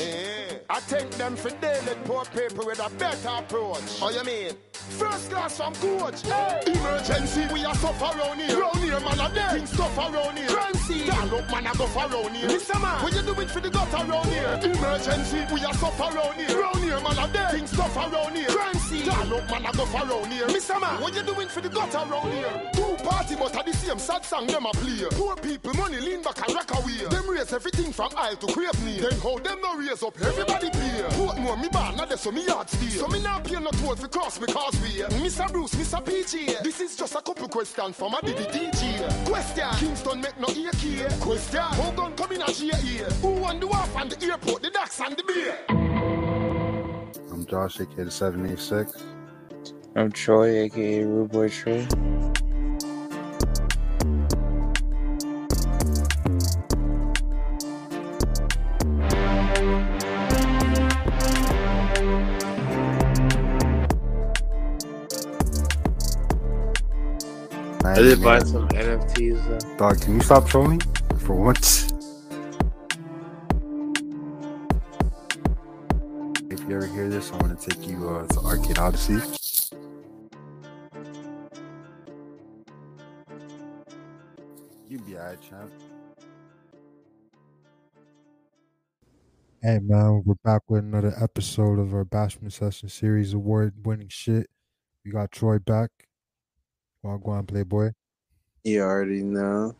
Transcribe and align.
Yeah. 0.00 0.58
I 0.70 0.80
think 0.80 1.10
them 1.12 1.36
for 1.36 1.50
daily 1.50 1.94
poor 2.04 2.24
people 2.26 2.66
with 2.66 2.80
a 2.80 2.90
better 2.96 3.28
approach. 3.28 3.98
Oh, 4.00 4.10
you 4.10 4.24
mean? 4.24 4.52
First 4.90 5.30
class 5.30 5.56
from 5.56 5.74
coach. 5.74 6.22
Hey. 6.22 6.72
Emergency, 6.72 7.46
we 7.52 7.64
are 7.64 7.74
suffer 7.74 8.18
around 8.18 8.38
here. 8.40 8.60
Round 8.60 8.78
here, 8.78 9.00
man, 9.00 9.20
a 9.20 9.34
dead. 9.34 9.52
Things 9.52 9.76
tough 9.76 9.96
around 9.98 10.36
here. 10.36 10.48
Scene. 10.74 11.06
Girl 11.06 11.38
up, 11.38 11.50
man, 11.50 11.66
a 11.66 11.72
go 11.78 11.86
for 11.86 12.06
around 12.06 12.34
here. 12.34 12.48
Mr. 12.48 12.80
Man, 12.80 13.02
what 13.02 13.14
you 13.14 13.22
doing 13.22 13.48
for 13.48 13.60
the 13.60 13.70
gutter 13.70 14.10
around 14.10 14.26
here? 14.26 14.60
Emergency, 14.62 15.46
we 15.54 15.64
are 15.64 15.74
suffer 15.74 16.02
around 16.02 16.34
here. 16.34 16.60
Round 16.60 16.78
here, 16.78 17.00
man, 17.00 17.18
a 17.18 17.32
dead. 17.32 17.50
Things 17.52 17.70
tough 17.72 17.96
around 17.96 18.36
here. 18.36 18.50
Scene. 18.74 19.04
Girl 19.04 19.34
up, 19.38 19.50
man, 19.50 19.66
a 19.66 19.72
go 19.72 19.86
for 19.86 20.02
around 20.02 20.32
here. 20.32 20.46
Mr. 20.48 20.80
Man, 20.80 21.00
what 21.00 21.14
you 21.14 21.22
doing 21.22 21.48
for 21.48 21.60
the 21.60 21.68
gutter 21.68 21.98
around 21.98 22.32
here? 22.32 22.70
Two 22.74 22.96
party, 23.04 23.36
but 23.36 23.56
at 23.56 23.66
the 23.66 23.72
same 23.72 23.98
sad 23.98 24.24
song, 24.24 24.46
them 24.46 24.66
a 24.66 24.70
play. 24.72 25.06
Poor 25.12 25.36
people, 25.36 25.74
money 25.74 26.00
lean 26.00 26.22
back 26.22 26.38
and 26.46 26.54
rock 26.54 26.70
away. 26.78 27.06
Them 27.08 27.30
raise 27.30 27.52
everything 27.52 27.92
from 27.92 28.10
aisle 28.16 28.36
to 28.36 28.52
crave 28.52 28.84
near. 28.84 29.08
Then 29.08 29.20
how 29.20 29.38
them 29.38 29.60
no 29.62 29.76
raise 29.76 30.02
up, 30.02 30.20
everybody 30.20 30.70
play. 30.70 31.02
Portmore, 31.14 31.60
me 31.60 31.68
bar, 31.68 31.94
that's 31.96 32.22
so 32.22 32.32
me 32.32 32.46
yard 32.46 32.68
stay. 32.68 32.88
So 32.88 33.06
me 33.08 33.22
now 33.22 33.38
pay 33.40 33.60
no 33.60 33.70
toll 33.70 33.96
for 33.96 34.08
cross 34.08 34.40
me 34.40 34.46
causeway. 34.80 35.08
Mr. 35.18 35.52
Bruce, 35.52 35.74
Mr. 35.74 36.04
PJ. 36.04 36.62
This 36.62 36.80
is 36.80 36.96
just 36.96 37.14
a 37.14 37.20
couple 37.20 37.48
questions 37.48 37.96
from 37.96 38.14
a 38.14 38.20
Diddy 38.22 38.44
DJ. 38.44 39.26
Question, 39.26 39.70
Kingston 39.74 40.20
make 40.20 40.38
no 40.38 40.48
AK. 40.48 41.20
Question, 41.20 41.60
how 41.60 41.90
gun 41.92 42.14
come 42.14 42.32
in 42.32 42.42
a 42.42 42.52
GA? 42.52 43.04
Who 43.22 43.28
won 43.40 43.60
the 43.60 43.66
wharf 43.66 43.96
and 43.96 44.10
the 44.10 44.26
airport, 44.26 44.62
the 44.62 44.70
docks 44.70 45.00
and 45.00 45.16
the 45.16 45.22
beer? 45.24 45.58
I'm 47.30 47.46
Josh, 47.46 47.80
aka 47.80 48.04
the 48.04 48.10
786. 48.10 49.04
I'm 49.96 50.12
Troy, 50.12 50.64
aka 50.64 51.04
Rude 51.04 51.30
Boy 51.30 51.48
Troy. 67.94 68.04
I 68.04 68.08
did 68.08 68.22
buy 68.22 68.38
some 68.38 68.68
NFTs 68.68 69.46
though. 69.48 69.76
Dog, 69.76 70.00
can 70.00 70.14
you 70.14 70.20
stop 70.20 70.48
trolling 70.48 70.80
for 71.18 71.34
once? 71.34 71.92
If 76.50 76.60
you 76.68 76.76
ever 76.76 76.86
hear 76.86 77.08
this, 77.08 77.32
I 77.32 77.36
want 77.38 77.58
to 77.58 77.70
take 77.70 77.88
you 77.88 78.08
uh, 78.08 78.26
to 78.26 78.40
Arcade 78.40 78.78
Odyssey. 78.78 79.18
You 84.88 84.98
be 84.98 85.16
alright, 85.16 85.38
champ. 85.40 85.70
Hey 89.62 89.78
man, 89.78 90.22
we're 90.24 90.34
back 90.42 90.62
with 90.68 90.84
another 90.84 91.14
episode 91.20 91.78
of 91.78 91.92
our 91.92 92.04
Bashment 92.04 92.52
Session 92.52 92.88
Series 92.88 93.34
award 93.34 93.74
winning 93.84 94.08
shit. 94.08 94.48
We 95.04 95.10
got 95.10 95.32
Troy 95.32 95.58
back. 95.58 95.90
Wagwan 97.04 97.46
Playboy. 97.46 97.90
You 98.64 98.82
already 98.82 99.22
know. 99.22 99.74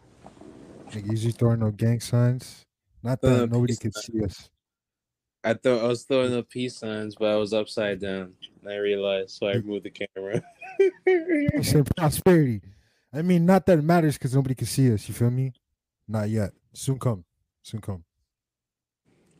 Nigga, 0.91 1.11
usually 1.11 1.33
throwing 1.33 1.61
no 1.61 1.71
gang 1.71 2.01
signs. 2.01 2.65
Not 3.03 3.21
that 3.23 3.43
Uh, 3.43 3.47
nobody 3.47 3.77
could 3.77 3.95
sign. 3.95 4.03
see 4.03 4.25
us. 4.25 4.51
I 5.43 5.55
thought 5.55 5.83
I 5.85 5.87
was 5.87 6.03
throwing 6.05 6.35
up 6.35 6.49
peace 6.51 6.77
signs, 6.77 7.15
but 7.15 7.29
I 7.29 7.37
was 7.37 7.53
upside 7.53 8.01
down. 8.01 8.35
And 8.63 8.71
I 8.73 8.77
realized, 8.77 9.31
so 9.31 9.49
I 9.49 9.59
moved 9.59 9.85
the 9.85 9.91
camera. 9.91 10.43
I 11.59 11.63
said 11.63 11.89
prosperity. 11.97 12.61
I 13.13 13.23
mean, 13.23 13.47
not 13.47 13.67
that 13.67 13.79
it 13.79 13.83
matters 13.85 14.19
because 14.19 14.35
nobody 14.35 14.55
can 14.55 14.67
see 14.67 14.93
us. 14.93 15.09
You 15.09 15.15
feel 15.15 15.31
me? 15.31 15.53
Not 16.07 16.29
yet. 16.29 16.53
Soon 16.75 16.99
come. 16.99 17.25
Soon 17.63 17.81
come. 17.81 18.05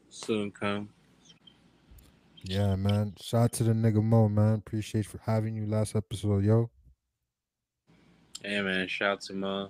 Soon 0.09 0.51
come. 0.51 0.89
Yeah, 2.43 2.75
man. 2.77 3.15
Shout 3.21 3.43
out 3.45 3.53
to 3.53 3.65
the 3.65 3.73
nigga 3.73 4.03
Mo, 4.03 4.29
man. 4.29 4.55
Appreciate 4.55 5.07
for 5.07 5.19
having 5.25 5.55
you 5.55 5.67
last 5.67 5.95
episode, 5.95 6.45
yo. 6.45 6.71
Hey 8.43 8.63
man, 8.63 8.89
shout 8.89 9.21
to 9.23 9.35
Ma. 9.35 9.69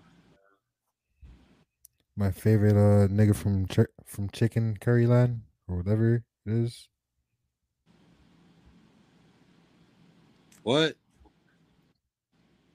My 2.17 2.31
favorite 2.31 2.77
uh 2.77 3.09
nigga 3.09 3.35
from 3.35 3.67
Ch- 3.67 3.91
from 4.07 4.29
Chicken 4.31 4.77
Curry 4.81 5.07
Land 5.07 5.43
or 5.67 5.79
whatever 5.79 6.15
it 6.17 6.23
is. 6.47 6.89
What? 10.63 10.97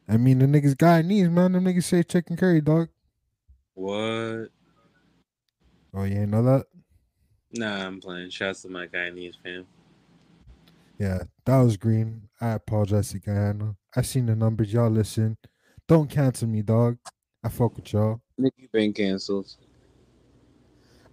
I 0.07 0.17
mean, 0.17 0.39
the 0.39 0.45
niggas 0.45 0.75
Guyanese, 0.75 1.31
man. 1.31 1.53
Them 1.53 1.63
niggas 1.63 1.83
say 1.83 2.03
chicken 2.03 2.35
curry, 2.37 2.61
dog. 2.61 2.89
What? 3.75 4.49
Oh, 5.93 6.03
you 6.03 6.17
ain't 6.17 6.29
know 6.31 6.43
that? 6.43 6.65
Nah, 7.53 7.85
I'm 7.85 8.01
playing. 8.01 8.29
Shouts 8.29 8.61
to 8.63 8.69
my 8.69 8.87
Guyanese 8.87 9.35
fam. 9.41 9.65
Yeah, 10.99 11.23
that 11.45 11.59
was 11.61 11.77
green. 11.77 12.29
I 12.39 12.49
apologize 12.51 13.11
to 13.11 13.19
Guyana. 13.19 13.75
I 13.95 14.01
seen 14.01 14.27
the 14.27 14.35
numbers. 14.35 14.73
Y'all 14.73 14.89
listen. 14.89 15.37
Don't 15.87 16.09
cancel 16.09 16.47
me, 16.47 16.61
dog. 16.63 16.97
I 17.43 17.49
fuck 17.49 17.75
with 17.75 17.93
y'all. 17.93 18.21
Nick, 18.37 18.53
you 18.57 18.67
been 18.71 18.91
canceled. 18.91 19.55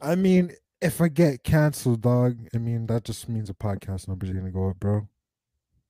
I 0.01 0.15
mean, 0.15 0.53
if 0.81 1.01
I 1.01 1.09
get 1.09 1.45
canceled, 1.45 2.01
dog, 2.01 2.39
I 2.55 2.59
mean 2.59 2.87
that 2.87 3.05
just 3.05 3.29
means 3.29 3.49
the 3.49 3.55
podcast 3.55 4.09
numbers 4.09 4.31
are 4.31 4.35
gonna 4.35 4.51
go 4.51 4.71
up, 4.71 4.81
bro. 4.81 5.07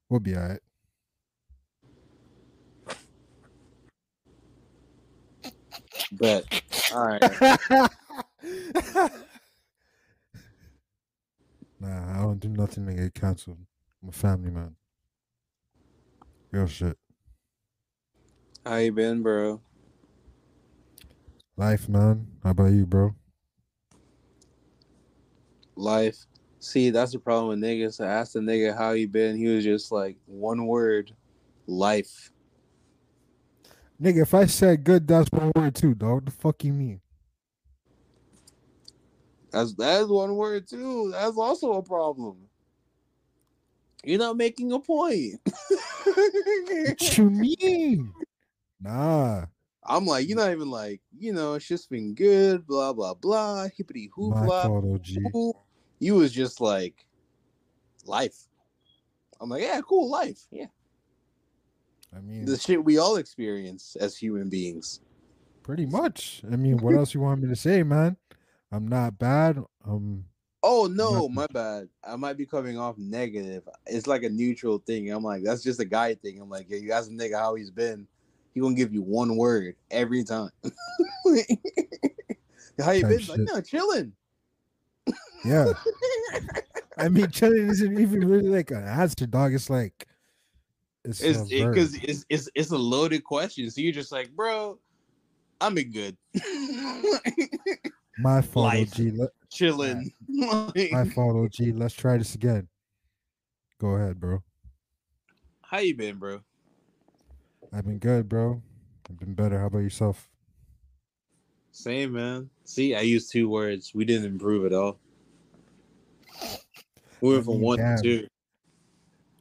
We'll 0.09 0.21
be 0.21 0.37
alright. 0.37 0.61
But 6.13 6.45
all 6.93 7.07
right. 7.07 7.23
nah, 11.81 12.19
I 12.19 12.23
don't 12.23 12.41
do 12.41 12.49
nothing 12.49 12.87
to 12.87 12.95
get 12.95 13.15
canceled. 13.15 13.59
I'm 14.03 14.09
a 14.11 14.13
family 14.13 14.51
man. 14.51 14.77
Real 16.51 16.67
shit. 16.67 16.99
How 18.65 18.77
you 18.77 18.93
been, 18.93 19.23
bro? 19.23 19.61
Life, 21.57 21.89
man. 21.89 22.29
How 22.45 22.51
about 22.51 22.71
you, 22.71 22.87
bro? 22.87 23.15
Life. 25.75 26.27
See, 26.61 26.91
that's 26.91 27.11
the 27.11 27.19
problem 27.19 27.49
with 27.49 27.59
niggas. 27.59 28.01
I 28.01 28.09
asked 28.09 28.35
the 28.35 28.41
nigga 28.41 28.77
how 28.77 28.93
he 28.93 29.07
been. 29.07 29.37
He 29.37 29.49
was 29.49 29.65
just 29.65 29.91
like 29.91 30.17
one 30.27 30.67
word, 30.67 31.13
life. 31.67 32.31
Nigga, 34.01 34.23
if 34.23 34.33
I 34.33 34.47
said 34.47 34.85
good, 34.85 35.09
that's 35.09 35.31
one 35.33 35.51
word 35.57 35.75
too, 35.75 35.95
dog. 35.95 36.15
What 36.15 36.25
the 36.27 36.31
fuck 36.31 36.63
you 36.63 36.73
mean? 36.73 37.01
That's 39.51 39.75
that's 39.75 40.09
one 40.09 40.37
word 40.37 40.69
too. 40.69 41.11
That's 41.13 41.37
also 41.37 41.73
a 41.73 41.83
problem. 41.83 42.37
You're 44.05 44.19
not 44.19 44.37
making 44.37 44.73
a 44.73 44.79
point. 44.79 45.41
What 46.05 47.19
you 47.19 47.31
mean? 47.31 48.13
Nah. 48.83 49.47
I'm 49.85 50.07
like, 50.07 50.29
you're 50.29 50.37
not 50.39 50.51
even 50.53 50.71
like, 50.71 51.01
you 51.19 51.33
know, 51.33 51.55
it's 51.55 51.67
just 51.67 51.91
been 51.91 52.15
good, 52.15 52.67
blah 52.67 52.93
blah 52.93 53.15
blah, 53.15 53.69
hippity 53.77 54.11
hoop 54.15 54.35
My 54.35 54.47
blah. 54.47 54.63
fault, 54.63 54.85
OG. 54.85 55.33
hoop. 55.33 55.57
You 55.99 56.15
was 56.17 56.33
just 56.33 56.61
like 56.61 57.07
life. 58.05 58.37
I'm 59.41 59.49
like, 59.49 59.63
yeah, 59.63 59.81
cool 59.87 60.09
life. 60.11 60.41
Yeah. 60.51 60.67
I 62.15 62.21
mean, 62.21 62.45
The 62.45 62.59
shit 62.59 62.85
we 62.85 62.99
all 62.99 63.17
experience 63.17 63.97
as 64.01 64.17
human 64.17 64.49
beings. 64.49 65.01
pretty 65.63 65.87
much. 65.87 66.43
I 66.51 66.57
mean, 66.57 66.79
what 66.79 66.95
else 66.95 67.15
you 67.15 67.21
want 67.21 67.41
me 67.43 67.49
to 67.49 67.57
say, 67.57 67.83
man? 67.83 68.17
I'm 68.71 68.87
not 68.87 69.19
bad. 69.19 69.59
Um, 69.85 70.25
Oh 70.65 70.87
no, 70.87 71.29
my 71.29 71.49
bad. 71.49 71.89
I 72.05 72.15
might 72.15 72.37
be 72.37 72.47
coming 72.47 72.79
off 72.79 72.97
negative. 72.97 73.69
It's 73.87 74.07
like 74.07 74.23
a 74.23 74.29
neutral 74.29 74.79
thing. 74.79 75.11
I'm 75.11 75.25
like, 75.25 75.43
that's 75.43 75.63
just 75.63 75.81
a 75.81 75.85
guy 75.85 76.15
thing. 76.15 76.41
I'm 76.41 76.49
like, 76.49 76.67
yeah, 76.69 76.79
you 76.79 76.93
ask 76.93 77.11
a 77.11 77.13
nigga 77.13 77.37
how 77.37 77.57
he's 77.57 77.71
been, 77.73 78.07
he 78.55 78.61
gonna 78.61 78.75
give 78.75 78.93
you 78.93 79.03
one 79.03 79.37
word 79.37 79.77
every 79.91 80.25
time. 80.25 80.51
how 82.79 82.91
you 82.93 83.03
Type 83.03 83.09
been? 83.09 83.27
Like, 83.27 83.39
no, 83.41 83.61
chilling. 83.61 84.13
yeah. 85.45 85.73
I 86.99 87.09
mean, 87.09 87.31
chilling 87.31 87.69
isn't 87.69 87.99
even 87.99 88.29
really 88.29 88.49
like 88.49 88.71
an 88.71 88.85
answer, 88.85 89.27
dog. 89.27 89.55
It's 89.55 89.71
like 89.71 90.07
it's 91.05 91.21
It's 91.21 91.39
a 91.41 91.43
verb. 91.65 91.75
because 91.75 91.95
it's 91.97 92.25
it's 92.29 92.49
it's 92.55 92.71
a 92.71 92.79
loaded 92.79 93.25
question. 93.25 93.71
So 93.71 93.81
you're 93.81 93.93
just 93.93 94.13
like, 94.13 94.31
bro, 94.31 94.79
I'm 95.61 95.75
been 95.75 95.91
good. 95.91 96.17
my 98.19 98.43
fault, 98.43 98.67
life. 98.67 98.93
OG. 99.01 99.15
Let, 99.15 99.31
chilling. 99.51 100.13
my 100.29 101.05
fault, 101.15 101.37
OG. 101.37 101.75
Let's 101.75 101.95
try 101.95 102.19
this 102.19 102.35
again. 102.35 102.69
Go 103.81 103.89
ahead, 103.97 104.21
bro. 104.21 104.43
How 105.63 105.79
you 105.79 105.97
been, 105.97 106.17
bro? 106.19 106.41
I've 107.73 107.87
been 107.87 107.99
good, 107.99 108.29
bro. 108.29 108.63
I've 109.09 109.19
been 109.19 109.35
better. 109.35 109.59
How 109.59 109.67
about 109.67 109.79
yourself? 109.79 110.29
Same, 111.71 112.13
man. 112.13 112.51
See, 112.65 112.95
I 112.95 113.01
used 113.01 113.33
two 113.33 113.49
words. 113.49 113.93
We 113.95 114.05
didn't 114.05 114.27
improve 114.27 114.67
at 114.67 114.75
all. 114.75 114.99
We 117.23 117.33
went 117.33 117.45
from 117.45 117.61
one 117.61 117.79
to 117.79 117.99
two. 118.03 118.27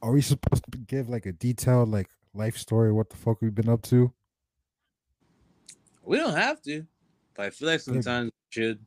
Are 0.00 0.12
we 0.12 0.22
supposed 0.22 0.64
to 0.70 0.78
give 0.78 1.08
like 1.08 1.26
a 1.26 1.32
detailed 1.32 1.90
like 1.90 2.08
life 2.32 2.56
story? 2.56 2.90
What 2.90 3.10
the 3.10 3.16
fuck 3.16 3.42
we've 3.42 3.54
been 3.54 3.68
up 3.68 3.82
to? 3.82 4.12
We 6.02 6.16
don't 6.16 6.34
have 6.34 6.62
to. 6.62 6.86
But 7.34 7.46
I 7.46 7.50
feel 7.50 7.68
like 7.68 7.80
sometimes 7.80 8.30
we 8.30 8.62
should. 8.62 8.78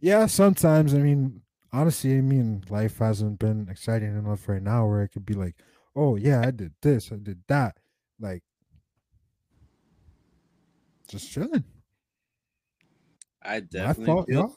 Yeah, 0.00 0.26
sometimes. 0.26 0.94
I 0.94 0.98
mean, 0.98 1.42
honestly, 1.72 2.16
I 2.16 2.20
mean, 2.20 2.64
life 2.70 2.98
hasn't 2.98 3.40
been 3.40 3.68
exciting 3.68 4.16
enough 4.16 4.48
right 4.48 4.62
now 4.62 4.86
where 4.86 5.02
it 5.02 5.08
could 5.08 5.26
be 5.26 5.34
like, 5.34 5.56
oh 5.96 6.16
yeah, 6.16 6.40
I 6.46 6.50
did 6.50 6.72
this, 6.80 7.10
I 7.12 7.16
did 7.16 7.42
that. 7.48 7.76
Like, 8.20 8.42
just 11.08 11.30
chilling. 11.30 11.64
I 13.42 13.54
My 13.54 13.60
definitely 13.60 14.06
fault, 14.06 14.26
feel 14.28 14.38
y'all. 14.38 14.56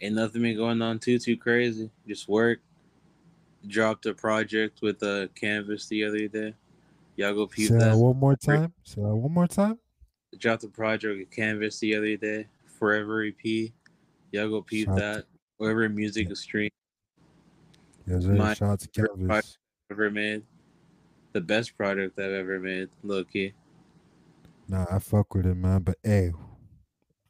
ain't 0.00 0.14
nothing 0.16 0.42
been 0.42 0.56
going 0.56 0.82
on 0.82 0.98
too 0.98 1.18
too 1.18 1.36
crazy. 1.36 1.90
Just 2.06 2.28
work. 2.28 2.60
Dropped 3.66 4.06
a 4.06 4.14
project 4.14 4.80
with 4.82 5.02
a 5.02 5.28
canvas 5.34 5.86
the 5.86 6.04
other 6.04 6.26
day. 6.28 6.54
Y'all 7.16 7.34
go 7.34 7.46
peep 7.46 7.68
Say 7.68 7.78
that 7.78 7.96
one 7.96 8.16
more 8.16 8.34
time. 8.36 8.72
Say 8.84 9.02
that 9.02 9.14
one 9.14 9.32
more 9.32 9.46
time. 9.46 9.78
Dropped 10.38 10.64
a 10.64 10.68
project 10.68 11.18
with 11.18 11.30
canvas 11.30 11.78
the 11.78 11.94
other 11.94 12.16
day. 12.16 12.46
Forever 12.78 13.24
EP. 13.26 13.70
Y'all 14.32 14.48
go 14.48 14.62
peep 14.62 14.86
Shout- 14.86 14.96
that. 14.96 15.24
Whatever 15.58 15.88
music 15.90 16.30
is 16.30 16.40
streamed 16.40 16.70
Yes. 18.06 18.24
My 18.24 18.54
Shout 18.54 18.70
out 18.70 18.80
to 18.80 18.88
Canvas. 18.88 19.58
ever 19.90 20.10
made. 20.10 20.42
The 21.32 21.40
best 21.40 21.76
product 21.76 22.18
I've 22.18 22.32
ever 22.32 22.58
made. 22.58 22.88
Low 23.02 23.24
key. 23.24 23.52
Nah, 24.68 24.86
I 24.90 24.98
fuck 24.98 25.34
with 25.34 25.46
it, 25.46 25.54
man. 25.54 25.82
But 25.82 25.98
hey, 26.02 26.32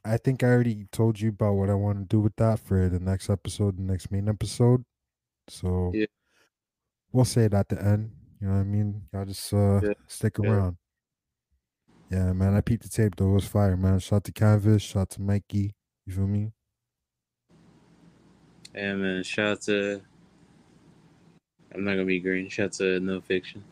I 0.03 0.17
think 0.17 0.43
I 0.43 0.47
already 0.47 0.85
told 0.91 1.19
you 1.19 1.29
about 1.29 1.53
what 1.53 1.69
I 1.69 1.75
want 1.75 1.99
to 1.99 2.05
do 2.05 2.19
with 2.19 2.35
that 2.37 2.59
for 2.59 2.89
the 2.89 2.99
next 2.99 3.29
episode, 3.29 3.77
the 3.77 3.83
next 3.83 4.11
main 4.11 4.27
episode. 4.27 4.83
So 5.47 5.91
Yeah. 5.93 6.05
we'll 7.11 7.25
say 7.25 7.45
it 7.45 7.53
at 7.53 7.69
the 7.69 7.81
end. 7.83 8.11
You 8.39 8.47
know 8.47 8.53
what 8.53 8.59
I 8.61 8.63
mean? 8.63 9.03
Y'all 9.13 9.25
just 9.25 9.53
uh 9.53 9.81
Yeah. 9.83 9.93
stick 10.07 10.39
around. 10.39 10.77
Yeah, 12.09 12.33
man. 12.33 12.55
I 12.55 12.61
peeped 12.61 12.83
the 12.83 12.89
tape 12.89 13.15
though. 13.15 13.29
It 13.31 13.33
was 13.33 13.47
fire, 13.47 13.77
man. 13.77 13.99
Shout 13.99 14.23
to 14.25 14.31
Canvas, 14.31 14.81
shout 14.81 15.11
to 15.11 15.21
Mikey. 15.21 15.75
You 16.07 16.13
feel 16.13 16.27
me? 16.27 16.51
And 18.73 19.01
man, 19.01 19.23
shout 19.23 19.47
out 19.51 19.61
to 19.63 20.01
I'm 21.73 21.83
not 21.83 21.91
gonna 21.91 22.05
be 22.05 22.19
green. 22.19 22.49
Shout 22.49 22.65
out 22.65 22.73
to 22.73 22.99
No 22.99 23.21
Fiction. 23.21 23.63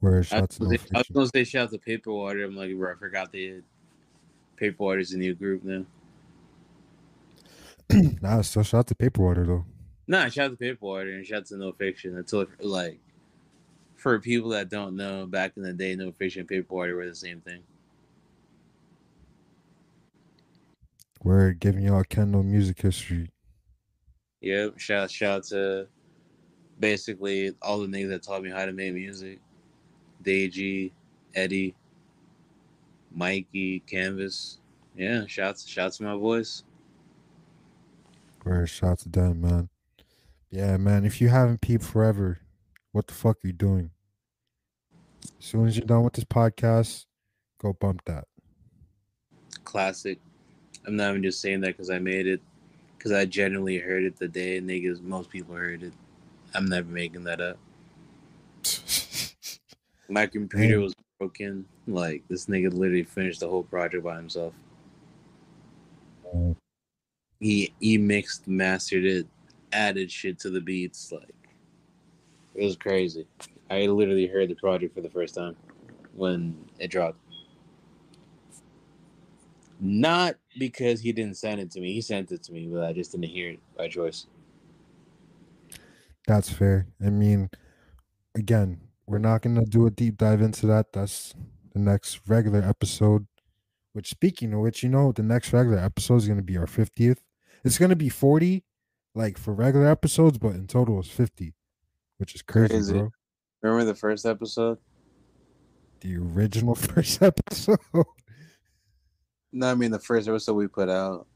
Where 0.00 0.18
I 0.18 0.22
shout 0.22 0.40
was, 0.48 0.56
to 0.58 0.62
no 0.64 0.68
gonna 0.68 0.78
say- 0.78 0.88
I 0.94 0.98
was 0.98 1.08
gonna 1.12 1.26
say 1.28 1.44
shout 1.44 1.64
out 1.64 1.70
to 1.72 1.78
Paper 1.78 2.12
Water. 2.12 2.44
I'm 2.44 2.56
like, 2.56 2.76
bro, 2.76 2.92
I 2.92 2.94
forgot 2.96 3.32
the 3.32 3.62
Paper 4.56 4.76
Water's 4.82 5.12
a 5.12 5.18
new 5.18 5.34
group 5.34 5.64
now. 5.64 5.84
nah, 8.22 8.40
still 8.42 8.62
shout 8.62 8.80
out 8.80 8.86
to 8.88 8.94
Paper 8.94 9.22
Water 9.22 9.46
though. 9.46 9.64
Nah, 10.06 10.28
shout 10.28 10.46
out 10.46 10.50
to 10.52 10.56
Paper 10.56 10.84
Water 10.84 11.10
and 11.10 11.26
shout 11.26 11.38
out 11.38 11.46
to 11.46 11.56
No 11.56 11.72
Fiction. 11.72 12.18
Until 12.18 12.46
like 12.60 12.98
for 13.96 14.18
people 14.18 14.50
that 14.50 14.68
don't 14.68 14.96
know, 14.96 15.24
back 15.26 15.56
in 15.56 15.62
the 15.62 15.72
day, 15.72 15.94
No 15.96 16.12
Fiction 16.12 16.40
and 16.40 16.48
Paper 16.48 16.74
Water 16.74 16.94
were 16.96 17.06
the 17.06 17.14
same 17.14 17.40
thing. 17.40 17.62
We're 21.22 21.52
giving 21.52 21.84
y'all 21.84 22.04
Kendall 22.04 22.42
music 22.42 22.82
history. 22.82 23.30
Yep. 24.42 24.78
Shout 24.78 25.10
shout 25.10 25.36
out 25.38 25.44
to 25.44 25.88
basically 26.80 27.52
all 27.62 27.80
the 27.80 27.86
niggas 27.86 28.08
that 28.10 28.22
taught 28.22 28.42
me 28.42 28.50
how 28.50 28.64
to 28.64 28.72
make 28.72 28.94
music. 28.94 29.40
Deji, 30.22 30.92
Eddie, 31.34 31.74
Mikey, 33.14 33.80
Canvas. 33.80 34.58
Yeah, 34.96 35.24
shouts 35.26 35.66
shouts 35.66 35.98
to 35.98 36.04
my 36.04 36.14
voice. 36.14 36.62
Where 38.42 38.66
shout 38.66 38.90
out 38.90 38.98
to 39.00 39.08
them, 39.08 39.40
man. 39.40 39.68
Yeah, 40.50 40.76
man. 40.76 41.04
If 41.04 41.20
you 41.20 41.28
haven't 41.28 41.60
peeped 41.60 41.84
forever, 41.84 42.40
what 42.92 43.06
the 43.06 43.14
fuck 43.14 43.38
are 43.42 43.46
you 43.46 43.52
doing? 43.52 43.90
As 45.38 45.46
soon 45.46 45.66
as 45.66 45.76
you're 45.76 45.86
done 45.86 46.04
with 46.04 46.12
this 46.12 46.24
podcast, 46.24 47.06
go 47.58 47.72
bump 47.72 48.02
that. 48.04 48.24
Classic. 49.64 50.18
I'm 50.86 50.96
not 50.96 51.10
even 51.10 51.22
just 51.22 51.40
saying 51.40 51.62
that 51.62 51.68
because 51.68 51.90
I 51.90 51.98
made 51.98 52.26
it, 52.26 52.40
because 52.96 53.12
I 53.12 53.24
genuinely 53.24 53.78
heard 53.78 54.04
it 54.04 54.16
the 54.16 54.28
day 54.28 54.58
and 54.58 54.68
niggas 54.68 55.02
most 55.02 55.30
people 55.30 55.54
heard 55.54 55.82
it. 55.82 55.92
I'm 56.54 56.66
never 56.66 56.88
making 56.88 57.24
that 57.24 57.40
up. 57.40 57.58
My 60.08 60.26
computer 60.26 60.80
was 60.80 60.94
broken. 61.18 61.66
Like 61.86 62.22
this 62.28 62.46
nigga 62.46 62.72
literally 62.72 63.02
finished 63.02 63.40
the 63.40 63.48
whole 63.48 63.64
project 63.64 64.04
by 64.04 64.16
himself. 64.16 64.54
He 67.40 67.74
he 67.80 67.98
mixed, 67.98 68.46
mastered 68.46 69.04
it, 69.04 69.26
added 69.72 70.10
shit 70.10 70.38
to 70.40 70.50
the 70.50 70.60
beats. 70.60 71.12
Like 71.12 71.34
it 72.54 72.64
was 72.64 72.76
crazy. 72.76 73.26
I 73.70 73.86
literally 73.86 74.26
heard 74.26 74.48
the 74.48 74.54
project 74.54 74.94
for 74.94 75.00
the 75.00 75.10
first 75.10 75.34
time 75.34 75.56
when 76.14 76.56
it 76.78 76.90
dropped. 76.90 77.18
Not 79.80 80.36
because 80.58 81.00
he 81.00 81.12
didn't 81.12 81.36
send 81.36 81.60
it 81.60 81.70
to 81.72 81.80
me. 81.80 81.92
He 81.92 82.00
sent 82.00 82.30
it 82.30 82.42
to 82.44 82.52
me, 82.52 82.68
but 82.68 82.84
I 82.84 82.92
just 82.92 83.12
didn't 83.12 83.24
hear 83.24 83.50
it 83.50 83.60
by 83.76 83.88
choice. 83.88 84.26
That's 86.26 86.50
fair. 86.50 86.86
I 87.04 87.10
mean, 87.10 87.50
again, 88.34 88.80
we're 89.06 89.18
not 89.18 89.42
gonna 89.42 89.64
do 89.66 89.86
a 89.86 89.90
deep 89.90 90.16
dive 90.18 90.40
into 90.40 90.66
that. 90.66 90.92
That's 90.92 91.34
the 91.72 91.78
next 91.80 92.20
regular 92.26 92.62
episode. 92.62 93.26
Which, 93.92 94.08
speaking 94.10 94.52
of 94.54 94.60
which, 94.60 94.82
you 94.82 94.88
know, 94.88 95.12
the 95.12 95.22
next 95.22 95.52
regular 95.52 95.78
episode 95.78 96.16
is 96.16 96.28
gonna 96.28 96.42
be 96.42 96.56
our 96.56 96.66
fiftieth. 96.66 97.22
It's 97.64 97.78
gonna 97.78 97.96
be 97.96 98.08
forty, 98.08 98.64
like 99.14 99.38
for 99.38 99.52
regular 99.54 99.86
episodes, 99.86 100.38
but 100.38 100.54
in 100.54 100.66
total 100.66 100.98
it's 101.00 101.08
fifty, 101.10 101.54
which 102.18 102.34
is 102.34 102.42
crazy, 102.42 102.68
Crazy. 102.74 102.92
bro. 102.94 103.10
Remember 103.62 103.84
the 103.84 103.94
first 103.94 104.26
episode? 104.26 104.78
The 106.00 106.16
original 106.16 106.74
first 106.74 107.22
episode. 107.22 107.78
No, 109.52 109.70
I 109.70 109.74
mean 109.74 109.90
the 109.90 109.98
first 110.00 110.26
episode 110.28 110.54
we 110.54 110.66
put 110.66 110.88
out. 110.88 111.26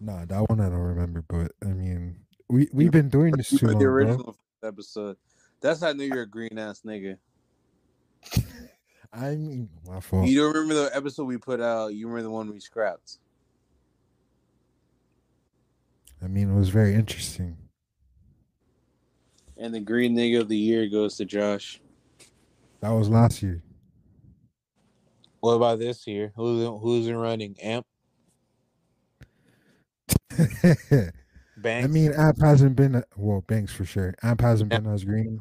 nah, 0.00 0.24
that 0.24 0.48
one 0.48 0.60
I 0.60 0.64
don't 0.68 0.78
remember, 0.78 1.22
but 1.28 1.52
I 1.62 1.72
mean, 1.72 2.16
we 2.48 2.68
we've 2.72 2.90
been 2.90 3.08
doing 3.08 3.32
this 3.36 3.50
too 3.50 3.58
the 3.58 3.72
long, 3.72 3.82
bro. 3.82 3.90
original 3.90 4.36
episode. 4.62 5.16
That's 5.60 5.80
how 5.80 5.88
I 5.88 5.92
knew 5.92 6.04
you're 6.04 6.22
a 6.22 6.26
green 6.26 6.58
ass 6.58 6.82
nigga. 6.84 7.18
I 9.12 9.30
mean, 9.30 9.68
my 9.86 10.00
fault. 10.00 10.28
You 10.28 10.40
don't 10.40 10.54
remember 10.54 10.74
the 10.74 10.96
episode 10.96 11.24
we 11.24 11.38
put 11.38 11.60
out? 11.60 11.94
You 11.94 12.06
remember 12.08 12.24
the 12.24 12.30
one 12.30 12.50
we 12.50 12.60
scrapped? 12.60 13.18
I 16.22 16.26
mean, 16.26 16.50
it 16.50 16.54
was 16.54 16.68
very 16.68 16.94
interesting. 16.94 17.56
And 19.56 19.74
the 19.74 19.80
green 19.80 20.16
nigga 20.16 20.40
of 20.40 20.48
the 20.48 20.56
year 20.56 20.88
goes 20.88 21.16
to 21.16 21.24
Josh. 21.24 21.80
That 22.80 22.90
was 22.90 23.08
last 23.08 23.42
year. 23.42 23.62
What 25.40 25.54
about 25.54 25.78
this 25.78 26.06
year? 26.06 26.32
Who's 26.36 26.66
who's 26.80 27.06
in 27.06 27.16
running? 27.16 27.56
Amp, 27.60 27.86
Banks. 31.62 31.88
I 31.88 31.90
mean, 31.90 32.12
Amp 32.12 32.40
hasn't 32.40 32.76
been 32.76 33.02
well, 33.16 33.42
Banks 33.42 33.72
for 33.72 33.84
sure. 33.84 34.14
Amp 34.22 34.40
hasn't 34.40 34.70
been 34.70 34.86
as 34.86 35.04
green. 35.04 35.40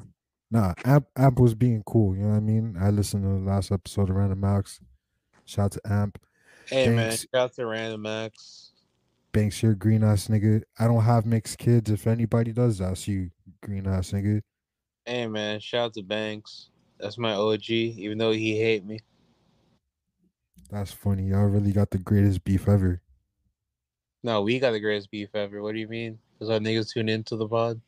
Nah, 0.49 0.73
Amp 0.85 1.07
Amp 1.17 1.39
was 1.39 1.55
being 1.55 1.83
cool. 1.85 2.15
You 2.15 2.23
know 2.23 2.29
what 2.29 2.37
I 2.37 2.41
mean? 2.41 2.77
I 2.79 2.89
listened 2.89 3.23
to 3.23 3.29
the 3.29 3.49
last 3.49 3.71
episode 3.71 4.09
of 4.09 4.15
Random 4.15 4.39
Max. 4.39 4.79
Shout 5.45 5.65
out 5.65 5.71
to 5.73 5.81
Amp. 5.93 6.19
hey 6.67 6.89
man, 6.89 7.11
shout 7.11 7.27
out 7.33 7.53
to 7.55 7.65
Random 7.65 8.01
Max. 8.01 8.71
Banks, 9.31 9.61
you're 9.61 9.75
green 9.75 10.03
ass 10.03 10.27
nigga. 10.27 10.63
I 10.79 10.85
don't 10.85 11.03
have 11.03 11.25
mixed 11.25 11.57
kids. 11.57 11.91
If 11.91 12.07
anybody 12.07 12.51
does, 12.51 12.79
that's 12.79 13.07
you, 13.07 13.29
green 13.61 13.87
ass 13.87 14.11
nigga. 14.11 14.41
Hey 15.05 15.27
man, 15.27 15.59
shout 15.59 15.85
out 15.85 15.93
to 15.95 16.03
Banks. 16.03 16.69
That's 16.99 17.17
my 17.17 17.33
OG, 17.33 17.69
even 17.69 18.17
though 18.17 18.31
he 18.31 18.57
hate 18.57 18.85
me. 18.85 18.99
That's 20.69 20.91
funny. 20.91 21.27
Y'all 21.27 21.45
really 21.45 21.71
got 21.71 21.91
the 21.91 21.97
greatest 21.97 22.43
beef 22.43 22.67
ever. 22.67 23.01
No, 24.27 24.41
we 24.41 24.59
got 24.59 24.71
the 24.71 24.81
greatest 24.81 25.09
beef 25.09 25.29
ever. 25.35 25.61
What 25.61 25.71
do 25.71 25.79
you 25.79 25.87
mean? 25.87 26.19
Because 26.33 26.49
our 26.49 26.59
niggas 26.59 26.91
tune 26.91 27.07
into 27.07 27.37
the 27.37 27.47
pod. 27.47 27.79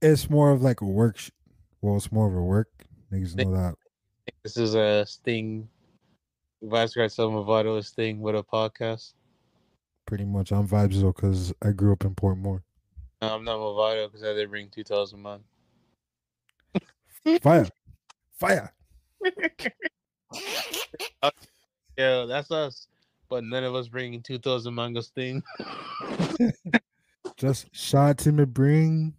It's 0.00 0.30
more 0.30 0.52
of 0.52 0.62
like 0.62 0.80
a 0.80 0.84
work. 0.84 1.18
Sh- 1.18 1.32
well, 1.80 1.96
it's 1.96 2.12
more 2.12 2.28
of 2.28 2.34
a 2.36 2.40
work. 2.40 2.70
Niggas 3.12 3.34
know 3.34 3.50
that. 3.50 3.74
This 4.44 4.58
is 4.58 4.76
a 4.76 5.04
Sting, 5.06 5.68
Vybz 6.62 6.96
Kartel 6.96 7.10
Selma 7.10 7.42
Vado 7.42 7.80
Sting 7.80 8.20
with 8.20 8.36
a 8.36 8.44
podcast. 8.44 9.14
Pretty 10.06 10.24
much. 10.24 10.52
I'm 10.52 10.68
Vybz 10.68 11.00
though, 11.00 11.12
cause 11.12 11.52
I 11.60 11.72
grew 11.72 11.92
up 11.92 12.04
in 12.04 12.14
Portmore. 12.14 12.62
No, 13.20 13.34
I'm 13.34 13.42
not 13.42 13.58
Mavado 13.58 14.06
because 14.06 14.22
I 14.22 14.34
did 14.34 14.50
bring 14.50 14.68
2000 14.68 15.20
man. 15.20 15.40
Fire, 17.42 17.66
fire. 18.38 18.72
Uh, 21.22 21.30
yeah, 21.96 22.26
that's 22.26 22.50
us. 22.50 22.88
But 23.28 23.44
none 23.44 23.64
of 23.64 23.74
us 23.74 23.88
bringing 23.88 24.22
2000 24.22 24.74
manga 24.74 25.02
thing. 25.02 25.42
Just 27.36 27.74
shot 27.74 28.18
to 28.18 28.32
me 28.32 28.44
bring. 28.44 29.14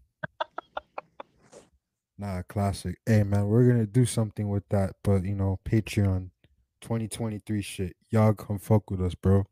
Nah, 2.17 2.41
classic. 2.49 2.97
Hey 3.05 3.23
man, 3.23 3.47
we're 3.47 3.67
gonna 3.67 3.85
do 3.85 4.05
something 4.05 4.49
with 4.49 4.67
that, 4.69 4.95
but 5.03 5.23
you 5.23 5.35
know, 5.35 5.59
Patreon 5.69 6.31
2023 6.81 7.61
shit. 7.61 7.95
Y'all 8.09 8.33
come 8.33 8.57
fuck 8.57 8.89
with 8.89 9.01
us, 9.01 9.13
bro. 9.13 9.45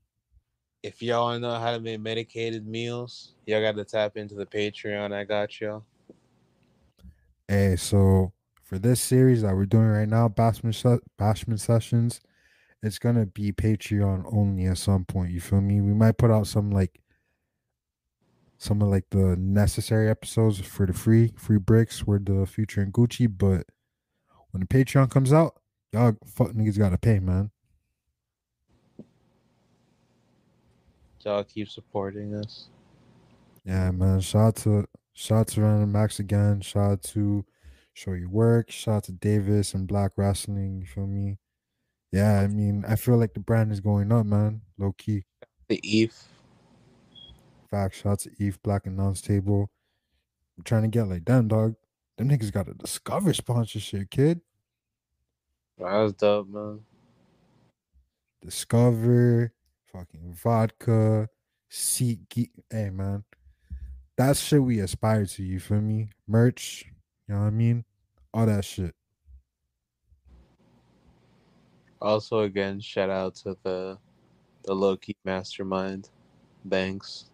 If 0.81 1.01
y'all 1.01 1.25
wanna 1.25 1.39
know 1.39 1.59
how 1.59 1.73
to 1.73 1.79
make 1.79 1.99
medicated 1.99 2.65
meals, 2.65 3.35
y'all 3.45 3.61
got 3.61 3.75
to 3.75 3.85
tap 3.85 4.17
into 4.17 4.35
the 4.35 4.45
Patreon. 4.45 5.13
I 5.13 5.25
got 5.25 5.59
y'all. 5.61 5.83
Hey, 7.47 7.75
so 7.75 8.33
for 8.63 8.79
this 8.79 8.99
series 8.99 9.43
that 9.43 9.55
we're 9.55 9.67
doing 9.67 9.85
right 9.85 10.09
now, 10.09 10.27
Bashment 10.27 10.99
Bashment 11.19 11.59
Sessions, 11.59 12.19
it's 12.85 12.99
gonna 12.99 13.25
be 13.25 13.51
Patreon 13.51 14.31
only 14.31 14.65
at 14.65 14.77
some 14.77 15.05
point. 15.05 15.31
You 15.31 15.41
feel 15.41 15.59
me? 15.59 15.81
We 15.81 15.93
might 15.93 16.19
put 16.19 16.29
out 16.29 16.45
some 16.45 16.69
like 16.69 17.01
some 18.59 18.81
of 18.81 18.89
like 18.89 19.05
the 19.09 19.35
necessary 19.37 20.07
episodes 20.07 20.59
for 20.59 20.85
the 20.85 20.93
free 20.93 21.33
free 21.35 21.57
breaks 21.57 22.05
with 22.05 22.25
the 22.25 22.45
future 22.45 22.81
and 22.81 22.93
Gucci, 22.93 23.27
but 23.27 23.65
when 24.51 24.61
the 24.61 24.67
Patreon 24.67 25.09
comes 25.09 25.33
out, 25.33 25.59
y'all 25.91 26.15
fuck 26.25 26.51
niggas 26.51 26.77
gotta 26.77 26.97
pay, 26.97 27.17
man. 27.19 27.49
Y'all 31.23 31.43
keep 31.43 31.67
supporting 31.67 32.35
us. 32.35 32.67
Yeah, 33.65 33.89
man. 33.89 34.21
Shout 34.21 34.41
out 34.41 34.55
to 34.57 34.85
shout 35.13 35.39
out 35.39 35.47
to 35.47 35.61
Random 35.61 35.91
Max 35.91 36.19
again. 36.19 36.61
Shout 36.61 36.91
out 36.91 37.01
to 37.03 37.43
Show 37.93 38.13
Your 38.13 38.29
Work. 38.29 38.69
Shout 38.69 38.97
out 38.97 39.03
to 39.05 39.11
Davis 39.11 39.73
and 39.73 39.87
Black 39.87 40.11
Wrestling. 40.17 40.81
You 40.81 40.85
feel 40.85 41.07
me? 41.07 41.39
Yeah, 42.11 42.39
I 42.39 42.47
mean, 42.47 42.85
I 42.87 42.95
feel 42.95 43.17
like 43.17 43.33
the 43.33 43.39
brand 43.39 43.71
is 43.71 43.81
going 43.81 44.11
up, 44.11 44.25
man. 44.25 44.61
Low 44.77 44.93
key. 44.97 45.25
The 45.67 45.79
Eve. 45.83 46.15
Fact. 47.69 48.01
Out 48.05 48.19
to 48.19 48.31
Eve 48.39 48.57
Black 48.63 48.85
Announce 48.85 49.21
Table. 49.21 49.69
I'm 50.57 50.63
trying 50.63 50.83
to 50.83 50.87
get 50.87 51.07
like 51.07 51.25
them, 51.25 51.47
dog. 51.47 51.75
Them 52.17 52.29
niggas 52.29 52.53
got 52.53 52.69
a 52.69 52.73
Discover 52.73 53.33
sponsorship, 53.33 54.09
kid. 54.09 54.39
That 55.77 55.91
was 55.91 56.13
dope, 56.13 56.47
man. 56.47 56.79
Discover, 58.41 59.51
fucking 59.91 60.37
vodka, 60.41 61.27
seat. 61.69 62.19
Hey, 62.69 62.89
man. 62.89 63.25
That's 64.17 64.39
shit 64.39 64.63
we 64.63 64.79
aspire 64.79 65.25
to, 65.25 65.43
you 65.43 65.59
feel 65.59 65.81
me? 65.81 66.09
Merch, 66.25 66.85
you 67.27 67.33
know 67.33 67.41
what 67.41 67.47
I 67.47 67.49
mean? 67.49 67.83
All 68.33 68.45
that 68.45 68.63
shit. 68.63 68.95
Also, 72.05 72.41
again, 72.41 72.79
shout 72.79 73.09
out 73.09 73.33
to 73.33 73.57
the 73.63 73.97
the 74.63 74.75
low 74.75 74.95
key 74.95 75.15
mastermind, 75.25 76.11
Banks. 76.63 77.31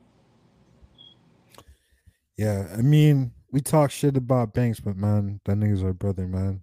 Yeah, 2.37 2.67
I 2.73 2.81
mean, 2.81 3.33
we 3.51 3.59
talk 3.59 3.91
shit 3.91 4.15
about 4.15 4.53
Banks, 4.53 4.79
but 4.79 4.95
man, 4.95 5.41
that 5.43 5.57
nigga's 5.57 5.83
our 5.83 5.91
brother, 5.91 6.25
man. 6.25 6.61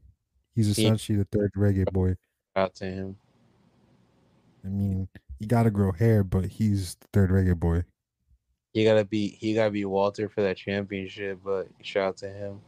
He's 0.54 0.68
essentially 0.68 1.18
the 1.18 1.26
third 1.30 1.52
reggae 1.54 1.84
boy. 1.92 2.14
Out 2.56 2.74
to 2.76 2.86
him. 2.86 3.16
I 4.64 4.68
mean, 4.68 5.06
he 5.38 5.44
gotta 5.44 5.70
grow 5.70 5.92
hair, 5.92 6.24
but 6.24 6.46
he's 6.46 6.94
the 6.94 7.08
third 7.12 7.28
reggae 7.28 7.60
boy. 7.60 7.84
He 8.72 8.84
gotta 8.84 9.04
be 9.04 9.36
he 9.38 9.52
gotta 9.52 9.70
be 9.70 9.84
Walter 9.84 10.30
for 10.30 10.40
that 10.40 10.56
championship, 10.56 11.40
but 11.44 11.68
shout 11.82 12.08
out 12.08 12.16
to 12.18 12.30
him. 12.30 12.60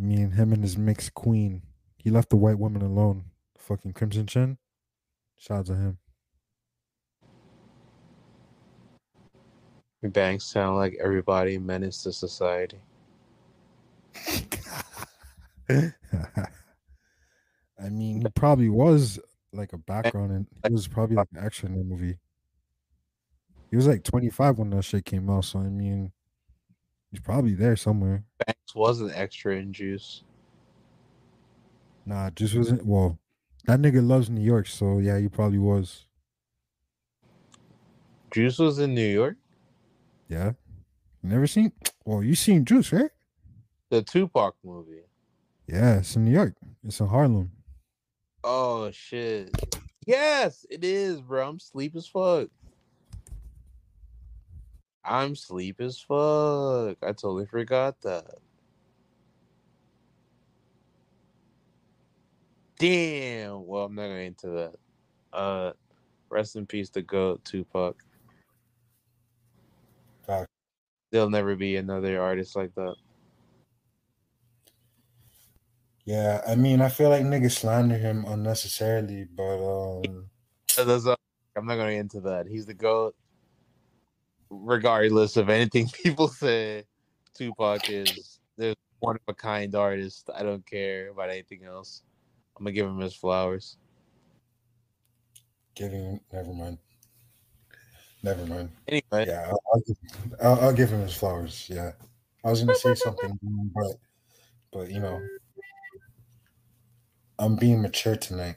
I 0.00 0.02
mean, 0.02 0.30
him 0.30 0.54
and 0.54 0.62
his 0.62 0.78
mixed 0.78 1.12
queen. 1.12 1.60
He 2.04 2.10
left 2.10 2.28
the 2.28 2.36
white 2.36 2.58
woman 2.58 2.82
alone. 2.82 3.24
Fucking 3.56 3.94
Crimson 3.94 4.26
Chin. 4.26 4.58
Shout 5.38 5.60
out 5.60 5.66
to 5.66 5.74
him. 5.74 5.98
Banks 10.02 10.44
sound 10.44 10.76
like 10.76 10.98
everybody 11.02 11.56
menace 11.56 12.02
to 12.02 12.12
society. 12.12 12.76
I 15.70 15.94
mean, 17.90 18.20
he 18.20 18.28
probably 18.34 18.68
was 18.68 19.18
like 19.54 19.72
a 19.72 19.78
background 19.78 20.30
and 20.30 20.46
he 20.66 20.74
was 20.74 20.86
probably 20.86 21.16
like 21.16 21.28
an 21.34 21.42
extra 21.42 21.70
in 21.70 21.78
the 21.78 21.84
movie. 21.84 22.18
He 23.70 23.76
was 23.76 23.86
like 23.86 24.04
25 24.04 24.58
when 24.58 24.68
that 24.70 24.84
shit 24.84 25.06
came 25.06 25.30
out, 25.30 25.46
so 25.46 25.60
I 25.60 25.70
mean 25.70 26.12
he's 27.10 27.20
probably 27.20 27.54
there 27.54 27.76
somewhere. 27.76 28.24
Banks 28.46 28.74
was 28.74 29.00
an 29.00 29.10
extra 29.14 29.56
in 29.56 29.72
Juice. 29.72 30.22
Nah, 32.06 32.30
just 32.30 32.54
wasn't 32.54 32.84
well, 32.84 33.18
that 33.66 33.80
nigga 33.80 34.06
loves 34.06 34.28
New 34.28 34.42
York, 34.42 34.66
so 34.66 34.98
yeah, 34.98 35.18
he 35.18 35.28
probably 35.28 35.58
was. 35.58 36.04
Juice 38.30 38.58
was 38.58 38.78
in 38.78 38.94
New 38.94 39.06
York. 39.06 39.36
Yeah. 40.28 40.52
You 41.22 41.30
never 41.30 41.46
seen 41.46 41.72
well, 42.04 42.22
you 42.22 42.34
seen 42.34 42.64
Juice, 42.64 42.92
right? 42.92 43.10
The 43.90 44.02
Tupac 44.02 44.56
movie. 44.64 45.04
Yeah, 45.66 45.98
it's 45.98 46.16
in 46.16 46.24
New 46.24 46.32
York. 46.32 46.54
It's 46.86 47.00
in 47.00 47.06
Harlem. 47.06 47.50
Oh 48.42 48.90
shit. 48.90 49.50
Yes, 50.06 50.66
it 50.68 50.84
is, 50.84 51.22
bro. 51.22 51.48
I'm 51.48 51.58
sleep 51.58 51.96
as 51.96 52.06
fuck. 52.06 52.48
I'm 55.02 55.34
sleep 55.34 55.80
as 55.80 55.98
fuck. 55.98 56.98
I 57.02 57.12
totally 57.12 57.46
forgot 57.46 58.00
that. 58.02 58.38
Damn. 62.84 63.66
Well, 63.66 63.84
I'm 63.84 63.94
not 63.94 64.08
going 64.08 64.26
into 64.26 64.48
that. 64.48 64.74
Uh, 65.32 65.72
rest 66.28 66.56
in 66.56 66.66
peace 66.66 66.90
to 66.90 67.00
GOAT 67.00 67.42
Tupac. 67.42 67.96
There'll 71.10 71.30
never 71.30 71.56
be 71.56 71.76
another 71.76 72.20
artist 72.20 72.56
like 72.56 72.74
that. 72.74 72.94
Yeah, 76.04 76.42
I 76.46 76.56
mean, 76.56 76.82
I 76.82 76.90
feel 76.90 77.08
like 77.08 77.22
niggas 77.22 77.52
slander 77.52 77.96
him 77.96 78.26
unnecessarily, 78.26 79.24
but 79.34 80.02
um, 80.04 80.28
I'm 81.56 81.66
not 81.66 81.76
get 81.76 81.88
into 81.88 82.20
that. 82.20 82.46
He's 82.46 82.66
the 82.66 82.74
GOAT. 82.74 83.14
Regardless 84.50 85.38
of 85.38 85.48
anything 85.48 85.88
people 86.02 86.28
say, 86.28 86.84
Tupac 87.32 87.88
is 87.88 88.40
there's 88.58 88.76
one 88.98 89.16
of 89.16 89.22
a 89.28 89.34
kind 89.34 89.74
artist. 89.74 90.28
I 90.34 90.42
don't 90.42 90.66
care 90.66 91.08
about 91.08 91.30
anything 91.30 91.64
else. 91.64 92.02
I'm 92.56 92.64
gonna 92.64 92.72
give 92.72 92.86
him 92.86 93.00
his 93.00 93.14
flowers. 93.14 93.76
giving 95.74 96.20
never 96.32 96.52
mind, 96.52 96.78
never 98.22 98.46
mind. 98.46 98.70
Anyway, 98.86 99.26
Yeah, 99.26 99.48
I'll, 99.48 99.62
I'll, 99.72 99.80
give, 99.80 99.96
I'll, 100.42 100.60
I'll 100.60 100.72
give 100.72 100.90
him 100.90 101.00
his 101.00 101.16
flowers. 101.16 101.68
Yeah, 101.68 101.92
I 102.44 102.50
was 102.50 102.60
gonna 102.60 102.74
say 102.74 102.94
something, 102.94 103.38
but 103.74 103.96
but 104.72 104.90
you 104.90 105.00
know, 105.00 105.20
I'm 107.38 107.56
being 107.56 107.82
mature 107.82 108.16
tonight. 108.16 108.56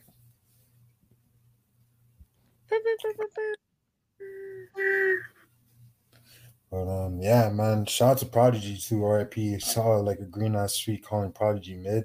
But 6.69 7.05
um, 7.05 7.21
yeah, 7.21 7.49
man. 7.49 7.85
Shout 7.85 8.11
out 8.11 8.17
to 8.19 8.25
Prodigy 8.25 8.77
too. 8.77 9.03
R.I.P. 9.05 9.59
Saw 9.59 9.97
like 9.97 10.19
a 10.19 10.25
green 10.25 10.55
ass 10.55 10.73
street 10.73 11.03
calling 11.03 11.31
Prodigy 11.31 11.75
mid. 11.75 12.03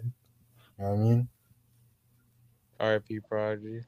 You 0.78 0.84
know 0.84 0.90
what 0.90 0.94
I 0.94 0.96
mean? 0.96 1.28
R.I.P. 2.82 3.20
Prodigy. 3.20 3.82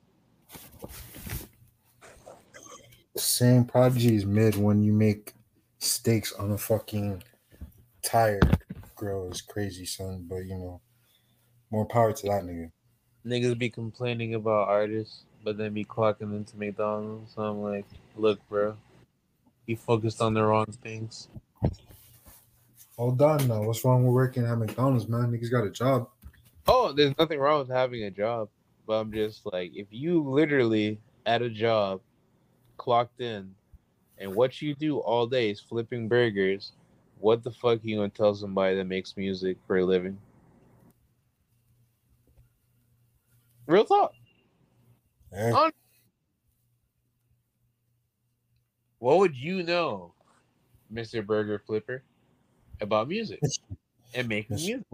Same 3.17 3.65
Prodigy 3.65 4.15
is 4.15 4.25
mid 4.25 4.55
when 4.55 4.83
you 4.83 4.93
make 4.93 5.35
stakes 5.81 6.33
on 6.33 6.53
a 6.53 6.59
fucking 6.59 7.23
tire 8.03 8.39
grill 8.95 9.31
is 9.33 9.41
crazy, 9.41 9.85
son. 9.85 10.27
But 10.29 10.47
you 10.47 10.57
know, 10.57 10.81
more 11.73 11.87
power 11.87 12.13
to 12.13 12.27
that 12.29 12.45
nigga. 12.45 12.71
Niggas 13.27 13.59
be 13.59 13.69
complaining 13.69 14.37
about 14.37 14.69
artists, 14.69 15.25
but 15.43 15.59
then 15.59 15.75
be 15.75 15.85
clocking 15.85 16.37
into 16.37 16.57
McDonald's. 16.57 17.35
So 17.35 17.43
I'm 17.43 17.63
like, 17.63 17.87
look, 18.17 18.39
bro, 18.49 18.77
you 19.67 19.77
focused 19.77 20.23
on 20.23 20.35
the 20.35 20.45
wrong 20.45 20.67
things. 20.83 21.29
Hold 22.97 23.21
on 23.21 23.49
now. 23.49 23.63
What's 23.63 23.85
wrong 23.85 24.05
with 24.05 24.15
working 24.15 24.47
at 24.47 24.57
McDonald's, 24.57 25.09
man? 25.09 25.33
Niggas 25.33 25.51
got 25.51 25.67
a 25.67 25.71
job. 25.71 26.09
Oh, 26.69 26.93
there's 26.93 27.19
nothing 27.19 27.41
wrong 27.41 27.59
with 27.59 27.71
having 27.71 28.05
a 28.05 28.11
job, 28.11 28.49
but 28.87 28.95
I'm 28.95 29.13
just 29.13 29.47
like, 29.53 29.73
if 29.75 29.89
you 29.91 30.23
literally 30.23 30.99
at 31.27 31.43
a 31.43 31.51
job, 31.51 32.01
clocked 32.77 33.21
in, 33.21 33.55
and 34.19 34.35
what 34.35 34.61
you 34.63 34.75
do 34.75 34.99
all 34.99 35.27
day 35.27 35.51
is 35.51 35.61
flipping 35.61 36.09
burgers, 36.09 36.73
what 37.19 37.43
the 37.43 37.51
fuck 37.51 37.79
are 37.85 37.87
you 37.87 37.97
gonna 37.97 38.09
tell 38.09 38.35
somebody 38.35 38.77
that 38.77 38.85
makes 38.85 39.17
music 39.17 39.59
for 39.67 39.79
a 39.79 39.85
living? 39.85 40.19
Real 43.67 43.85
talk. 43.85 44.13
Yeah. 45.33 45.71
What 48.99 49.19
would 49.19 49.37
you 49.37 49.63
know, 49.63 50.15
Mr. 50.91 51.23
Burger 51.23 51.59
Flipper, 51.59 52.03
about 52.81 53.09
music 53.09 53.41
and 54.15 54.29
making 54.29 54.57
music? 54.57 54.85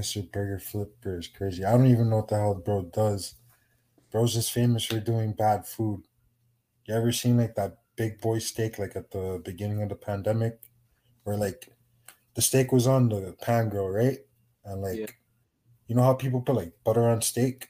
Mr. 0.00 0.32
Burger 0.32 0.58
Flipper 0.58 1.18
is 1.18 1.28
crazy. 1.28 1.62
I 1.62 1.72
don't 1.72 1.86
even 1.86 2.08
know 2.08 2.16
what 2.16 2.28
the 2.28 2.36
hell 2.36 2.54
bro 2.54 2.82
does. 2.84 3.34
Bro's 4.10 4.32
just 4.32 4.50
famous 4.50 4.82
for 4.82 4.98
doing 4.98 5.32
bad 5.32 5.66
food. 5.66 6.04
You 6.86 6.94
ever 6.94 7.12
seen 7.12 7.36
like 7.36 7.54
that 7.56 7.76
big 7.96 8.18
boy 8.18 8.38
steak 8.38 8.78
like 8.78 8.96
at 8.96 9.10
the 9.10 9.42
beginning 9.44 9.82
of 9.82 9.90
the 9.90 9.94
pandemic? 9.94 10.58
Where 11.24 11.36
like 11.36 11.68
the 12.34 12.40
steak 12.40 12.72
was 12.72 12.86
on 12.86 13.10
the 13.10 13.36
pan 13.42 13.68
grill, 13.68 13.90
right? 13.90 14.20
And 14.64 14.80
like 14.80 14.98
Yeah. 14.98 15.06
you 15.86 15.94
know 15.94 16.02
how 16.02 16.14
people 16.14 16.40
put 16.40 16.56
like 16.56 16.72
butter 16.82 17.06
on 17.06 17.20
steak? 17.20 17.68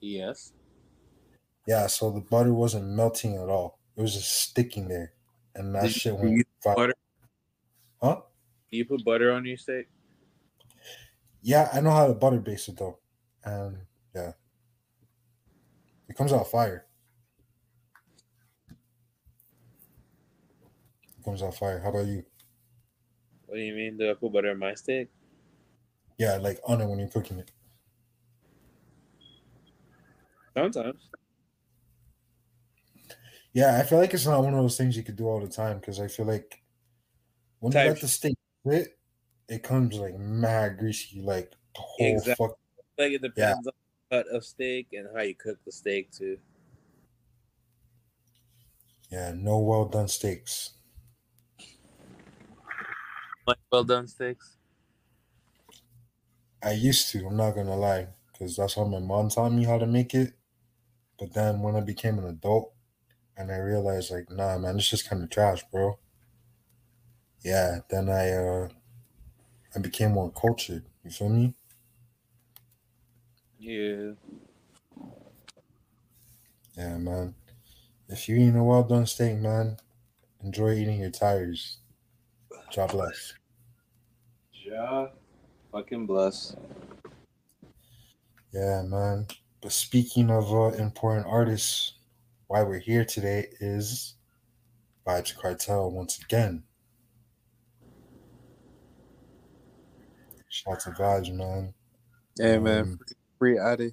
Yes. 0.00 0.52
Yeah, 1.66 1.86
so 1.86 2.10
the 2.10 2.20
butter 2.20 2.52
wasn't 2.52 2.88
melting 2.88 3.36
at 3.36 3.48
all. 3.48 3.78
It 3.96 4.02
was 4.02 4.14
just 4.14 4.32
sticking 4.32 4.88
there. 4.88 5.12
And 5.54 5.74
that 5.76 5.84
Did 5.84 5.92
shit 5.92 6.16
went 6.16 6.44
butter? 6.64 6.92
Huh? 8.02 8.22
Do 8.70 8.76
you 8.76 8.84
put 8.84 9.04
butter 9.04 9.30
on 9.30 9.46
your 9.46 9.56
steak? 9.56 9.86
Yeah, 11.46 11.68
I 11.74 11.80
know 11.82 11.90
how 11.90 12.06
to 12.06 12.14
butter 12.14 12.40
base 12.40 12.68
it 12.68 12.78
though. 12.78 12.98
And 13.44 13.76
Yeah. 14.14 14.32
It 16.08 16.16
comes 16.16 16.32
out 16.32 16.50
fire. 16.50 16.86
It 21.18 21.24
comes 21.24 21.42
out 21.42 21.54
fire. 21.54 21.80
How 21.80 21.90
about 21.90 22.06
you? 22.06 22.24
What 23.46 23.56
do 23.56 23.60
you 23.62 23.74
mean? 23.74 23.98
Do 23.98 24.10
I 24.10 24.14
put 24.14 24.32
butter 24.32 24.50
on 24.50 24.58
my 24.58 24.74
steak? 24.74 25.08
Yeah, 26.18 26.36
like 26.36 26.60
on 26.66 26.80
it 26.80 26.86
when 26.86 26.98
you're 26.98 27.08
cooking 27.08 27.38
it. 27.38 27.50
Sometimes. 30.56 31.10
Yeah, 33.52 33.78
I 33.78 33.82
feel 33.82 33.98
like 33.98 34.14
it's 34.14 34.26
not 34.26 34.42
one 34.42 34.54
of 34.54 34.60
those 34.62 34.76
things 34.78 34.96
you 34.96 35.02
could 35.02 35.16
do 35.16 35.26
all 35.26 35.40
the 35.40 35.48
time 35.48 35.78
because 35.78 36.00
I 36.00 36.08
feel 36.08 36.26
like 36.26 36.62
when 37.60 37.72
you 37.72 37.78
Type- 37.78 37.88
let 37.92 38.00
the 38.00 38.08
steak 38.08 38.36
sit, 38.66 38.98
it 39.48 39.62
comes 39.62 39.96
like 39.98 40.16
mad 40.16 40.78
greasy, 40.78 41.20
like 41.20 41.52
the 41.74 41.80
whole 41.82 42.20
Exactly. 42.20 42.38
fuck. 42.38 42.58
Like 42.98 43.12
it 43.12 43.22
depends 43.22 43.66
on 43.66 43.74
the 44.10 44.16
cut 44.24 44.28
of 44.28 44.44
steak 44.44 44.88
and 44.92 45.08
how 45.14 45.22
you 45.22 45.34
cook 45.34 45.58
the 45.64 45.72
steak 45.72 46.10
too. 46.10 46.38
Yeah, 49.08 49.32
no 49.32 49.60
well 49.60 49.86
done 49.86 50.08
steaks. 50.08 50.74
Like 53.46 53.58
well 53.70 53.84
done 53.84 54.06
steaks. 54.06 54.56
I 56.62 56.72
used 56.72 57.10
to, 57.12 57.24
I'm 57.28 57.36
not 57.36 57.52
gonna 57.54 57.76
lie, 57.76 58.08
because 58.26 58.56
that's 58.56 58.74
how 58.74 58.84
my 58.84 58.98
mom 58.98 59.28
taught 59.28 59.50
me 59.52 59.64
how 59.64 59.78
to 59.78 59.86
make 59.86 60.14
it. 60.14 60.34
But 61.18 61.34
then 61.34 61.62
when 61.62 61.76
I 61.76 61.80
became 61.82 62.18
an 62.18 62.26
adult 62.26 62.74
and 63.36 63.52
I 63.52 63.58
realized 63.58 64.10
like, 64.12 64.30
nah 64.30 64.58
man, 64.58 64.78
it's 64.78 64.90
just 64.90 65.08
kinda 65.08 65.26
trash, 65.28 65.64
bro. 65.70 65.98
Yeah, 67.42 67.80
then 67.90 68.08
I 68.08 68.30
uh 68.32 68.68
I 69.74 69.80
became 69.80 70.12
more 70.12 70.30
cultured. 70.30 70.84
You 71.02 71.10
feel 71.10 71.28
me? 71.28 71.54
Yeah. 73.58 74.12
Yeah, 76.76 76.96
man. 76.98 77.34
If 78.08 78.28
you 78.28 78.36
eating 78.36 78.56
a 78.56 78.64
well 78.64 78.84
done 78.84 79.06
steak, 79.06 79.38
man, 79.38 79.78
enjoy 80.42 80.72
eating 80.74 81.00
your 81.00 81.10
tires. 81.10 81.78
God 82.74 82.90
bless. 82.90 83.34
Ja. 84.52 85.08
Fucking 85.72 86.06
bless. 86.06 86.54
Yeah, 88.52 88.82
man. 88.82 89.26
But 89.60 89.72
speaking 89.72 90.30
of 90.30 90.52
uh, 90.52 90.76
important 90.76 91.26
artists, 91.26 91.94
why 92.46 92.62
we're 92.62 92.78
here 92.78 93.04
today 93.04 93.48
is 93.60 94.14
Vybz 95.06 95.36
Kartel 95.36 95.90
once 95.90 96.20
again. 96.20 96.62
Shout 100.54 100.74
out 100.74 100.80
to 100.82 100.90
Vybz, 100.90 101.32
man. 101.34 101.74
Hey 102.38 102.60
man, 102.60 102.82
Um, 102.82 102.98
free 103.40 103.56
Addi. 103.56 103.92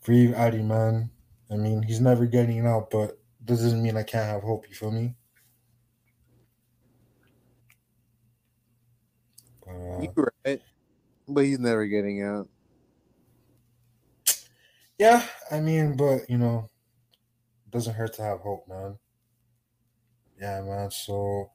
Free 0.00 0.32
Addi, 0.32 0.64
man. 0.64 1.10
I 1.48 1.54
mean, 1.54 1.80
he's 1.80 2.00
never 2.00 2.26
getting 2.26 2.66
out, 2.66 2.90
but 2.90 3.20
this 3.40 3.60
doesn't 3.60 3.80
mean 3.80 3.96
I 3.96 4.02
can't 4.02 4.28
have 4.28 4.42
hope. 4.42 4.68
You 4.68 4.74
feel 4.74 4.90
me? 4.90 5.14
But, 9.64 9.70
uh, 9.70 10.00
You 10.00 10.12
right, 10.44 10.60
but 11.28 11.44
he's 11.44 11.60
never 11.60 11.86
getting 11.86 12.24
out. 12.24 12.48
yeah, 14.98 15.24
I 15.52 15.60
mean, 15.60 15.96
but 15.96 16.28
you 16.28 16.38
know, 16.38 16.68
it 17.64 17.70
doesn't 17.70 17.94
hurt 17.94 18.14
to 18.14 18.22
have 18.22 18.40
hope, 18.40 18.66
man. 18.66 18.98
Yeah, 20.40 20.62
man. 20.62 20.90
So, 20.90 21.52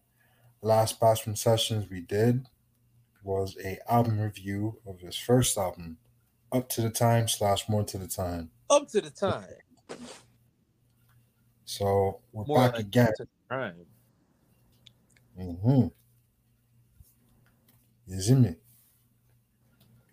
last 0.61 1.01
Bashment 1.01 1.37
sessions 1.37 1.89
we 1.89 1.99
did 1.99 2.47
was 3.23 3.57
a 3.63 3.79
album 3.91 4.19
review 4.19 4.79
of 4.85 4.99
his 4.99 5.15
first 5.15 5.57
album, 5.57 5.97
Up 6.51 6.69
to 6.69 6.81
the 6.81 6.89
Time 6.89 7.27
slash 7.27 7.67
More 7.69 7.83
to 7.83 7.97
the 7.97 8.07
Time. 8.07 8.51
Up 8.69 8.87
to 8.89 9.01
the 9.01 9.09
time. 9.09 9.45
So 11.63 12.19
we're 12.33 12.43
More 12.45 12.57
back 12.57 12.73
like 12.73 12.81
again. 12.81 13.07
up 13.07 13.13
to 13.15 13.23
the 13.23 13.55
time. 13.55 13.75
Mm-hmm. 15.39 15.87
You 18.07 18.21
see 18.21 18.35
me? 18.35 18.55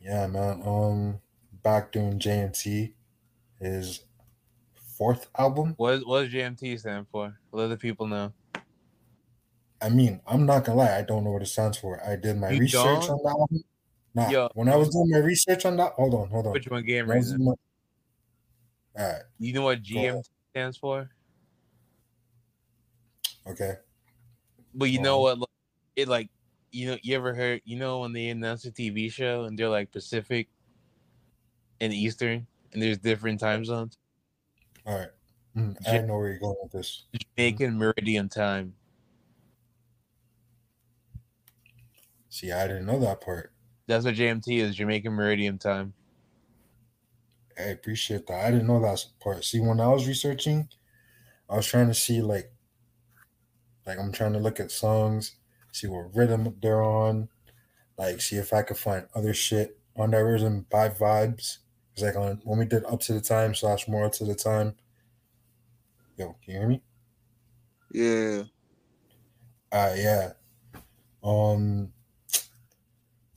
Yeah, 0.00 0.28
man. 0.28 0.62
Um, 0.64 1.20
back 1.64 1.90
doing 1.90 2.20
JMT, 2.20 2.92
his 3.60 4.04
fourth 4.96 5.26
album. 5.36 5.74
What 5.78 6.06
what 6.06 6.22
does 6.24 6.32
JMT 6.32 6.78
stand 6.78 7.06
for? 7.10 7.36
Let 7.50 7.68
the 7.68 7.76
people 7.76 8.06
know. 8.06 8.32
I 9.80 9.88
mean, 9.88 10.20
I'm 10.26 10.44
not 10.46 10.64
gonna 10.64 10.78
lie, 10.78 10.96
I 10.98 11.02
don't 11.02 11.24
know 11.24 11.30
what 11.30 11.42
it 11.42 11.46
stands 11.46 11.78
for. 11.78 12.02
I 12.04 12.16
did 12.16 12.36
my 12.36 12.50
You 12.50 12.60
research 12.60 12.82
don't? 13.08 13.10
on 13.10 13.18
that 13.22 13.30
album. 13.38 13.64
Nah, 14.14 14.30
Yo. 14.30 14.48
when 14.54 14.68
I 14.68 14.76
was 14.76 14.88
doing 14.88 15.10
my 15.10 15.18
research 15.18 15.64
on 15.64 15.76
that, 15.76 15.92
hold 15.92 16.14
on, 16.14 16.28
hold 16.28 16.46
on. 16.48 16.52
Put 16.52 16.66
you 16.66 16.72
on 16.76 16.84
game 16.84 17.06
When 17.06 17.18
I 17.18 17.20
right 17.20 17.38
now. 17.38 17.44
my- 18.96 19.02
All 19.02 19.12
right, 19.12 19.22
You 19.38 19.52
know 19.52 19.62
what. 19.62 19.82
JMT 19.82 20.24
stands 20.50 20.76
for? 20.78 21.08
okay. 23.46 23.76
But 24.74 24.86
you 24.90 24.98
Go 24.98 25.04
know 25.04 25.20
what? 25.20 25.38
like, 25.38 25.48
It 25.96 26.08
like 26.08 26.28
you 26.72 26.88
know 26.90 26.98
you 27.02 27.14
ever 27.16 27.32
heard 27.34 27.62
you 27.64 27.76
know 27.78 28.00
when 28.00 28.12
they 28.12 28.28
announce 28.28 28.64
a 28.64 28.70
TV 28.70 29.10
show 29.10 29.44
and 29.44 29.58
they're 29.58 29.68
like 29.68 29.90
Pacific 29.92 30.48
and 31.80 31.92
Eastern 31.92 32.46
and 32.72 32.82
there's 32.82 32.98
different 32.98 33.40
time 33.40 33.64
zones. 33.64 33.96
All 34.84 34.98
right. 34.98 35.08
Mm, 35.56 35.76
I 35.88 35.98
know 36.00 36.18
where 36.18 36.28
you're 36.28 36.38
going 36.38 36.56
with 36.62 36.72
this. 36.72 37.04
Jamaican 37.36 37.78
Meridian 37.78 38.28
time. 38.28 38.74
See, 42.30 42.52
I 42.52 42.66
didn't 42.66 42.86
know 42.86 42.98
that 43.00 43.20
part. 43.20 43.52
That's 43.86 44.04
what 44.04 44.14
JMT 44.14 44.58
is. 44.58 44.76
Jamaican 44.76 45.12
Meridian 45.12 45.58
time. 45.58 45.94
I 47.58 47.70
appreciate 47.70 48.26
that. 48.26 48.44
I 48.44 48.50
didn't 48.50 48.66
know 48.66 48.80
that 48.80 49.04
part. 49.20 49.44
See, 49.44 49.60
when 49.60 49.80
I 49.80 49.88
was 49.88 50.06
researching, 50.06 50.68
I 51.48 51.56
was 51.56 51.66
trying 51.66 51.88
to 51.88 51.94
see 51.94 52.20
like, 52.20 52.52
like 53.86 53.98
I'm 53.98 54.12
trying 54.12 54.34
to 54.34 54.38
look 54.38 54.60
at 54.60 54.70
songs, 54.70 55.36
see 55.72 55.86
what 55.86 56.14
rhythm 56.14 56.54
they're 56.60 56.82
on, 56.82 57.28
like 57.96 58.20
see 58.20 58.36
if 58.36 58.52
I 58.52 58.62
could 58.62 58.78
find 58.78 59.06
other 59.14 59.34
shit 59.34 59.78
on 59.96 60.12
that 60.12 60.18
rhythm 60.18 60.66
by 60.70 60.88
Vybz. 60.88 61.58
It's 61.92 62.02
like 62.02 62.16
on 62.16 62.40
when 62.44 62.58
we 62.58 62.64
did 62.64 62.84
up 62.84 63.00
to 63.00 63.14
the 63.14 63.20
time 63.20 63.54
slash 63.54 63.88
more 63.88 64.08
to 64.08 64.24
the 64.24 64.34
time. 64.34 64.76
Yo, 66.16 66.36
can 66.44 66.54
you 66.54 66.58
hear 66.60 66.68
me? 66.68 66.82
Yeah. 67.92 68.42
Uh 69.72 69.94
yeah. 69.96 70.32
Um 71.24 71.92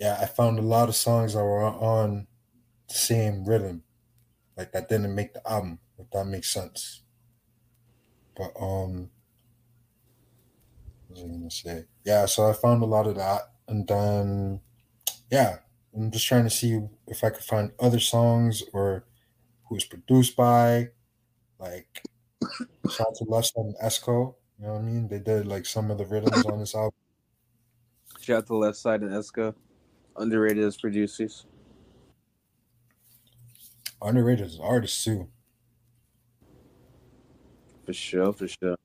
yeah, 0.01 0.17
I 0.19 0.25
found 0.25 0.57
a 0.57 0.63
lot 0.63 0.89
of 0.89 0.95
songs 0.95 1.35
that 1.35 1.43
were 1.43 1.61
on 1.61 2.25
the 2.87 2.93
same 2.95 3.45
rhythm. 3.45 3.83
Like 4.57 4.71
that 4.71 4.89
didn't 4.89 5.13
make 5.13 5.35
the 5.35 5.47
album, 5.47 5.77
if 5.99 6.09
that 6.09 6.25
makes 6.25 6.49
sense. 6.49 7.03
But 8.35 8.51
um 8.59 9.11
what 11.07 11.19
was 11.19 11.23
I 11.23 11.27
gonna 11.27 11.51
say? 11.51 11.85
Yeah, 12.03 12.25
so 12.25 12.49
I 12.49 12.53
found 12.53 12.81
a 12.81 12.87
lot 12.87 13.05
of 13.05 13.15
that 13.17 13.41
and 13.67 13.87
then 13.87 14.61
yeah, 15.29 15.57
I'm 15.95 16.09
just 16.09 16.25
trying 16.25 16.45
to 16.45 16.49
see 16.49 16.81
if 17.05 17.23
I 17.23 17.29
could 17.29 17.43
find 17.43 17.71
other 17.79 17.99
songs 17.99 18.63
or 18.73 19.05
who 19.65 19.75
it's 19.75 19.85
produced 19.85 20.35
by. 20.35 20.89
Like 21.59 22.01
shout 22.89 23.01
out 23.07 23.15
to 23.17 23.25
Less 23.25 23.51
and 23.55 23.75
Esco, 23.77 24.33
you 24.59 24.65
know 24.65 24.73
what 24.73 24.79
I 24.79 24.81
mean? 24.81 25.07
They 25.07 25.19
did 25.19 25.45
like 25.45 25.67
some 25.67 25.91
of 25.91 25.99
the 25.99 26.05
rhythms 26.05 26.43
on 26.47 26.57
this 26.57 26.73
album. 26.73 26.97
Shout 28.19 28.37
out 28.39 28.47
to 28.47 28.55
Left 28.55 28.77
Side 28.77 29.01
and 29.03 29.11
Esco. 29.11 29.53
Underrated 30.17 30.63
as 30.63 30.77
producers. 30.77 31.45
Underrated 34.01 34.45
as 34.45 34.59
artists 34.61 35.03
too, 35.03 35.27
For 37.85 37.93
sure, 37.93 38.33
for 38.33 38.47
sure. 38.47 38.75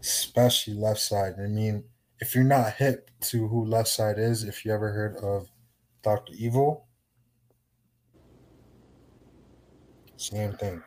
especially 0.00 0.74
Left 0.74 1.00
Side. 1.00 1.34
I 1.42 1.46
mean, 1.46 1.84
if 2.20 2.34
you're 2.34 2.44
not 2.44 2.74
hip 2.74 3.10
to 3.22 3.48
who 3.48 3.64
Left 3.64 3.88
Side 3.88 4.18
is, 4.18 4.44
if 4.44 4.64
you 4.64 4.72
ever 4.72 4.92
heard 4.92 5.16
of 5.16 5.48
Doctor 6.02 6.32
Evil, 6.36 6.86
same 10.16 10.52
thing. 10.52 10.82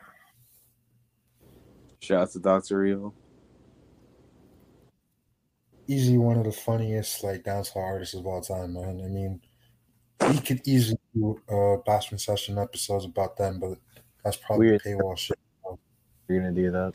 Shout 2.00 2.22
out 2.22 2.30
to 2.32 2.38
Doctor 2.38 2.84
Evil. 2.84 3.14
Easily 5.86 6.18
one 6.18 6.38
of 6.38 6.44
the 6.44 6.52
funniest 6.52 7.22
like 7.22 7.44
dancehall 7.44 7.76
artists 7.84 8.14
of 8.14 8.26
all 8.26 8.40
time, 8.40 8.72
man. 8.74 9.00
I 9.04 9.08
mean, 9.08 9.40
we 10.28 10.38
could 10.40 10.66
easily 10.66 10.98
do 11.14 11.40
uh 11.48 11.76
Bashment 11.86 12.20
session 12.20 12.58
episodes 12.58 13.04
about 13.04 13.36
them, 13.36 13.60
but 13.60 13.78
that's 14.24 14.36
probably 14.38 14.68
Weird. 14.68 14.82
paywall 14.82 15.16
shit. 15.16 15.38
We're 16.28 16.40
gonna 16.40 16.52
do 16.52 16.70
that. 16.70 16.94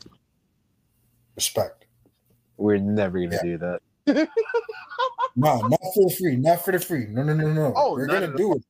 Respect. 1.36 1.86
We're 2.56 2.78
never 2.78 3.20
gonna 3.20 3.36
Yeah. 3.36 3.42
do 3.42 3.58
that. 4.06 4.28
No, 5.36 5.60
not 5.60 5.80
for 5.94 6.08
the 6.08 6.16
free, 6.18 6.36
not 6.36 6.64
for 6.64 6.72
the 6.72 6.80
free. 6.80 7.06
No, 7.06 7.22
no, 7.22 7.32
no, 7.32 7.52
no. 7.52 7.72
Oh, 7.76 7.92
We're 7.92 8.06
gonna 8.08 8.26
at 8.26 8.36
do 8.36 8.52
it. 8.54 8.64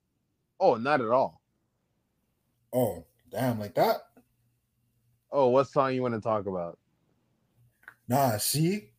Oh, 0.61 0.74
not 0.74 1.00
at 1.00 1.09
all. 1.09 1.40
Oh, 2.72 3.06
damn, 3.30 3.59
like 3.59 3.74
that? 3.76 3.96
Oh, 5.33 5.48
what 5.48 5.68
song 5.68 5.94
you 5.94 6.02
want 6.02 6.14
to 6.14 6.20
talk 6.20 6.46
about? 6.46 6.78
Nah, 8.09 8.37
see, 8.37 8.90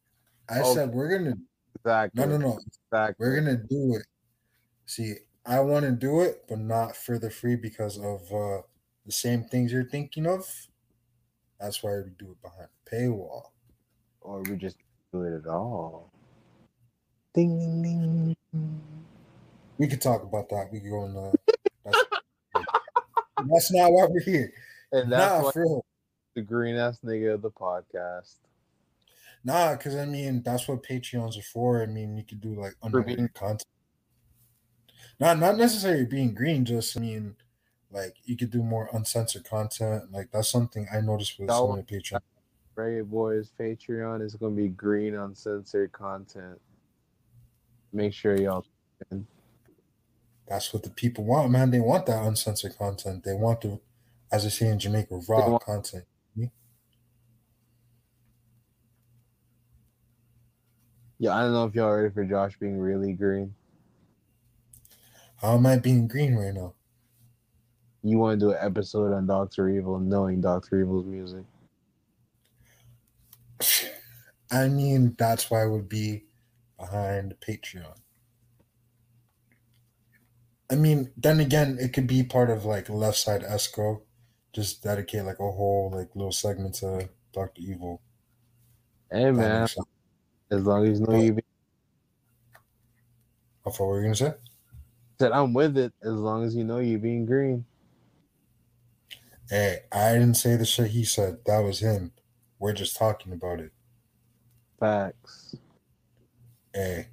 I 0.52 0.62
Oh. 0.62 0.74
said 0.76 0.94
we're 0.94 1.18
gonna 1.18 1.36
Exactly. 1.76 2.20
no, 2.26 2.28
no, 2.28 2.38
no. 2.38 2.60
Exactly. 2.92 3.16
We're 3.26 3.36
gonna 3.40 3.58
do 3.58 3.96
it. 3.96 4.06
See, 4.86 5.16
I 5.46 5.60
want 5.62 5.86
to 5.86 5.92
do 5.92 6.20
it, 6.22 6.44
but 6.48 6.60
not 6.60 6.96
for 6.96 7.18
the 7.18 7.30
free 7.32 7.56
because 7.56 7.98
of 7.98 8.32
uh, 8.32 8.62
the 9.06 9.12
same 9.12 9.46
things 9.46 9.72
you're 9.72 9.86
thinking 9.90 10.28
of. 10.28 10.68
That's 11.60 11.82
why 11.82 12.02
we 12.02 12.12
do 12.20 12.32
it 12.32 12.42
behind 12.42 12.68
the 12.86 12.92
paywall. 12.92 13.52
Or 14.22 14.42
we 14.42 14.56
just 14.58 14.78
do 15.14 15.24
it 15.24 15.38
at 15.40 15.48
all. 15.48 16.12
Ding 17.34 17.82
ding 17.82 18.36
ding. 18.52 18.82
We 19.78 19.88
could 19.88 20.02
talk 20.02 20.24
about 20.24 20.50
that. 20.50 20.70
We 20.72 20.82
could 20.82 20.90
go 20.90 21.00
on. 21.00 21.16
Uh, 21.18 21.32
that's, 21.86 22.04
that's 23.50 23.72
not 23.72 23.92
why 23.94 24.06
we're 24.10 24.20
here. 24.22 24.54
And 24.92 25.12
that's 25.12 25.56
Nah, 25.56 25.64
why 25.66 25.82
the 26.36 26.42
green 26.42 26.76
ass 26.76 27.00
nigga 27.04 27.34
of 27.36 27.42
the 27.42 27.50
podcast. 27.52 28.36
Nah, 29.44 29.74
because 29.74 29.96
I 29.96 30.06
mean 30.06 30.44
that's 30.44 30.68
what 30.68 30.84
Patreons 30.84 31.38
are 31.38 31.42
for. 31.42 31.82
I 31.82 31.88
mean 31.88 32.16
you 32.16 32.24
could 32.24 32.42
do 32.42 32.56
like 32.60 32.74
unlimited 32.84 33.34
content. 33.34 33.66
Not 35.20 35.40
not 35.40 35.58
necessarily 35.58 36.06
being 36.06 36.34
green, 36.34 36.66
just 36.66 36.98
I 36.98 37.02
mean 37.02 37.36
like 37.92 38.16
you 38.24 38.38
could 38.38 38.52
do 38.52 38.64
more 38.64 38.90
uncensored 38.94 39.44
content. 39.44 40.12
Like 40.12 40.32
that's 40.32 40.50
something 40.50 40.88
I 40.94 41.02
noticed 41.02 41.40
with 41.40 41.50
some 41.50 41.72
of 41.72 41.86
the 41.86 41.98
Patreon. 42.00 42.20
Reggae 42.78 43.06
Boys 43.06 43.52
Patreon 43.60 44.22
is 44.24 44.36
gonna 44.36 44.56
be 44.56 44.70
green 44.70 45.16
uncensored 45.16 45.92
content. 45.92 46.60
Make 47.94 48.14
sure 48.14 48.40
y'all 48.40 48.66
That's 50.48 50.74
what 50.74 50.84
the 50.84 50.90
people 50.90 51.26
want, 51.26 51.52
man. 51.52 51.72
They 51.72 51.80
want 51.80 52.06
that 52.06 52.24
uncensored 52.26 52.78
content. 52.78 53.24
They 53.24 53.34
want 53.34 53.62
the, 53.62 53.80
as 54.32 54.46
I 54.46 54.50
say 54.50 54.68
in 54.68 54.80
Jamaica, 54.80 55.20
raw 55.28 55.50
want- 55.50 55.64
content. 55.64 56.06
Yeah, 61.22 61.36
I 61.36 61.44
don't 61.44 61.54
know 61.54 61.66
if 61.66 61.76
y'all 61.76 61.92
ready 61.92 62.12
for 62.12 62.26
Josh 62.26 62.58
being 62.60 62.80
really 62.80 63.14
green. 63.14 63.54
How 65.36 65.54
am 65.54 65.68
I 65.68 65.78
being 65.78 66.08
green 66.08 66.34
right 66.34 66.52
now? 66.52 66.74
You 68.02 68.18
want 68.18 68.40
to 68.40 68.46
do 68.48 68.52
an 68.54 68.58
episode 68.60 69.14
on 69.14 69.28
Doctor 69.28 69.70
Evil, 69.70 70.00
knowing 70.00 70.42
Doctor 70.42 70.82
Evil's 70.82 71.06
music. 71.06 71.44
I 74.52 74.68
mean, 74.68 75.14
that's 75.16 75.52
why 75.52 75.62
I 75.62 75.68
would 75.68 75.88
be 75.88 76.24
behind 76.80 77.36
Patreon. 77.48 78.00
I 80.72 80.76
mean, 80.76 81.12
then 81.16 81.40
again, 81.40 81.78
it 81.80 81.94
could 81.94 82.08
be 82.08 82.24
part 82.24 82.50
of 82.50 82.66
like 82.66 82.90
left 82.90 83.18
side 83.18 83.44
Esco. 83.44 84.02
Just 84.54 84.82
dedicate 84.82 85.26
like 85.26 85.40
a 85.40 85.52
whole 85.52 85.92
like 85.94 86.16
little 86.16 86.32
segment 86.32 86.74
to 86.76 87.10
Doctor 87.32 87.62
Evil. 87.62 88.02
Hey 89.12 89.30
man. 89.30 89.68
As 90.52 90.66
long 90.66 90.86
as 90.86 91.00
you 91.00 91.06
know 91.08 91.20
you 91.20 91.34
be 91.34 91.44
How 93.66 93.72
far 93.72 93.88
were 93.88 94.00
you 94.00 94.06
gonna 94.06 94.16
say? 94.16 94.34
said 95.20 95.32
I'm 95.32 95.54
with 95.54 95.78
it, 95.78 95.94
as 96.02 96.14
long 96.14 96.44
as 96.44 96.56
you 96.56 96.64
know 96.64 96.80
you 96.80 96.98
being 96.98 97.26
green. 97.26 97.64
Hey, 99.50 99.80
I 99.92 100.14
didn't 100.14 100.34
say 100.36 100.56
the 100.56 100.66
shit 100.66 100.92
he 100.92 101.04
said. 101.04 101.40
That 101.46 101.60
was 101.60 101.80
him. 101.80 102.12
We're 102.58 102.74
just 102.74 102.98
talking 102.98 103.32
about 103.32 103.60
it. 103.60 103.72
Facts. 104.80 105.56
Hey, 106.74 107.10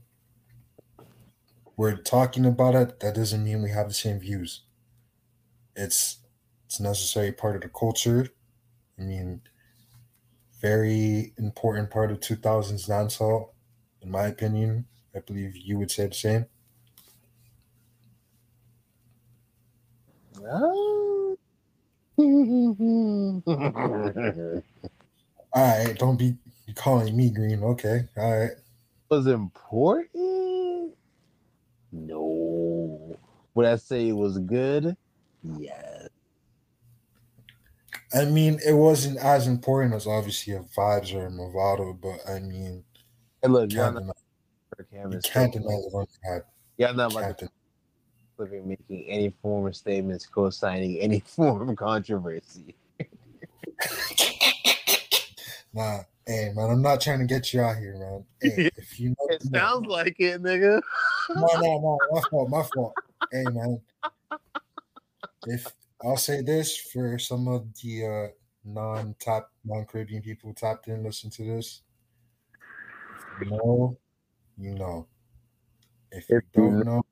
we're 1.77 1.97
talking 1.97 2.47
about 2.47 2.75
it. 2.75 3.01
That 3.01 3.15
doesn't 3.15 3.45
mean 3.45 3.63
we 3.63 3.71
have 3.71 3.89
the 3.89 3.95
same 3.95 4.21
views. 4.21 4.63
It's 5.77 6.19
it's 6.67 6.81
a 6.81 6.83
necessary 6.83 7.33
part 7.33 7.57
of 7.57 7.63
the 7.63 7.69
culture. 7.69 8.29
I 8.99 9.03
mean, 9.03 9.43
very 10.61 11.33
important 11.39 11.91
part 11.91 12.11
of 12.11 12.21
2000s 12.21 12.89
dancehall, 12.89 13.51
in 14.03 14.11
my 14.11 14.27
opinion. 14.27 14.87
I 15.15 15.21
believe 15.21 15.57
you 15.57 15.79
would 15.79 15.91
say 15.91 16.07
the 16.09 16.15
same. 16.15 16.47
All 25.53 25.79
right, 25.79 25.99
don't 25.99 26.17
be 26.19 26.37
calling 26.77 27.17
me 27.17 27.31
green. 27.31 27.63
Okay, 27.63 28.03
all 28.17 28.41
right. 28.41 28.53
Was 29.11 29.27
important? 29.27 30.95
No. 31.93 33.19
Would 33.55 33.67
I 33.67 33.77
say 33.77 34.09
it 34.09 34.13
was 34.13 34.39
good? 34.39 34.97
Yes. 35.43 35.98
I 38.15 38.25
mean, 38.25 38.59
it 38.67 38.73
wasn't 38.73 39.19
as 39.19 39.47
important 39.47 39.95
as 39.95 40.07
obviously 40.07 40.55
a 40.55 40.61
Vybz 40.61 41.15
or 41.15 41.27
a 41.27 41.31
Mavado, 41.31 41.99
but 42.01 42.21
I 42.31 42.41
mean, 42.41 42.85
Hey, 43.43 43.49
look, 43.49 43.71
you 43.71 43.79
y'all 43.79 43.93
can't 43.93 44.07
not 44.07 44.17
you 45.13 45.21
can't 45.23 45.53
deny 45.53 45.65
the 45.69 45.89
one 45.91 46.07
had. 46.25 46.43
y'all 46.77 46.95
not 46.95 47.13
about 47.13 47.39
to 47.39 47.49
living 48.39 48.69
making 48.69 49.05
any 49.09 49.31
form 49.43 49.67
of 49.67 49.77
statements 49.77 50.25
co-signing 50.27 50.97
any 50.99 51.21
form 51.27 51.69
of 51.69 51.77
controversy. 51.77 52.75
Nah, 55.75 55.99
hey 56.27 56.51
man, 56.57 56.71
I'm 56.71 56.81
not 56.81 57.01
trying 57.01 57.19
to 57.19 57.27
get 57.27 57.53
you 57.53 57.61
out 57.61 57.77
here, 57.77 57.95
man. 57.99 58.25
Hey, 58.41 58.71
if 58.79 58.99
you 58.99 59.11
know, 59.11 59.17
It 59.29 59.45
you 59.45 59.51
know. 59.51 59.59
sounds 59.59 59.87
like 59.87 60.17
it, 60.19 60.43
nigga. 60.43 60.81
no, 61.29 61.47
no, 61.47 61.61
no, 61.61 61.99
my 62.11 62.21
fault, 62.31 62.49
my 62.49 62.63
fault. 62.63 62.95
Hey 63.31 63.45
man, 63.51 63.79
if 65.45 65.71
I'll 66.03 66.17
say 66.17 66.43
this 66.43 66.77
for 66.77 67.19
some 67.19 67.49
of 67.49 67.67
the 67.83 68.07
uh, 68.07 68.29
non-top, 68.65 69.51
non-Caribbean 69.65 70.23
people 70.23 70.51
who 70.51 70.55
tapped 70.55 70.87
in, 70.89 71.03
listen 71.03 71.31
to 71.31 71.45
this. 71.45 71.83
If 73.41 73.47
you 73.47 73.51
know, 73.51 73.99
you 74.57 74.75
know. 74.75 75.07
If 76.11 76.31
you 76.31 76.39
If 76.39 76.45
you 76.55 76.63
don't 76.63 76.85
know, 76.85 77.03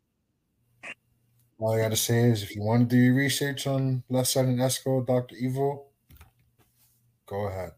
all 1.59 1.73
I 1.73 1.79
gotta 1.79 1.97
say 1.97 2.31
is, 2.31 2.43
if 2.43 2.55
you 2.55 2.63
want 2.63 2.89
to 2.89 2.97
do 2.97 3.01
your 3.01 3.15
research 3.15 3.67
on 3.67 4.05
Left 4.09 4.29
Side 4.29 4.47
and 4.47 4.59
Esco, 4.59 5.07
Doctor 5.07 5.35
Evil, 5.37 5.89
go 7.27 7.47
ahead. 7.47 7.73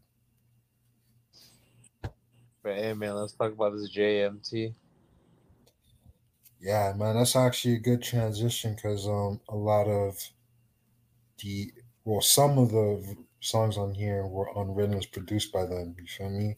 But 2.62 2.77
hey, 2.77 2.92
man, 2.92 3.14
let's 3.14 3.33
talk 3.33 3.53
about 3.53 3.73
this 3.73 3.90
JMT. 3.97 4.75
Yeah, 6.61 6.92
man, 6.97 7.16
that's 7.16 7.37
actually 7.37 7.75
a 7.75 7.79
good 7.81 8.03
transition 8.03 8.75
because 8.75 9.07
um 9.07 9.40
a 9.49 9.57
lot 9.57 9.87
of 9.87 10.18
the 11.42 11.72
well, 12.05 12.20
some 12.20 12.59
of 12.59 12.70
the 12.70 13.16
songs 13.40 13.77
on 13.79 13.94
here 13.94 14.27
were 14.27 14.51
on 14.51 14.74
rhythms 14.74 15.07
produced 15.07 15.53
by 15.53 15.66
them. 15.66 15.96
You 15.98 16.07
feel 16.07 16.31
me? 16.31 16.57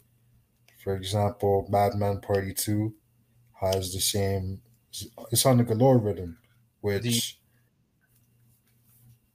For 0.83 0.95
example, 0.95 1.67
Madman 1.69 2.21
Party 2.21 2.53
Two 2.53 2.95
has 3.61 3.93
the 3.93 4.01
same. 4.01 4.61
It's 5.31 5.45
on 5.45 5.57
the 5.57 5.63
Galore 5.65 5.99
rhythm, 5.99 6.39
which 6.81 7.39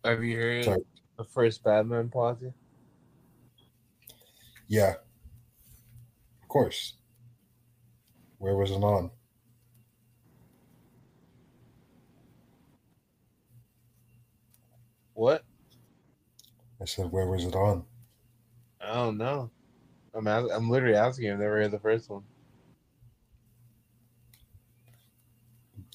Have 0.05 0.25
you 0.25 0.37
heard 0.39 0.65
Sorry. 0.65 0.85
the 1.19 1.25
first 1.25 1.63
Batman 1.63 2.09
party? 2.09 2.55
yeah, 4.69 4.97
of 6.43 6.49
course. 6.49 6.95
Where 8.39 8.57
was 8.57 8.71
it 8.71 8.83
on? 8.83 9.11
What? 15.17 15.45
I 16.79 16.85
said, 16.85 17.11
where 17.11 17.27
was 17.27 17.45
it 17.47 17.55
on? 17.55 17.85
I 18.83 18.93
don't 18.93 19.17
know. 19.17 19.51
I'm 20.13 20.27
ask- 20.29 20.53
I'm 20.53 20.69
literally 20.69 20.95
asking. 20.95 21.33
I've 21.33 21.39
never 21.39 21.57
heard 21.57 21.71
the 21.71 21.79
first 21.79 22.11
one. 22.11 22.23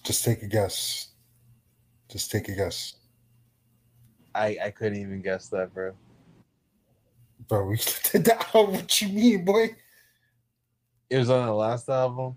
Just 0.03 0.25
take 0.25 0.41
a 0.41 0.47
guess. 0.47 1.09
Just 2.09 2.31
take 2.31 2.49
a 2.49 2.55
guess, 2.55 2.95
I 4.33 4.57
I 4.65 4.71
couldn't 4.71 4.99
even 4.99 5.21
guess 5.21 5.49
that, 5.49 5.71
bro. 5.71 5.93
bro. 7.47 7.65
We 7.67 7.77
did 8.11 8.25
that. 8.25 8.47
Oh, 8.55 8.71
what 8.71 8.99
you 9.01 9.09
mean, 9.09 9.45
boy? 9.45 9.75
It 11.11 11.17
was 11.19 11.29
on 11.29 11.45
the 11.45 11.53
last 11.53 11.87
album. 11.89 12.35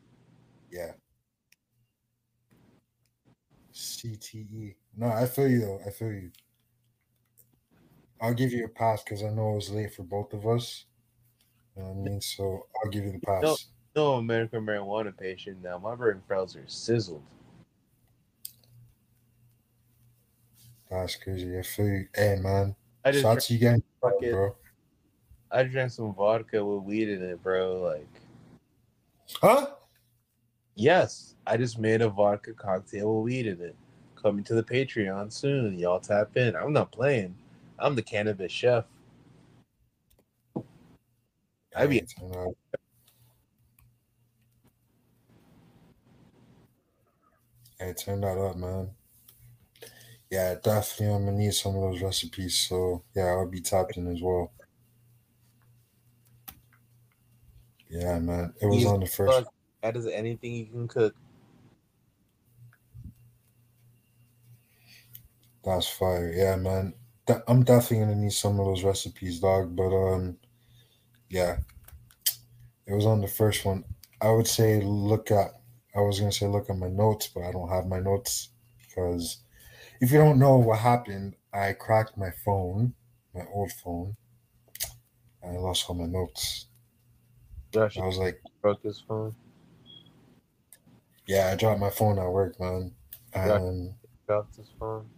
Yeah. 0.70 0.92
CTE. 3.72 4.76
No, 4.96 5.06
I 5.06 5.24
feel 5.26 5.48
you 5.48 5.60
though. 5.60 5.80
I 5.86 5.90
feel 5.90 6.12
you. 6.12 6.30
I'll 8.20 8.34
give 8.34 8.52
you 8.52 8.64
a 8.64 8.68
pass 8.68 9.02
because 9.02 9.22
I 9.22 9.30
know 9.30 9.52
it 9.52 9.56
was 9.56 9.70
late 9.70 9.94
for 9.94 10.02
both 10.02 10.32
of 10.32 10.46
us. 10.46 10.84
You 11.76 11.82
know 11.82 11.90
I 11.90 11.94
mean? 11.94 12.20
So 12.20 12.66
I'll 12.82 12.90
give 12.90 13.04
you 13.04 13.12
the 13.12 13.20
pass. 13.20 13.42
No. 13.42 13.56
No 13.96 14.14
American 14.14 14.66
marijuana 14.66 15.16
patient 15.16 15.62
now. 15.62 15.78
My 15.78 15.94
brain 15.94 16.20
cells 16.26 16.56
are 16.56 16.64
sizzled. 16.66 17.22
That's 20.90 21.14
crazy. 21.16 21.56
I 21.56 21.62
feel 21.62 21.86
you. 21.86 22.08
Hey 22.14 22.36
man. 22.42 22.74
I 23.04 23.12
just 23.12 23.22
Shots 23.22 23.50
you 23.50 23.58
getting 23.58 23.82
bro. 24.00 24.56
I 25.50 25.62
drank 25.62 25.92
some 25.92 26.12
vodka 26.14 26.64
with 26.64 26.82
weed 26.84 27.08
in 27.08 27.22
it, 27.22 27.40
bro. 27.42 27.80
Like, 27.82 28.08
Huh? 29.40 29.66
yes, 30.74 31.36
I 31.46 31.56
just 31.56 31.78
made 31.78 32.02
a 32.02 32.08
vodka 32.08 32.52
cocktail 32.52 33.16
with 33.16 33.24
weed 33.24 33.46
in 33.46 33.60
it. 33.60 33.76
Coming 34.20 34.42
to 34.44 34.54
the 34.54 34.62
Patreon 34.62 35.32
soon. 35.32 35.78
Y'all 35.78 36.00
tap 36.00 36.36
in. 36.36 36.56
I'm 36.56 36.72
not 36.72 36.90
playing. 36.90 37.36
I'm 37.78 37.94
the 37.94 38.02
cannabis 38.02 38.52
chef. 38.52 38.84
I 41.76 41.86
be- 41.86 42.00
Hey, 42.00 42.06
turn 42.06 42.34
out. 42.36 42.56
Hey, 47.78 47.92
turn 47.94 48.20
that 48.20 48.38
up, 48.38 48.56
man. 48.56 48.94
Yeah, 50.30 50.54
definitely. 50.54 51.14
I'm 51.14 51.24
gonna 51.26 51.36
need 51.38 51.54
some 51.54 51.76
of 51.76 51.82
those 51.82 52.02
recipes. 52.02 52.58
So 52.58 53.04
yeah, 53.14 53.26
I'll 53.26 53.46
be 53.48 53.60
tapped 53.60 53.96
in 53.96 54.06
as 54.08 54.20
well. 54.22 54.52
Yeah, 57.88 58.18
man. 58.18 58.54
It 58.60 58.66
was 58.66 58.84
on 58.84 59.00
the 59.00 59.06
first. 59.06 59.48
That 59.82 59.96
is 59.96 60.06
anything 60.06 60.54
you 60.54 60.66
can 60.66 60.88
cook. 60.88 61.14
That's 65.64 65.88
fire. 65.88 66.32
Yeah, 66.32 66.56
man. 66.56 66.94
I'm 67.48 67.64
definitely 67.64 68.04
gonna 68.06 68.16
need 68.16 68.32
some 68.32 68.60
of 68.60 68.66
those 68.66 68.84
recipes, 68.84 69.40
dog. 69.40 69.74
But 69.74 69.94
um, 69.94 70.36
yeah, 71.30 71.58
it 72.86 72.92
was 72.94 73.06
on 73.06 73.20
the 73.20 73.28
first 73.28 73.64
one. 73.64 73.84
I 74.20 74.30
would 74.30 74.46
say 74.46 74.80
look 74.82 75.30
at. 75.30 75.52
I 75.96 76.00
was 76.00 76.18
gonna 76.18 76.32
say 76.32 76.46
look 76.46 76.68
at 76.68 76.76
my 76.76 76.88
notes, 76.88 77.28
but 77.28 77.44
I 77.44 77.52
don't 77.52 77.68
have 77.68 77.86
my 77.86 78.00
notes 78.00 78.50
because 78.88 79.38
if 80.00 80.10
you 80.10 80.18
don't 80.18 80.38
know 80.38 80.56
what 80.56 80.80
happened, 80.80 81.36
I 81.52 81.72
cracked 81.72 82.16
my 82.18 82.30
phone, 82.44 82.94
my 83.34 83.44
old 83.52 83.72
phone, 83.72 84.16
and 85.42 85.56
I 85.56 85.60
lost 85.60 85.88
all 85.88 85.94
my 85.94 86.06
notes. 86.06 86.66
Josh 87.72 87.96
I 87.98 88.06
was 88.06 88.18
like, 88.18 88.40
broke 88.60 88.82
his 88.82 89.00
phone. 89.06 89.34
yeah, 91.26 91.50
I 91.52 91.56
dropped 91.56 91.80
my 91.80 91.90
phone 91.90 92.18
at 92.18 92.28
work, 92.30 92.58
man, 92.60 92.92
Yeah. 93.34 93.56
and 93.56 93.94
Dropped 94.26 94.56
his 94.56 94.68
phone. 94.78 95.08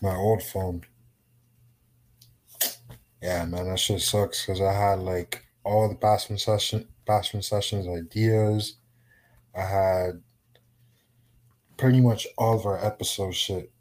My 0.00 0.14
old 0.16 0.42
phone. 0.42 0.84
Yeah, 3.22 3.44
man, 3.46 3.68
that 3.68 3.78
shit 3.78 4.00
sucks 4.00 4.44
because 4.44 4.60
I 4.60 4.72
had 4.72 5.00
like 5.00 5.46
all 5.64 5.88
the 5.88 5.94
Bashment 5.94 6.40
session, 6.40 6.88
Bashment 7.06 7.44
sessions 7.44 7.86
ideas. 7.88 8.76
I 9.54 9.62
had 9.62 10.22
pretty 11.76 12.00
much 12.00 12.26
all 12.36 12.58
of 12.58 12.66
our 12.66 12.84
episode 12.84 13.34
shit 13.34 13.72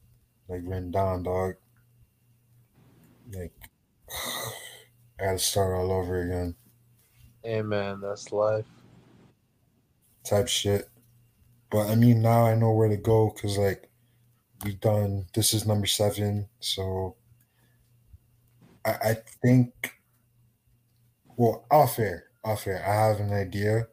like 0.48 0.62
written 0.64 0.92
down, 0.92 1.24
dog. 1.24 1.56
Like, 3.32 3.54
I 5.20 5.26
gotta 5.26 5.40
start 5.40 5.76
all 5.76 5.92
over 5.92 6.22
again, 6.22 6.56
Hey 7.44 7.64
man, 7.64 8.00
that's 8.00 8.32
life. 8.32 8.68
type 10.24 10.48
shit. 10.48 10.90
But 11.72 11.90
I 11.90 11.96
mean, 11.96 12.22
now 12.22 12.46
I 12.46 12.56
know 12.56 12.72
where 12.74 12.90
to 12.90 12.98
go 12.98 13.30
because 13.30 13.58
like 13.58 13.90
we 14.64 14.74
done. 14.76 15.26
This 15.34 15.54
is 15.54 15.66
number 15.66 15.88
seven, 15.88 16.48
so 16.60 17.16
I, 18.86 18.92
I 18.92 19.18
think. 19.42 19.94
Well, 21.36 21.66
off 21.70 22.00
air, 22.00 22.26
off 22.44 22.66
air. 22.66 22.84
I 22.84 23.10
have 23.10 23.20
an 23.20 23.32
idea 23.32 23.88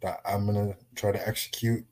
that 0.00 0.20
I'm 0.24 0.46
gonna 0.46 0.76
try 0.94 1.12
to 1.12 1.28
execute. 1.28 1.84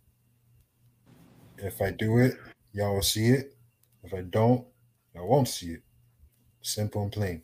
If 1.59 1.83
I 1.83 1.91
do 1.91 2.19
it, 2.19 2.37
y'all 2.73 2.95
will 2.95 3.03
see 3.03 3.29
it. 3.29 3.55
If 4.03 4.15
I 4.15 4.23
don't, 4.23 4.67
y'all 5.15 5.29
won't 5.29 5.49
see 5.49 5.73
it. 5.73 5.83
Simple 6.63 7.03
and 7.03 7.13
plain. 7.13 7.43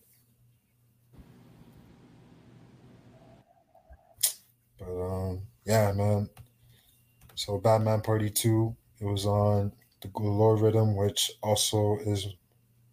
But 4.79 4.87
um, 4.87 5.43
yeah, 5.65 5.93
man. 5.93 6.31
So 7.35 7.59
Batman 7.59 8.01
Party 8.01 8.31
Two, 8.31 8.75
it 9.01 9.05
was 9.05 9.27
on 9.27 9.73
the 10.01 10.09
Galore 10.09 10.57
rhythm, 10.57 10.97
which 10.97 11.33
also 11.43 11.99
is 11.99 12.29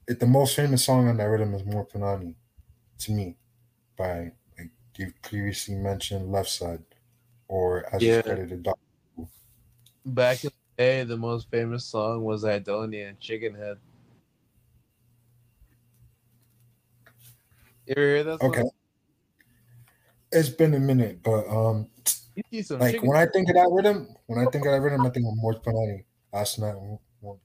it. 0.08 0.20
The 0.20 0.28
most 0.28 0.56
famous 0.56 0.86
song 0.86 1.08
on 1.10 1.18
that 1.18 1.26
rhythm 1.26 1.54
is 1.56 1.66
More 1.66 1.86
Panani, 1.88 2.36
to 3.00 3.12
me, 3.14 3.38
by 3.98 4.34
like 4.58 4.72
you 4.98 5.14
previously 5.24 5.76
mentioned 5.76 6.32
Left 6.32 6.50
Side, 6.50 6.86
or 7.48 7.86
as 7.96 8.08
Yeah. 8.08 8.22
credited 8.24 8.64
Doc. 8.64 8.80
Back 10.06 10.46
in 10.46 10.52
the 10.78 10.84
day, 10.84 11.04
the 11.04 11.18
most 11.18 11.50
famous 11.50 11.86
song 11.86 12.24
was 12.24 12.44
Idonia 12.46 13.10
and 13.10 13.20
Chicken 13.20 13.56
Head. 13.56 13.80
You 17.88 17.94
ever 17.98 18.02
hear 18.16 18.24
that 18.24 18.42
song? 18.42 18.60
Okay. 18.60 18.70
It's 20.32 20.50
been 20.50 20.74
a 20.74 20.80
minute, 20.80 21.24
but 21.24 21.48
um, 21.48 21.90
You 22.36 22.44
see 22.52 22.62
some 22.64 22.80
like 22.80 23.04
when 23.04 23.18
I 23.18 23.26
think 23.28 23.50
of 23.50 23.56
that 23.56 23.70
rhythm, 23.72 24.16
when 24.28 24.40
I 24.40 24.48
think 24.50 24.66
of 24.66 24.72
that 24.74 24.82
rhythm, 24.82 25.06
I 25.06 25.10
think 25.12 25.28
of 25.28 25.34
More 25.38 25.56
Panani. 25.56 26.06
Last 26.36 26.60
night, 26.60 26.76
well, 27.22 27.40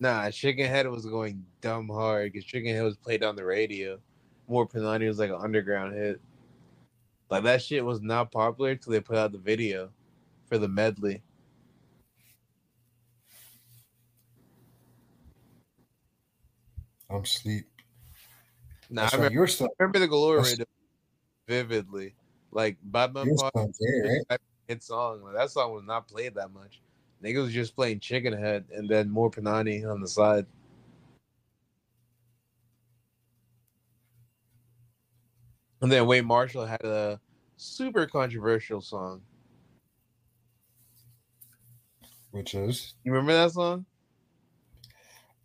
Nah, 0.00 0.28
Chicken 0.30 0.66
Head 0.66 0.88
was 0.88 1.06
going 1.06 1.44
dumb 1.60 1.88
hard 1.88 2.32
because 2.32 2.44
Chicken 2.44 2.74
Head 2.74 2.82
was 2.82 2.96
played 2.96 3.22
on 3.22 3.36
the 3.36 3.44
radio. 3.44 3.98
More 4.48 4.66
Panani 4.66 5.06
was 5.06 5.20
like 5.20 5.30
an 5.30 5.36
underground 5.40 5.94
hit. 5.94 6.20
Like 7.30 7.44
that 7.44 7.62
shit 7.62 7.84
was 7.84 8.00
not 8.00 8.32
popular 8.32 8.74
till 8.74 8.92
they 8.92 9.00
put 9.00 9.16
out 9.16 9.30
the 9.30 9.38
video 9.38 9.90
for 10.48 10.58
the 10.58 10.66
medley. 10.66 11.22
I'm 17.10 17.24
sleep. 17.24 17.66
Nah, 18.90 19.02
That's 19.02 19.14
I 19.14 19.16
remember, 19.18 19.34
You're 19.34 19.46
still, 19.46 19.68
remember 19.78 19.98
the 20.00 20.08
Galore 20.08 20.36
That's- 20.38 20.52
radio 20.52 20.66
vividly. 21.46 22.14
Like 22.50 22.78
Batman 22.82 23.26
you're 23.26 23.36
Party 23.36 23.72
still 23.72 23.86
there, 24.02 24.22
right? 24.30 24.40
hit 24.66 24.82
song. 24.82 25.22
Like, 25.22 25.34
that 25.34 25.50
song 25.50 25.72
was 25.72 25.84
not 25.84 26.08
played 26.08 26.34
that 26.34 26.52
much. 26.52 26.80
Niggas 27.22 27.42
was 27.44 27.52
just 27.52 27.74
playing 27.74 28.00
Chicken 28.00 28.32
Head 28.32 28.64
and 28.72 28.88
then 28.88 29.10
more 29.10 29.30
Panani 29.30 29.90
on 29.90 30.00
the 30.00 30.08
side. 30.08 30.46
And 35.80 35.90
then 35.90 36.06
Wayne 36.06 36.24
Marshall 36.24 36.66
had 36.66 36.84
a 36.84 37.20
super 37.56 38.06
controversial 38.06 38.80
song. 38.80 39.22
Which 42.30 42.54
is 42.54 42.94
You 43.04 43.12
remember 43.12 43.32
that 43.32 43.52
song? 43.52 43.86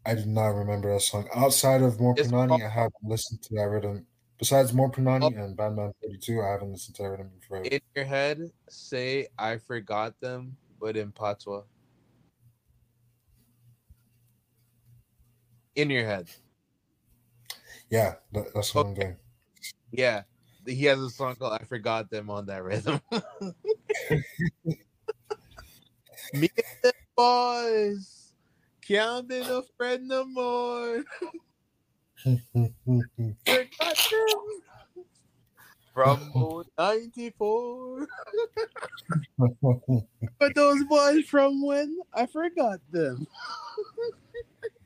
I 0.06 0.16
did 0.16 0.28
not 0.28 0.50
remember 0.50 0.94
that 0.94 1.02
song. 1.02 1.30
Outside 1.34 1.82
of 1.82 2.00
More 2.00 2.14
It's 2.18 2.30
Panani, 2.30 2.50
called- 2.50 2.62
I 2.62 2.70
haven't 2.70 3.04
listened 3.04 3.42
to 3.44 3.56
that 3.56 3.70
rhythm. 3.70 4.06
Besides 4.38 4.74
More 4.74 4.92
Panani 4.92 5.38
oh. 5.38 5.44
and 5.44 5.56
Batman 5.56 5.94
32, 6.04 6.42
I 6.42 6.50
haven't 6.50 6.72
listened 6.72 6.96
to 6.98 7.04
that 7.04 7.10
rhythm 7.10 7.32
before. 7.40 7.64
In 7.64 7.80
your 7.96 8.06
head, 8.06 8.52
say 8.68 9.28
I 9.40 9.58
forgot 9.58 10.20
them, 10.20 10.58
but 10.84 10.98
in 10.98 11.14
patois. 11.14 11.64
In 15.78 15.90
your 15.90 16.06
head. 16.06 16.28
Yeah, 17.90 18.16
that, 18.34 18.54
that's 18.54 18.76
what 18.76 18.88
I'm 18.88 18.94
doing. 18.94 19.16
Yeah. 19.92 20.24
He 20.66 20.84
has 20.86 21.00
a 21.00 21.10
song 21.10 21.36
called 21.36 21.54
I 21.54 21.64
Forgot 21.64 22.10
Them 22.10 22.30
on 22.30 22.48
that 22.48 22.64
rhythm. 22.64 23.00
Me 26.34 26.50
and 26.58 26.66
the 26.84 26.94
boys 27.16 28.34
can't 28.86 29.26
be 29.28 29.40
no 29.40 29.64
friend 29.78 30.06
no 30.06 30.26
more. 30.26 31.02
Forgot 32.26 32.58
them. 33.46 34.62
From 35.94 36.64
94. 36.78 38.08
But 40.40 40.56
those 40.56 40.84
boys 40.86 41.26
from 41.26 41.64
when 41.66 41.98
I 42.14 42.26
forgot 42.26 42.80
them. 42.92 43.28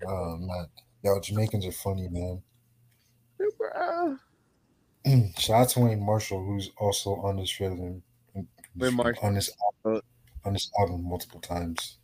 oh 0.05 0.37
man, 0.37 0.67
yo, 1.03 1.19
Jamaicans 1.19 1.65
are 1.65 1.71
funny, 1.71 2.09
man. 2.09 2.41
Bruh. 3.39 4.19
Shout 5.39 5.61
out 5.61 5.69
to 5.69 5.79
Wayne 5.81 6.05
Marshall, 6.05 6.43
who's 6.43 6.71
also 6.77 7.15
on 7.15 7.37
this 7.37 7.57
rhythm. 7.59 8.03
Wayne 8.75 8.95
Marshall. 8.95 9.25
on 9.25 9.33
this 9.35 9.51
on 9.85 10.53
this 10.53 10.69
album 10.79 11.07
multiple 11.07 11.39
times. 11.39 11.97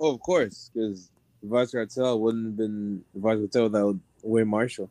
Oh, 0.00 0.14
of 0.14 0.20
course, 0.20 0.70
because 0.74 1.10
Vybz 1.46 1.72
Kartel 1.72 2.20
wouldn't 2.20 2.46
have 2.46 2.56
been 2.56 3.04
Vybz 3.16 3.40
Kartel 3.52 3.62
without 3.64 3.96
Wayne 4.22 4.48
Marshall. 4.48 4.90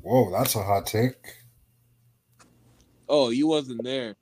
Whoa, 0.00 0.30
that's 0.30 0.54
a 0.54 0.62
hot 0.62 0.86
take. 0.86 1.14
Oh, 3.08 3.30
you 3.30 3.46
wasn't 3.46 3.82
there. 3.84 4.16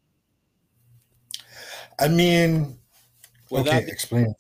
I 1.99 2.09
mean, 2.09 2.79
Without 3.51 3.83
okay, 3.83 3.91
explain. 3.91 4.35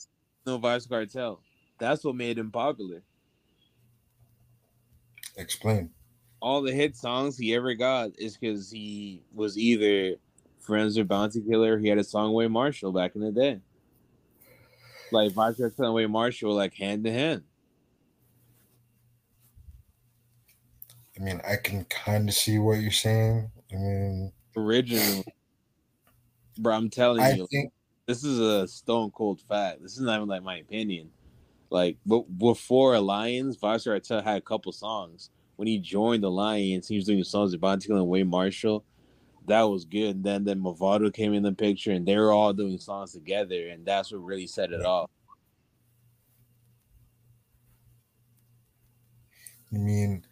no 0.46 0.59
Vybz 0.59 0.88
Kartel. 0.88 1.40
That's 1.79 2.05
what 2.05 2.14
made 2.16 2.38
him 2.38 2.51
popular. 2.51 3.03
Explain. 5.37 5.90
All 6.40 6.62
the 6.62 6.72
hit 6.72 6.96
songs 6.96 7.37
he 7.38 7.55
ever 7.55 7.75
got 7.75 8.11
is 8.18 8.37
because 8.37 8.70
he 8.70 9.22
was 9.35 9.59
either 9.59 10.16
friends 10.61 10.99
or 10.99 11.05
Bounty 11.05 11.40
Killer. 11.42 11.79
He 11.79 11.88
had 11.88 11.99
a 11.99 12.05
song 12.05 12.33
with 12.33 12.51
Marshall 12.51 12.92
back 12.92 13.14
in 13.14 13.20
the 13.20 13.33
day. 13.33 13.61
Like 15.12 15.33
Vybz 15.33 15.59
Kartel 15.59 15.87
and 15.87 15.94
Wayne 15.94 16.11
Marshall, 16.11 16.55
like 16.55 16.75
hand 16.75 17.05
to 17.05 17.12
hand. 17.12 17.42
I 21.19 21.23
mean, 21.23 21.41
I 21.49 21.57
can 21.57 21.85
kind 21.87 22.29
of 22.29 22.35
see 22.35 22.59
what 22.59 22.81
you're 22.81 22.91
saying. 22.91 23.51
I 23.73 23.77
mean, 23.77 24.33
originally, 24.57 25.25
bro, 26.59 26.75
I'm 26.75 26.91
telling 26.91 27.23
I 27.23 27.33
you, 27.33 27.47
think, 27.51 27.73
this 28.07 28.23
is 28.23 28.39
a 28.39 28.69
stone 28.69 29.11
cold 29.11 29.41
fact. 29.49 29.83
This 29.83 29.93
is 29.93 30.01
not 30.01 30.17
even 30.17 30.29
like 30.29 30.43
my 30.43 30.59
opinion. 30.59 31.11
Like, 31.71 31.97
but 32.05 32.23
before 32.39 32.95
Alliance, 32.95 33.57
Vybz 33.57 33.87
Kartel 33.87 34.23
had 34.23 34.39
a 34.39 34.43
couple 34.43 34.73
songs. 34.73 35.31
When 35.57 35.67
he 35.67 35.79
joined 35.79 36.23
the 36.23 36.29
Alliance, 36.29 36.87
he 36.87 36.97
was 36.97 37.07
doing 37.07 37.25
songs 37.25 37.53
with 37.53 37.61
Bounty 37.61 37.91
and 37.91 38.07
Wayne 38.07 38.29
Marshall. 38.29 38.85
That 39.47 39.63
was 39.63 39.85
good. 39.85 40.17
And 40.17 40.25
then 40.25 40.45
then 40.45 40.61
Mavado 40.61 41.13
came 41.13 41.33
in 41.33 41.43
the 41.43 41.53
picture, 41.53 41.93
and 41.93 42.07
they 42.07 42.17
were 42.17 42.33
all 42.33 42.53
doing 42.53 42.79
songs 42.79 43.13
together, 43.13 43.69
and 43.69 43.87
that's 43.87 44.13
what 44.13 44.19
really 44.25 44.47
set 44.47 44.73
it 44.73 44.85
off. 44.85 45.11
I 49.75 49.79
mean, 49.79 50.25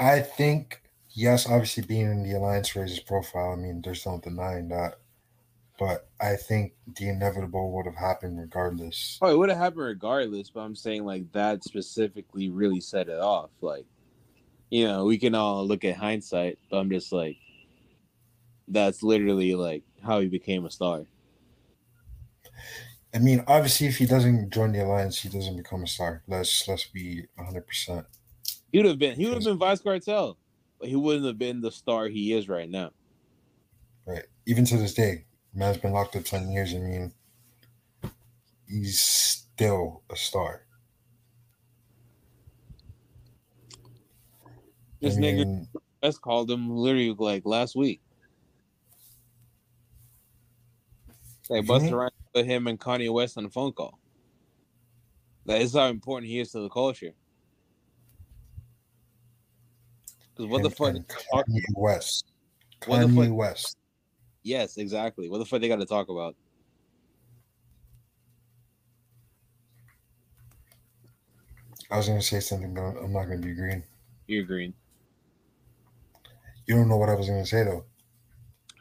I 0.00 0.20
think 0.20 0.80
yes, 1.10 1.46
obviously 1.46 1.84
being 1.84 2.10
in 2.10 2.22
the 2.22 2.36
alliance 2.36 2.74
raises 2.74 3.00
profile. 3.00 3.52
I 3.52 3.56
mean, 3.56 3.82
there's 3.82 4.06
no 4.06 4.18
denying 4.18 4.68
that. 4.68 4.96
But 5.78 6.08
I 6.20 6.36
think 6.36 6.74
the 6.96 7.08
inevitable 7.08 7.72
would 7.72 7.86
have 7.86 7.96
happened 7.96 8.38
regardless. 8.38 9.18
Oh, 9.22 9.30
it 9.30 9.38
would 9.38 9.48
have 9.48 9.58
happened 9.58 9.82
regardless, 9.82 10.50
but 10.50 10.60
I'm 10.60 10.76
saying 10.76 11.04
like 11.04 11.30
that 11.32 11.64
specifically 11.64 12.50
really 12.50 12.80
set 12.80 13.08
it 13.08 13.18
off. 13.18 13.50
Like, 13.60 13.86
you 14.70 14.86
know, 14.86 15.04
we 15.04 15.16
can 15.16 15.34
all 15.34 15.66
look 15.66 15.84
at 15.84 15.96
hindsight, 15.96 16.58
but 16.70 16.78
I'm 16.78 16.90
just 16.90 17.12
like, 17.12 17.36
that's 18.68 19.02
literally 19.02 19.54
like 19.54 19.82
how 20.02 20.20
he 20.20 20.28
became 20.28 20.66
a 20.66 20.70
star. 20.70 21.04
I 23.14 23.18
mean, 23.18 23.42
obviously, 23.46 23.86
if 23.86 23.96
he 23.96 24.06
doesn't 24.06 24.50
join 24.52 24.72
the 24.72 24.84
alliance, 24.84 25.18
he 25.20 25.28
doesn't 25.30 25.56
become 25.56 25.82
a 25.82 25.86
star. 25.86 26.22
Let's 26.28 26.68
let's 26.68 26.86
be 26.86 27.24
100. 27.36 27.66
percent 27.66 28.06
He 28.72 28.78
would 28.78 28.86
have 28.86 28.98
been 28.98 29.16
he 29.16 29.26
would 29.26 29.34
have 29.34 29.44
been 29.44 29.58
Vybz 29.58 29.82
Kartel, 29.82 30.36
but 30.78 30.88
he 30.88 30.96
wouldn't 30.96 31.26
have 31.26 31.38
been 31.38 31.60
the 31.60 31.70
star 31.72 32.08
he 32.08 32.32
is 32.32 32.48
right 32.48 32.68
now. 32.68 32.90
Right. 34.06 34.24
Even 34.46 34.64
to 34.66 34.76
this 34.76 34.94
day, 34.94 35.26
man's 35.54 35.78
been 35.78 35.92
locked 35.92 36.16
up 36.16 36.24
10 36.24 36.50
years. 36.50 36.74
I 36.74 36.78
mean, 36.78 37.12
he's 38.68 39.00
still 39.00 40.02
a 40.10 40.16
star. 40.16 40.66
This 45.00 45.16
I 45.16 45.20
nigga 45.20 45.46
mean, 45.46 45.68
West 46.02 46.20
called 46.20 46.50
him 46.50 46.70
literally 46.70 47.14
like 47.18 47.44
last 47.46 47.74
week. 47.76 48.00
Like 51.48 51.64
Busta 51.64 51.90
Mhm. 51.90 51.96
Rhymes 51.96 52.12
put 52.34 52.46
him 52.46 52.66
and 52.66 52.78
Kanye 52.78 53.12
West 53.12 53.36
on 53.36 53.44
a 53.44 53.50
phone 53.50 53.72
call. 53.72 53.98
That 55.46 55.60
is 55.60 55.72
how 55.74 55.88
important 55.88 56.30
he 56.30 56.38
is 56.38 56.52
to 56.52 56.60
the 56.60 56.68
culture. 56.68 57.14
Because 60.40 60.50
what 60.50 60.62
the 60.62 60.70
fuck? 60.70 60.94
and 60.94 61.06
Kanye 61.06 61.60
West. 61.76 62.24
What 62.86 63.06
the 63.06 63.08
fuck- 63.14 63.36
West. 63.36 63.76
Yes, 64.42 64.78
exactly. 64.78 65.28
What 65.28 65.36
the 65.36 65.44
fuck 65.44 65.60
they 65.60 65.68
got 65.68 65.80
to 65.80 65.86
talk 65.86 66.08
about? 66.08 66.34
I 71.90 71.96
was 71.98 72.08
gonna 72.08 72.22
say 72.22 72.40
something, 72.40 72.72
but 72.72 72.80
I'm 72.80 73.12
not 73.12 73.24
gonna 73.24 73.38
be 73.38 73.52
green. 73.52 73.82
You're 74.28 74.44
green. 74.44 74.72
You 76.66 76.76
don't 76.76 76.88
know 76.88 76.96
what 76.96 77.10
I 77.10 77.14
was 77.14 77.26
gonna 77.28 77.44
say 77.44 77.64
though. 77.64 77.84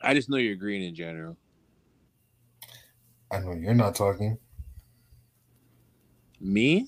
I 0.01 0.13
just 0.13 0.29
know 0.29 0.37
you're 0.37 0.55
green 0.55 0.83
in 0.83 0.95
general. 0.95 1.35
I 3.31 3.39
know 3.39 3.53
you're 3.53 3.73
not 3.73 3.95
talking. 3.95 4.37
Me? 6.39 6.87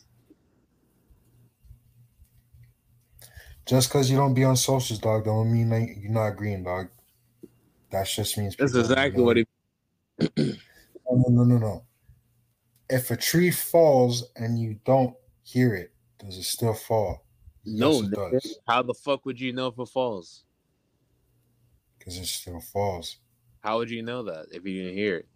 Just 3.65 3.89
because 3.89 4.09
you 4.09 4.17
don't 4.17 4.33
be 4.33 4.43
on 4.43 4.57
socials, 4.57 4.99
dog, 4.99 5.25
don't 5.25 5.51
mean 5.51 5.69
like 5.69 5.97
you're 5.97 6.11
not 6.11 6.31
green, 6.31 6.63
dog. 6.63 6.89
That 7.91 8.07
just 8.07 8.37
means 8.37 8.55
That's 8.55 8.75
exactly 8.75 9.21
what 9.21 9.37
he. 9.37 9.45
No, 10.37 11.25
no, 11.27 11.43
no, 11.43 11.57
no. 11.57 11.83
If 12.89 13.11
a 13.11 13.17
tree 13.17 13.51
falls 13.51 14.31
and 14.35 14.57
you 14.57 14.79
don't 14.85 15.15
hear 15.43 15.75
it, 15.75 15.91
does 16.19 16.37
it 16.37 16.43
still 16.43 16.73
fall? 16.73 17.25
No, 17.65 18.01
Yes, 18.01 18.11
it 18.33 18.57
how 18.67 18.81
the 18.81 18.93
fuck 18.93 19.25
would 19.25 19.39
you 19.39 19.53
know 19.53 19.67
if 19.67 19.77
it 19.77 19.87
falls? 19.89 20.43
Because 21.97 22.17
it 22.17 22.25
still 22.25 22.59
falls. 22.59 23.17
How 23.59 23.77
would 23.77 23.91
you 23.91 24.01
know 24.01 24.23
that 24.23 24.47
if 24.51 24.65
you 24.65 24.81
didn't 24.81 24.97
hear 24.97 25.17
it? 25.17 25.27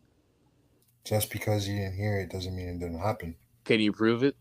Just 1.03 1.29
because 1.29 1.67
you 1.67 1.75
didn't 1.75 1.95
hear 1.95 2.19
it 2.19 2.31
doesn't 2.31 2.55
mean 2.55 2.67
it 2.67 2.79
didn't 2.79 2.99
happen. 2.99 3.35
Can 3.63 3.79
you 3.79 3.91
prove 3.91 4.23
it? 4.23 4.35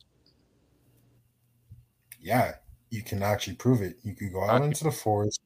Yeah, 2.20 2.54
you 2.94 3.02
can 3.02 3.24
actually 3.24 3.56
prove 3.56 3.82
it. 3.82 3.98
You 4.04 4.14
could 4.14 4.32
go 4.32 4.44
out 4.44 4.56
Okay. 4.60 4.66
into 4.66 4.84
the 4.84 4.92
forest. 4.92 5.40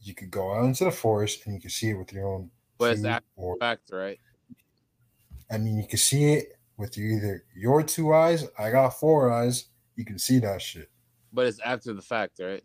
You 0.00 0.14
could 0.14 0.32
go 0.32 0.52
out 0.52 0.64
into 0.64 0.84
the 0.84 0.90
forest 0.90 1.46
and 1.46 1.54
you 1.54 1.60
can 1.60 1.70
see 1.70 1.90
it 1.90 1.94
with 1.94 2.12
your 2.12 2.26
own. 2.26 2.50
But 2.76 2.98
it's 2.98 3.22
or 3.36 3.56
fact, 3.58 3.90
right? 3.92 4.18
I 5.48 5.58
mean, 5.58 5.78
you 5.78 5.86
can 5.86 5.98
see 5.98 6.32
it 6.32 6.58
with 6.76 6.98
either 6.98 7.44
your 7.54 7.84
two 7.84 8.12
eyes. 8.12 8.48
I 8.58 8.72
got 8.72 8.98
four 8.98 9.30
eyes. 9.30 9.66
You 9.94 10.04
can 10.04 10.18
see 10.18 10.40
that 10.40 10.60
shit. 10.60 10.90
But 11.32 11.46
it's 11.46 11.60
after 11.60 11.92
the 11.94 12.02
fact, 12.02 12.40
right? 12.40 12.64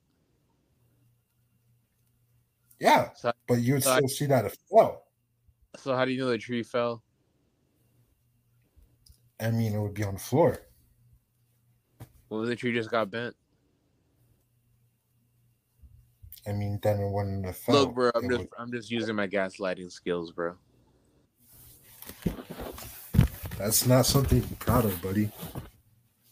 Yeah, 2.79 3.13
So- 3.13 3.33
but 3.47 3.55
you 3.61 3.73
would 3.75 3.83
so 3.83 3.91
I- 3.91 3.97
still 3.97 4.07
see 4.09 4.25
that 4.27 4.45
it 4.45 4.57
fell. 4.67 5.05
So 5.77 5.95
how 5.95 6.05
do 6.05 6.11
you 6.11 6.19
know 6.21 6.29
the 6.29 6.39
tree 6.39 6.63
fell? 6.63 7.03
I 9.39 9.51
mean, 9.51 9.75
it 9.75 9.79
would 9.79 9.93
be 9.93 10.03
on 10.03 10.15
the 10.15 10.19
floor. 10.19 10.57
Well, 12.29 12.41
the 12.41 12.55
tree 12.55 12.73
just 12.73 12.89
got 12.89 13.11
bent. 13.11 13.35
I 16.47 16.53
mean, 16.53 16.79
then 16.81 16.99
it 17.01 17.11
wouldn't 17.11 17.45
have 17.45 17.57
fell. 17.57 17.75
Look, 17.75 17.95
bro, 17.95 18.11
I'm 18.15 18.29
just 18.29 18.39
would- 18.39 18.49
I'm 18.57 18.71
just 18.71 18.89
using 18.89 19.15
my 19.15 19.27
gaslighting 19.27 19.91
skills, 19.91 20.31
bro. 20.31 20.55
that's 23.57 23.85
not 23.85 24.05
something 24.05 24.41
to 24.41 24.47
be 24.47 24.55
proud 24.55 24.85
of, 24.85 25.01
buddy. 25.01 25.29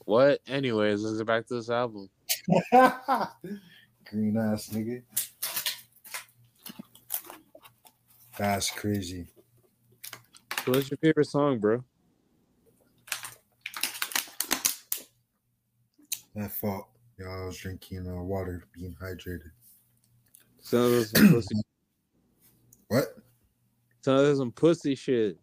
What? 0.06 0.40
Anyways, 0.48 1.02
let's 1.02 1.18
get 1.18 1.28
back 1.28 1.48
to 1.48 1.56
this 1.56 1.70
album. 1.70 2.10
Green 2.72 4.38
ass 4.38 4.70
nigga. 4.70 5.02
That's 8.38 8.70
crazy. 8.70 9.28
So 10.64 10.72
what's 10.72 10.90
your 10.90 10.98
favorite 10.98 11.26
song, 11.28 11.60
bro? 11.60 11.84
My 16.36 16.48
fault. 16.48 16.88
Yo, 17.18 17.26
I 17.30 17.46
was 17.46 17.58
drinking 17.58 18.08
uh, 18.08 18.22
water, 18.22 18.68
being 18.74 18.96
hydrated. 19.02 19.52
Sounds 20.66 21.14
like 21.14 21.24
some 21.24 21.34
pussy. 21.34 21.56
What? 22.88 23.16
Sounds 24.02 24.28
like 24.28 24.38
some 24.38 24.52
pussy 24.52 24.96
shit. 24.96 25.38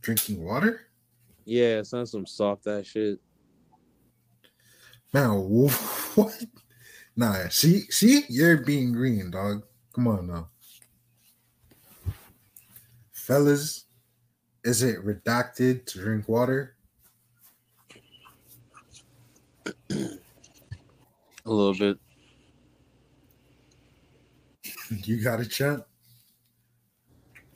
Drinking 0.00 0.44
water? 0.44 0.88
Yeah, 1.44 1.78
it 1.78 1.86
sounds 1.86 2.10
some 2.10 2.26
soft 2.26 2.66
ass 2.66 2.86
shit. 2.86 3.20
Man, 5.12 5.30
what? 6.14 6.44
Nah, 7.16 7.48
see, 7.50 7.82
see, 7.82 8.24
you're 8.28 8.58
being 8.58 8.92
green, 8.92 9.30
dog. 9.30 9.62
Come 9.92 10.08
on 10.08 10.26
now, 10.26 10.48
fellas. 13.12 13.86
Is 14.64 14.82
it 14.82 15.04
redacted 15.04 15.86
to 15.86 15.98
drink 15.98 16.28
water? 16.28 16.74
A 19.70 20.10
little 21.44 21.74
bit. 21.74 21.98
You 25.04 25.22
got 25.22 25.40
it, 25.40 25.50
champ. 25.50 25.84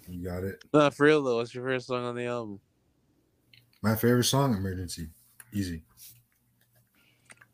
You 0.09 0.25
got 0.25 0.45
it. 0.45 0.65
Not 0.73 0.95
for 0.95 1.07
real 1.07 1.23
though. 1.23 1.37
What's 1.37 1.55
your 1.55 1.65
favorite 1.65 1.83
song 1.83 2.05
on 2.05 2.15
the 2.15 2.27
album? 2.27 2.61
My 3.83 3.95
favorite 3.95 4.25
song, 4.25 4.57
"Emergency." 4.57 5.09
Easy. 5.53 5.83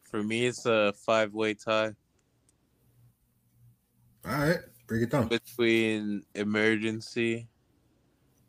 For 0.04 0.22
me, 0.22 0.46
it's 0.46 0.64
a 0.66 0.92
five 1.04 1.32
way 1.34 1.54
tie 1.54 1.94
All 4.24 4.32
right, 4.32 4.58
break 4.86 5.02
it 5.02 5.10
down. 5.10 5.28
between 5.28 6.22
Emergency, 6.34 7.48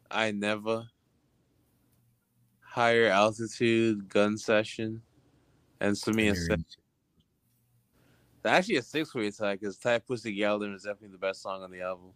I 0.10 0.32
Never, 0.32 0.86
Higher 2.62 3.08
Altitude, 3.08 4.08
Gun 4.08 4.38
Session, 4.38 5.02
and 5.80 5.89
and 5.89 5.98
Seth. 6.38 6.60
Actually, 8.45 8.77
a 8.77 8.81
six 8.81 9.13
way 9.13 9.31
tie 9.31 9.55
because 9.55 9.77
Ty 9.77 10.00
Pussy 10.00 10.35
Galden 10.37 10.75
is 10.75 10.83
definitely 10.83 11.10
the 11.10 11.17
best 11.17 11.41
song 11.41 11.63
on 11.63 11.71
the 11.71 11.81
album. 11.81 12.12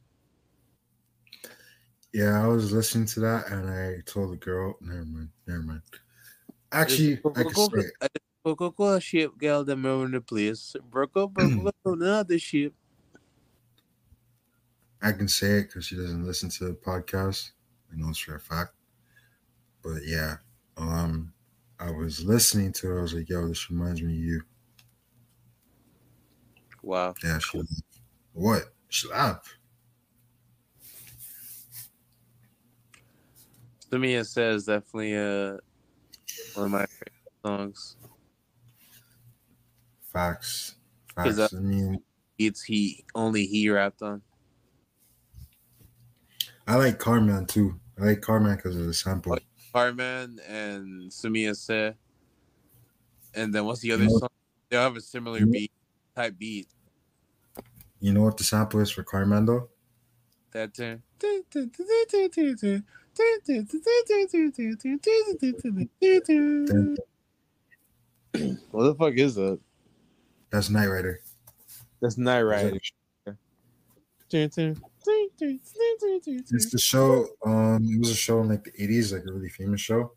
Yeah, 2.13 2.43
I 2.43 2.47
was 2.47 2.71
listening 2.71 3.05
to 3.07 3.19
that 3.21 3.49
and 3.49 3.69
I 3.69 4.01
told 4.05 4.32
the 4.32 4.38
girl, 4.38 4.75
never 4.82 5.05
mind, 5.05 5.30
never 5.45 5.61
mind. 5.61 5.82
Actually, 6.71 7.21
I 7.36 7.43
could 7.43 7.55
say 7.55 7.89
it. 8.01 8.21
Coca-Cola 8.43 9.01
ship 9.01 9.38
gal 9.38 9.63
that 9.63 9.73
in 9.77 10.11
the 10.11 10.21
place. 10.21 10.75
Broke 10.89 11.17
up, 11.17 11.32
another 11.86 12.39
ship. 12.39 12.73
I 15.01 15.11
can 15.11 15.27
say 15.27 15.59
it 15.59 15.63
because 15.63 15.86
she 15.86 15.95
doesn't 15.95 16.25
listen 16.25 16.49
to 16.49 16.65
the 16.65 16.73
podcast. 16.73 17.51
I 17.91 17.95
know 17.95 18.09
it's 18.09 18.19
for 18.19 18.36
a 18.36 18.39
fact. 18.39 18.73
But 19.82 20.05
yeah, 20.05 20.38
um, 20.77 21.34
I 21.80 21.91
was 21.91 22.23
listening 22.23 22.73
to 22.73 22.95
it. 22.95 22.99
I 22.99 23.01
was 23.01 23.13
like, 23.13 23.30
yo, 23.30 23.47
this 23.47 23.69
reminds 23.69 24.01
me 24.01 24.13
of 24.13 24.19
you. 24.19 24.41
Wow. 26.89 27.13
Yeah, 27.23 27.37
she 27.37 27.61
what? 28.33 28.73
She 28.87 29.07
laughed. 29.09 29.57
To 33.91 33.99
me, 33.99 34.15
it 34.15 34.25
says 34.25 34.65
definitely 34.65 35.15
uh, 35.15 35.57
one 36.55 36.65
of 36.65 36.71
my 36.71 36.87
favorite 36.87 37.13
songs. 37.45 37.95
Facts. 40.11 40.75
Is 41.09 41.13
Facts. 41.15 41.35
that- 41.35 41.53
I 41.53 41.59
mean, 41.59 41.99
It's 42.39 42.63
he 42.63 43.05
only 43.13 43.45
he 43.45 43.69
rapped 43.69 44.01
on. 44.01 44.23
I 46.67 46.75
like 46.77 46.97
Carman 46.97 47.45
too. 47.45 47.79
I 47.99 48.05
like 48.05 48.21
Carman 48.21 48.55
because 48.55 48.75
of 48.77 48.85
the 48.87 48.93
sample. 48.95 49.37
Carman 49.73 50.39
and 50.47 51.11
Sumia 51.11 51.55
said, 51.55 51.97
And 53.35 53.53
then 53.53 53.65
what's 53.65 53.81
the 53.81 53.91
other 53.91 54.05
You 54.05 54.09
know- 54.09 54.17
song? 54.19 54.29
They 54.69 54.77
have 54.77 54.95
a 54.95 55.01
similar 55.01 55.37
You 55.37 55.45
know- 55.45 55.51
beat 55.51 55.71
type 56.15 56.35
beat. 56.39 56.67
You 58.00 58.14
know 58.14 58.24
what 58.24 58.38
the 58.38 58.43
sample 58.43 58.80
is 58.80 58.91
for 58.91 59.04
Carmando? 59.04 59.68
That 60.52 60.74
turn. 60.74 61.04
What 68.72 68.84
the 68.84 68.95
fuck 68.95 69.14
is 69.16 69.36
that? 69.36 69.60
That's 70.50 70.70
Knight 70.70 70.88
Rider. 70.88 71.20
That's 72.02 72.18
Knight 72.18 72.41
Rider. 72.41 72.78
It's 76.52 76.72
the 76.72 76.80
show. 76.80 77.28
Um, 77.45 77.86
it 77.89 78.00
was 78.00 78.12
a 78.12 78.16
show 78.16 78.41
in 78.41 78.50
like 78.50 78.64
the 78.64 78.72
eighties, 78.82 79.12
like 79.12 79.24
a 79.28 79.34
really 79.34 79.50
famous 79.50 79.82
show. 79.82 80.14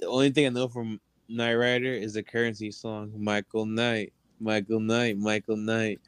The 0.00 0.06
only 0.06 0.30
thing 0.30 0.46
I 0.46 0.48
know 0.48 0.68
from 0.68 1.00
Knight 1.28 1.54
Rider 1.54 1.92
is 1.92 2.14
the 2.14 2.22
currency 2.22 2.70
song. 2.70 3.12
Michael 3.16 3.66
Knight, 3.66 4.12
Michael 4.40 4.80
Knight, 4.80 5.18
Michael 5.18 5.56
Knight. 5.56 6.00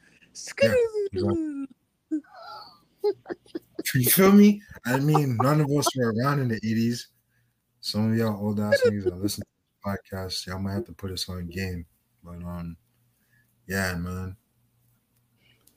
You 3.95 4.09
feel 4.09 4.33
me? 4.33 4.61
I 4.85 4.99
mean, 4.99 5.37
none 5.41 5.61
of 5.61 5.71
us 5.71 5.87
were 5.95 6.13
around 6.13 6.39
in 6.41 6.49
the 6.49 6.55
eighties. 6.57 7.07
Some 7.79 8.11
of 8.11 8.17
y'all 8.17 8.35
old 8.45 8.59
ass 8.59 8.81
niggas 8.85 9.05
that 9.05 9.15
listen 9.21 9.43
to 9.43 9.49
this 9.49 10.11
podcast, 10.11 10.45
y'all 10.45 10.59
might 10.59 10.73
have 10.73 10.85
to 10.87 10.91
put 10.91 11.11
us 11.11 11.29
on 11.29 11.47
game. 11.47 11.85
But 12.21 12.43
um, 12.43 12.75
yeah, 13.65 13.95
man. 13.95 14.35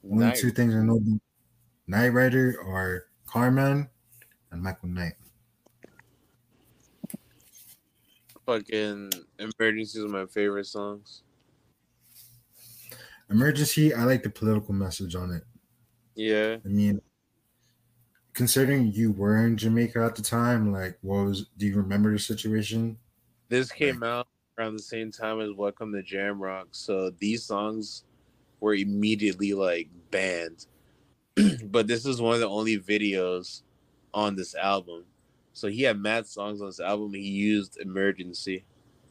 Only 0.05 0.27
Night- 0.27 0.37
two 0.39 0.51
things 0.51 0.75
I 0.75 0.79
know: 0.79 0.97
about 0.97 1.21
Knight 1.87 2.09
Rider 2.09 2.57
or 2.67 3.07
Carman 3.27 3.89
and 4.51 4.63
Michael 4.63 4.89
Knight. 4.89 5.15
Fucking 8.47 9.13
Emergency 9.39 10.01
is 10.01 10.07
my 10.07 10.27
favorite 10.27 10.67
songs. 10.67 11.23
Emergency, 13.31 13.95
I 13.95 14.05
like 14.05 14.23
the 14.23 14.31
political 14.31 14.75
message 14.75 15.15
on 15.15 15.31
it. 15.31 15.45
Yeah. 16.17 16.57
I 16.65 16.69
mean, 16.69 17.01
considering 18.35 18.93
you 18.93 19.13
were 19.13 19.47
in 19.47 19.57
Jamaica 19.57 20.03
at 20.03 20.17
the 20.17 20.23
time, 20.23 20.73
like, 20.73 20.99
what 21.03 21.25
was? 21.25 21.47
Do 21.57 21.67
you 21.67 21.77
remember 21.77 22.13
the 22.13 22.19
situation? 22.19 22.99
This 23.49 23.71
came 23.71 24.03
out 24.03 24.27
around 24.59 24.75
the 24.75 24.83
same 24.83 25.13
time 25.13 25.41
as 25.41 25.53
Welcome 25.53 25.93
to 25.93 26.03
Jamrock, 26.03 26.67
so 26.73 27.11
these 27.19 27.45
songs 27.45 28.05
were 28.59 28.75
immediately 28.75 29.55
like 29.55 29.89
banned. 30.11 30.67
but 31.65 31.87
this 31.87 32.07
is 32.07 32.21
one 32.21 32.35
of 32.35 32.41
the 32.41 32.49
only 32.49 32.79
videos 32.79 33.63
on 34.13 34.35
this 34.35 34.55
album. 34.57 35.05
So 35.53 35.69
he 35.69 35.83
had 35.83 35.99
mad 35.99 36.27
songs 36.27 36.61
on 36.61 36.69
this 36.69 36.81
album. 36.81 37.15
He 37.15 37.21
used 37.21 37.79
Emergency. 37.79 38.65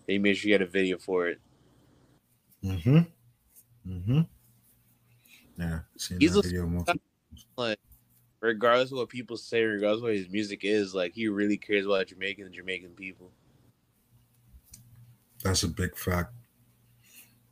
He 0.08 0.18
made 0.18 0.36
sure 0.36 0.48
he 0.50 0.52
had 0.52 0.62
a 0.62 0.68
video 0.68 0.98
for 0.98 1.28
it. 1.28 1.40
Mm-hmm. 2.64 3.00
Mm-hmm. 3.88 4.22
Yeah, 5.58 5.80
He's 6.20 6.36
a- 6.36 6.42
video. 6.42 6.86
Like, 7.58 7.80
regardless 8.40 8.92
of 8.92 8.98
what 9.00 9.10
people 9.10 9.38
say, 9.38 9.64
regardless 9.64 10.00
of 10.00 10.04
what 10.04 10.16
his 10.16 10.30
music 10.30 10.62
is, 10.64 10.96
like 10.96 11.14
he 11.14 11.28
really 11.28 11.58
cares 11.58 11.86
about 11.86 12.08
Jamaican 12.08 12.46
and 12.46 12.54
Jamaican 12.54 12.92
people. 12.92 13.32
That's 15.44 15.64
a 15.64 15.68
big 15.68 15.96
fact. 15.98 16.34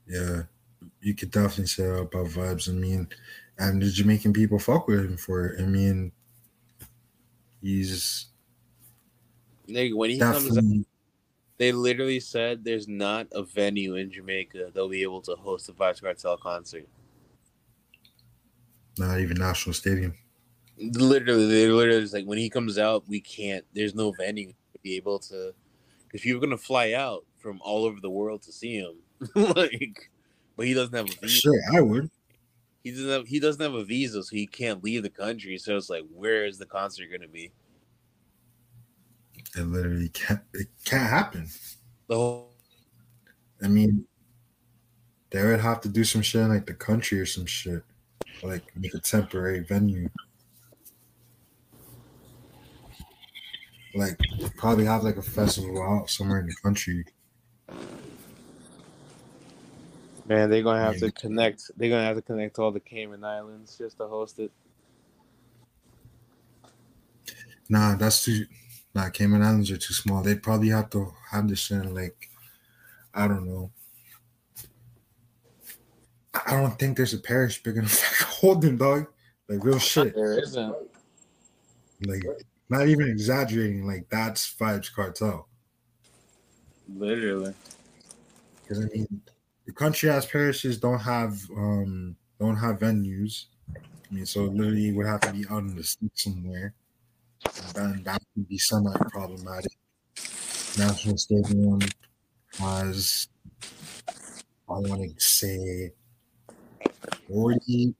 Yeah, 0.08 0.44
you 1.02 1.14
could 1.14 1.32
definitely 1.32 1.68
say 1.68 1.84
that 1.84 2.00
about 2.00 2.28
Vybz. 2.28 2.70
I 2.70 2.74
mean, 2.74 3.08
and 3.58 3.82
the 3.82 3.90
Jamaican 3.90 4.34
people 4.34 4.60
fuck 4.60 4.88
with 4.88 5.00
him 5.00 5.18
for 5.18 5.48
it. 5.48 5.62
I 5.62 5.66
mean, 5.66 6.12
he's 7.62 8.28
Nigga, 9.68 9.96
when 9.96 10.12
he 10.12 10.20
comes 10.20 10.58
out, 10.58 10.64
they 11.58 11.72
literally 11.72 12.20
said 12.20 12.64
there's 12.64 12.88
not 12.88 13.28
a 13.32 13.44
venue 13.44 13.96
in 13.96 14.12
Jamaica 14.12 14.72
they'll 14.74 14.90
be 14.90 15.04
able 15.04 15.22
to 15.22 15.36
host 15.36 15.70
a 15.70 15.74
Vybz 15.74 16.02
Kartel 16.02 16.40
concert. 16.40 16.88
not 18.98 19.20
even 19.20 19.38
national 19.38 19.74
stadium. 19.74 20.14
Literally, 20.80 21.48
they 21.48 21.68
literally 21.68 22.06
like 22.08 22.26
when 22.26 22.38
he 22.38 22.50
comes 22.50 22.78
out, 22.78 23.08
we 23.08 23.20
can't. 23.20 23.66
There's 23.74 23.96
no 23.96 24.12
venue 24.12 24.50
to 24.50 24.80
be 24.84 24.96
able 24.96 25.20
to, 25.20 25.54
If 26.14 26.26
you're 26.26 26.40
gonna 26.40 26.58
fly 26.58 26.94
out 26.94 27.26
from 27.38 27.60
all 27.64 27.86
over 27.86 28.00
the 28.00 28.10
world 28.10 28.44
to 28.44 28.52
see 28.52 28.76
him. 28.76 28.96
like, 29.36 30.12
but 30.56 30.68
he 30.68 30.74
doesn't 30.74 30.96
have 30.96 31.10
a 31.10 31.20
visa. 31.22 31.28
Sure, 31.28 31.62
I 31.74 31.82
would. 31.82 32.12
He 32.84 32.92
doesn't 32.92 33.10
have. 33.10 33.28
He 33.28 33.40
doesn't 33.40 33.62
have 33.62 33.74
a 33.74 33.84
visa, 33.84 34.24
so 34.24 34.36
he 34.36 34.46
can't 34.46 34.84
leave 34.84 35.02
the 35.02 35.10
country. 35.10 35.58
So 35.58 35.76
it's 35.76 35.90
like, 35.90 36.06
where 36.14 36.46
is 36.46 36.60
the 36.60 36.66
concert 36.66 37.08
gonna 37.12 37.28
be? 37.28 37.52
It 39.58 39.64
literally 39.64 40.10
can't. 40.10 40.42
It 40.54 40.68
can't 40.86 41.10
happen. 41.10 41.48
The 42.08 42.16
whole 42.16 42.52
I 43.64 43.68
mean, 43.68 44.06
they 45.32 45.44
would 45.44 45.60
have 45.60 45.82
to 45.82 45.90
do 45.90 46.04
some 46.04 46.22
shit 46.22 46.42
in 46.42 46.50
like 46.50 46.68
the 46.68 46.74
country 46.74 47.20
or 47.20 47.26
some 47.26 47.46
shit, 47.46 47.84
like 48.44 48.64
make 48.76 48.94
a 48.94 49.00
temporary 49.00 49.62
venue. 49.62 50.10
Like 53.96 54.20
probably 54.58 54.86
have 54.86 55.04
like 55.04 55.18
a 55.18 55.24
festival 55.24 55.82
out 55.82 56.10
somewhere 56.10 56.40
in 56.40 56.46
the 56.46 56.56
country. 56.62 57.04
man, 60.28 60.50
they're 60.50 60.62
gonna 60.62 60.80
have 60.82 60.96
Yeah. 60.96 61.08
to 61.08 61.12
connect. 61.12 61.72
They're 61.78 61.90
gonna 61.90 62.04
have 62.04 62.18
to 62.18 62.22
connect 62.22 62.60
all 62.60 62.72
the 62.72 62.80
Cayman 62.80 63.24
Islands 63.24 63.78
just 63.78 63.98
to 63.98 64.08
host 64.08 64.40
it. 64.40 64.52
Nah, 67.70 67.96
that's 67.96 68.24
too. 68.24 68.46
Nah, 68.98 69.12
Cayman 69.12 69.44
Islands 69.44 69.70
are 69.70 69.78
too 69.78 69.94
small. 69.94 70.24
They'd 70.24 70.42
probably 70.42 70.70
have 70.70 70.90
to 70.90 71.14
have 71.30 71.48
this 71.48 71.70
in 71.70 71.94
like, 71.94 72.32
I 73.14 73.28
don't 73.28 73.46
know. 73.46 73.70
I 76.34 76.60
don't 76.60 76.80
think 76.80 76.98
there's 76.98 77.14
a 77.14 77.20
parish 77.20 77.62
big 77.62 77.78
enough 77.78 77.92
to 78.20 78.26
hold 78.26 78.64
them, 78.64 78.78
dog. 78.78 79.06
Like 79.48 79.64
real 79.64 79.78
shit. 79.78 80.16
There 80.16 80.40
isn't. 80.42 80.76
Like 82.08 82.24
not 82.70 82.88
even 82.88 83.08
exaggerating. 83.08 83.86
Like 83.86 84.10
that's 84.10 84.52
Vybz 84.56 84.92
Kartel. 84.92 85.46
Literally. 86.96 87.54
Because 88.64 88.84
I 88.84 88.88
mean, 88.88 89.22
the 89.68 89.74
country 89.74 90.10
ass 90.10 90.26
parishes 90.26 90.80
don't 90.80 91.02
have 91.02 91.40
um 91.56 92.16
don't 92.40 92.58
have 92.58 92.80
venues. 92.80 93.46
I 93.76 94.14
mean, 94.16 94.26
so 94.26 94.46
it 94.46 94.54
literally 94.54 94.92
would 94.92 95.06
have 95.06 95.20
to 95.22 95.34
be 95.34 95.46
out 95.52 95.60
in 95.60 95.76
the 95.76 95.84
street 95.84 96.18
somewhere. 96.18 96.74
And 97.46 97.74
then 97.74 98.04
that 98.04 98.22
would 98.36 98.48
be 98.48 98.58
semi 98.58 98.94
problematic. 99.10 99.72
National 100.78 101.18
Stadium 101.18 101.80
has 102.60 103.28
I 104.70 104.74
want 104.74 105.02
to 105.02 105.22
say 105.24 105.92
forty. 107.28 107.96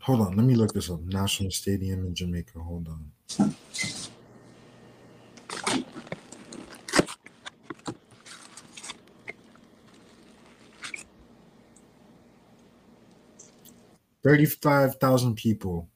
Hold 0.00 0.20
on, 0.20 0.36
let 0.36 0.46
me 0.46 0.54
look 0.54 0.72
this 0.72 0.90
up. 0.90 1.00
National 1.00 1.50
Stadium 1.50 2.06
in 2.06 2.14
Jamaica. 2.14 2.60
Hold 2.60 2.88
on. 2.88 3.10
Thirty-five 14.22 14.96
thousand 14.96 15.36
people, 15.36 15.88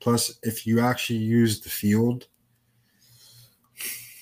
plus 0.00 0.38
if 0.42 0.66
you 0.66 0.80
actually 0.80 1.18
use 1.18 1.60
the 1.60 1.68
field. 1.68 2.26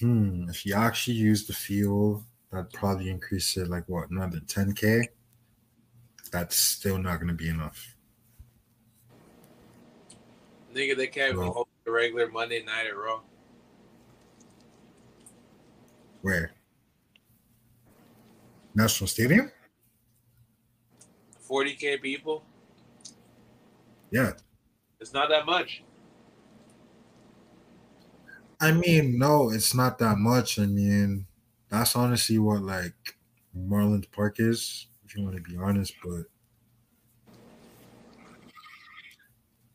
Hmm. 0.00 0.48
If 0.48 0.66
you 0.66 0.74
actually 0.74 1.16
use 1.16 1.46
the 1.46 1.52
field, 1.52 2.24
that'd 2.52 2.72
probably 2.72 3.10
increase 3.10 3.56
it 3.56 3.68
like 3.68 3.84
what 3.88 4.10
another 4.10 4.40
ten 4.46 4.72
k. 4.72 5.08
That's 6.30 6.56
still 6.56 6.98
not 6.98 7.16
going 7.16 7.28
to 7.28 7.34
be 7.34 7.48
enough. 7.48 7.96
Nigga, 10.74 10.96
they 10.96 11.06
can't 11.06 11.32
even 11.32 11.46
hold 11.46 11.68
the 11.84 11.90
regular 11.90 12.28
Monday 12.28 12.62
night 12.62 12.86
at 12.86 12.96
Raw. 12.96 13.20
Where? 16.22 16.52
National 18.74 19.08
Stadium? 19.08 19.50
40k 21.48 22.02
people. 22.02 22.44
Yeah. 24.10 24.32
It's 25.00 25.12
not 25.12 25.28
that 25.28 25.46
much. 25.46 25.84
I 28.60 28.72
mean, 28.72 29.18
no, 29.18 29.50
it's 29.50 29.74
not 29.74 29.98
that 29.98 30.18
much. 30.18 30.58
I 30.58 30.66
mean, 30.66 31.26
that's 31.68 31.94
honestly 31.94 32.38
what 32.38 32.62
like 32.62 33.16
Marlins 33.56 34.10
Park 34.10 34.36
is, 34.40 34.88
if 35.04 35.16
you 35.16 35.22
want 35.22 35.36
to 35.36 35.42
be 35.42 35.56
honest. 35.56 35.94
But 36.02 36.24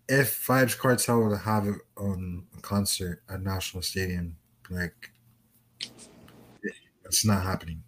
if 0.10 0.46
Vybz 0.46 0.78
Kartel 0.78 1.22
were 1.22 1.30
to 1.30 1.38
have 1.38 1.68
a, 1.68 1.76
um, 1.98 2.48
a 2.58 2.62
concert 2.62 3.24
at 3.30 3.42
National 3.42 3.82
Stadium, 3.82 4.36
like 4.70 5.12
it's 7.06 7.26
not 7.26 7.44
happening. 7.44 7.84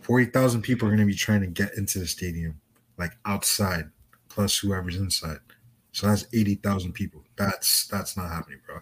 Forty 0.00 0.24
thousand 0.24 0.62
people 0.62 0.88
are 0.88 0.90
going 0.90 1.06
to 1.06 1.12
be 1.12 1.14
trying 1.14 1.42
to 1.42 1.46
get 1.46 1.76
into 1.76 1.98
the 1.98 2.06
stadium, 2.06 2.60
like 2.96 3.12
outside, 3.26 3.90
plus 4.30 4.56
whoever's 4.58 4.96
inside. 4.96 5.40
So 5.98 6.06
that's 6.06 6.26
eighty 6.32 6.54
thousand 6.54 6.92
people. 6.92 7.24
That's 7.36 7.88
that's 7.88 8.16
not 8.16 8.30
happening, 8.30 8.60
bro. 8.64 8.78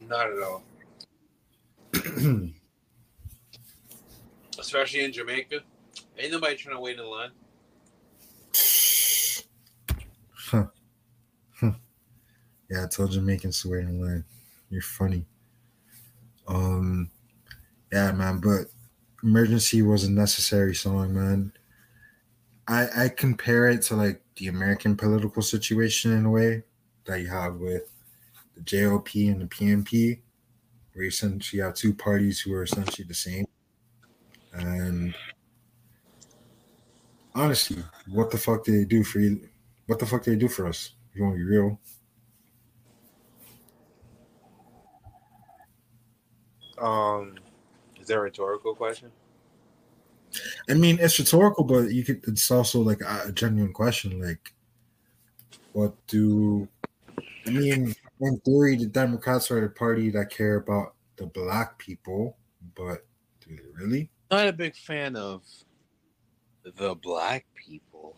Not 0.00 0.32
at 0.32 0.42
all. 0.42 0.62
Especially 4.58 5.04
in 5.04 5.12
Jamaica. 5.12 5.60
Ain't 6.18 6.32
nobody 6.32 6.56
trying 6.56 6.76
to 6.76 6.80
wait 6.80 6.98
in 6.98 7.04
line. 7.04 7.30
Huh. 10.34 10.66
Huh. 11.60 11.72
Yeah, 12.70 12.84
I 12.84 12.86
told 12.86 13.10
Jamaicans 13.12 13.60
to 13.60 13.70
wait 13.70 13.80
in 13.80 14.00
line. 14.00 14.24
You're 14.70 14.80
funny. 14.80 15.26
Um, 16.48 17.10
yeah, 17.92 18.12
man. 18.12 18.40
But 18.40 18.68
emergency 19.22 19.82
was 19.82 20.04
a 20.04 20.10
necessary 20.10 20.74
song, 20.74 21.12
man. 21.12 21.52
I 22.66 23.04
I 23.04 23.08
compare 23.10 23.68
it 23.68 23.82
to 23.82 23.96
like 23.96 24.23
the 24.36 24.48
American 24.48 24.96
political 24.96 25.42
situation 25.42 26.12
in 26.12 26.24
a 26.24 26.30
way 26.30 26.62
that 27.04 27.20
you 27.20 27.28
have 27.28 27.56
with 27.56 27.90
the 28.54 28.62
JLP 28.62 29.30
and 29.30 29.42
the 29.42 29.46
PNP, 29.46 30.20
where 30.92 31.04
you 31.04 31.08
essentially 31.08 31.62
have 31.62 31.74
two 31.74 31.94
parties 31.94 32.40
who 32.40 32.52
are 32.54 32.62
essentially 32.62 33.06
the 33.06 33.14
same. 33.14 33.46
And 34.52 35.14
honestly, 37.34 37.82
what 38.08 38.30
the 38.30 38.38
fuck 38.38 38.64
did 38.64 38.74
they 38.74 38.84
do 38.84 39.04
for 39.04 39.20
you? 39.20 39.48
What 39.86 39.98
the 39.98 40.06
fuck 40.06 40.22
did 40.22 40.32
they 40.32 40.38
do 40.38 40.48
for 40.48 40.66
us? 40.66 40.92
If 41.10 41.16
you 41.16 41.24
want 41.24 41.34
to 41.34 41.38
be 41.38 41.44
real. 41.44 41.78
Um, 46.78 47.36
is 48.00 48.08
that 48.08 48.16
a 48.16 48.20
rhetorical 48.20 48.74
question? 48.74 49.10
I 50.68 50.74
mean, 50.74 50.98
it's 51.00 51.18
rhetorical, 51.18 51.64
but 51.64 51.92
you 51.92 52.04
could. 52.04 52.22
It's 52.26 52.50
also 52.50 52.80
like 52.80 53.00
a 53.00 53.32
genuine 53.32 53.72
question. 53.72 54.20
Like, 54.20 54.52
what 55.72 55.94
do? 56.06 56.68
I 57.46 57.50
mean, 57.50 57.94
in 58.20 58.38
theory, 58.40 58.76
the 58.76 58.86
Democrats 58.86 59.50
are 59.50 59.60
the 59.60 59.68
party 59.68 60.10
that 60.10 60.30
care 60.30 60.56
about 60.56 60.94
the 61.16 61.26
black 61.26 61.78
people, 61.78 62.36
but 62.74 63.06
do 63.40 63.56
they 63.56 63.62
really? 63.74 64.10
Not 64.30 64.48
a 64.48 64.52
big 64.52 64.74
fan 64.74 65.16
of 65.16 65.42
the 66.64 66.94
black 66.94 67.44
people. 67.54 68.16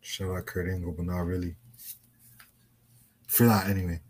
Shout 0.00 0.36
out 0.36 0.46
Kurt 0.46 0.68
Angle, 0.68 0.92
but 0.92 1.06
not 1.06 1.20
really. 1.20 1.56
For 3.26 3.46
that, 3.46 3.68
anyway. 3.68 4.00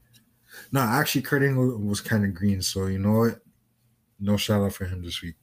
No, 0.73 0.81
actually, 0.81 1.23
Kurt 1.23 1.43
Angle 1.43 1.79
was 1.79 2.01
kind 2.01 2.25
of 2.25 2.35
green, 2.35 2.63
so 2.63 2.87
you 2.87 2.99
know 2.99 3.19
what? 3.19 3.41
No 4.19 4.37
shout 4.37 4.63
out 4.63 4.73
for 4.73 4.87
him 4.87 5.03
this 5.03 5.23
week. 5.23 5.37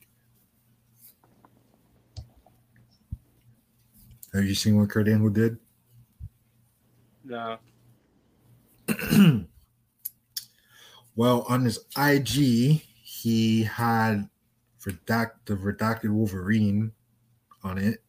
Have 4.34 4.46
you 4.46 4.56
seen 4.56 4.78
what 4.78 4.90
Kurt 4.90 5.08
Angle 5.10 5.30
did? 5.30 5.58
No. 7.24 7.58
well, 11.16 11.46
on 11.50 11.66
his 11.66 11.80
IG, 11.98 12.82
he 13.04 13.64
had 13.64 14.30
redact 14.82 15.32
the 15.46 15.56
redacted 15.56 16.10
Wolverine 16.10 16.94
on 17.64 17.78
it. 17.78 18.02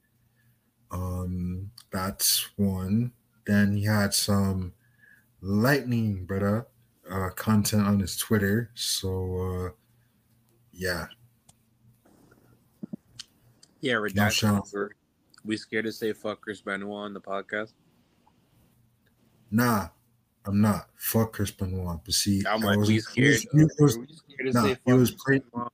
Um, 0.91 1.71
that's 1.91 2.49
one. 2.57 3.13
Then 3.47 3.77
he 3.77 3.85
had 3.85 4.15
some 4.15 4.75
lightning, 5.41 6.25
brother, 6.25 6.69
uh, 7.11 7.31
content 7.31 7.87
on 7.87 7.99
his 7.99 8.17
Twitter. 8.17 8.71
So, 8.75 9.67
uh, 9.67 9.71
yeah, 10.73 11.07
Yeah, 13.81 13.95
redacted. 13.95 14.93
We 15.45 15.57
scared 15.57 15.85
to 15.85 15.93
say 15.93 16.13
fuck 16.13 16.41
Chris 16.41 16.61
Benoit 16.61 16.91
on 16.93 17.15
the 17.15 17.21
podcast. 17.21 17.73
nah, 19.51 19.89
I'm 20.45 20.61
not. 20.61 20.89
Fuck 20.97 21.35
Chris 21.35 21.51
Benoit. 21.51 22.01
But 22.05 22.15
see, 22.15 22.43
I'm 22.47 22.63
I 22.65 22.67
like, 22.69 22.79
was- 22.79 22.89
we 22.89 22.95
he 22.95 23.01
scared. 23.01 23.29
was- 23.29 23.43
he 23.53 23.83
was- 23.85 23.95
scared 23.95 24.53
to 24.53 24.53
nah, 24.53 24.75
he 24.85 24.93
was 24.93 25.11
pra- 25.13 25.69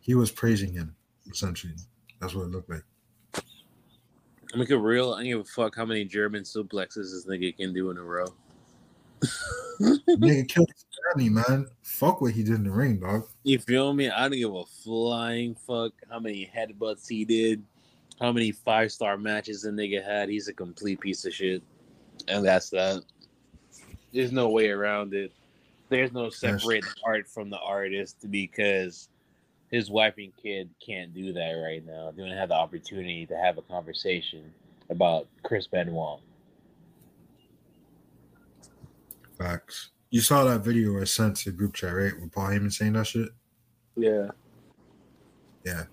he 0.00 0.14
was 0.14 0.30
praising 0.30 0.72
him 0.72 0.94
essentially. 1.30 1.74
That's 2.20 2.34
what 2.34 2.42
it 2.44 2.50
looked 2.50 2.70
like. 2.70 2.84
I'm 4.52 4.58
like 4.60 4.70
a 4.70 4.78
real. 4.78 5.12
I 5.12 5.18
don't 5.18 5.26
give 5.26 5.40
a 5.40 5.44
fuck 5.44 5.76
how 5.76 5.84
many 5.84 6.04
German 6.04 6.42
suplexes 6.42 6.94
this 7.12 7.24
nigga 7.28 7.56
can 7.56 7.72
do 7.72 7.90
in 7.90 7.96
a 7.98 8.02
row. 8.02 8.26
Nigga 9.80 10.48
killed 10.48 10.68
his 10.74 10.84
family, 11.14 11.28
man. 11.30 11.66
Fuck 11.82 12.20
what 12.20 12.32
he 12.32 12.42
did 12.42 12.54
in 12.56 12.64
the 12.64 12.70
ring, 12.70 12.98
dog. 13.00 13.26
You 13.44 13.58
feel 13.58 13.92
me? 13.94 14.10
I 14.10 14.28
don't 14.28 14.38
give 14.38 14.52
a 14.54 14.64
flying 14.64 15.54
fuck 15.54 15.92
how 16.10 16.18
many 16.20 16.50
headbutts 16.54 17.06
he 17.08 17.24
did, 17.24 17.62
how 18.20 18.32
many 18.32 18.52
five 18.52 18.92
star 18.92 19.16
matches 19.16 19.62
the 19.62 19.70
nigga 19.70 20.04
had. 20.04 20.28
He's 20.28 20.48
a 20.48 20.52
complete 20.52 21.00
piece 21.00 21.24
of 21.24 21.32
shit, 21.32 21.62
and 22.28 22.44
that's 22.44 22.70
that. 22.70 23.02
There's 24.12 24.32
no 24.32 24.48
way 24.50 24.68
around 24.68 25.14
it. 25.14 25.32
There's 25.88 26.12
no 26.12 26.30
separating 26.30 26.90
art 27.04 27.28
from 27.28 27.50
the 27.50 27.58
artist 27.58 28.30
because 28.30 29.08
his 29.70 29.90
wife 29.90 30.14
and 30.18 30.32
kid 30.36 30.68
can't 30.84 31.14
do 31.14 31.32
that 31.32 31.52
right 31.52 31.84
now. 31.84 32.12
They 32.14 32.22
don't 32.22 32.36
have 32.36 32.50
the 32.50 32.56
opportunity 32.56 33.26
to 33.26 33.36
have 33.36 33.58
a 33.58 33.62
conversation 33.62 34.52
about 34.88 35.26
Chris 35.42 35.66
Benoit. 35.66 36.20
Facts. 39.38 39.90
You 40.10 40.20
saw 40.20 40.44
that 40.44 40.60
video 40.60 41.00
I 41.00 41.04
sent 41.04 41.36
to 41.38 41.52
group 41.52 41.74
chat, 41.74 41.94
right? 41.94 42.20
With 42.20 42.32
Paul 42.32 42.48
Heyman 42.48 42.72
saying 42.72 42.94
that 42.94 43.06
shit. 43.06 43.28
Yeah. 43.96 44.28
Yeah. 45.64 45.84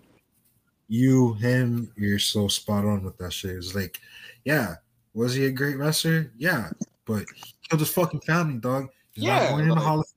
You, 0.88 1.34
him, 1.36 1.92
you're 1.98 2.20
so 2.20 2.48
spot 2.48 2.86
on 2.86 3.04
with 3.04 3.18
that 3.18 3.34
shit. 3.34 3.56
It's 3.58 3.76
like, 3.76 4.00
yeah, 4.46 4.76
was 5.14 5.34
he 5.34 5.46
a 5.46 5.52
great 5.52 5.78
wrestler? 5.78 6.32
Yeah, 6.38 6.70
but 7.06 7.26
he 7.36 7.54
killed 7.68 7.82
his 7.82 7.92
fucking 7.94 8.22
family, 8.22 8.58
dog. 8.60 8.90
He's 9.14 9.26
Yeah, 9.26 9.40
not 9.40 9.50
going 9.50 9.64
in 9.64 9.70
the 9.70 9.76
Hall 9.76 10.00
of 10.00 10.08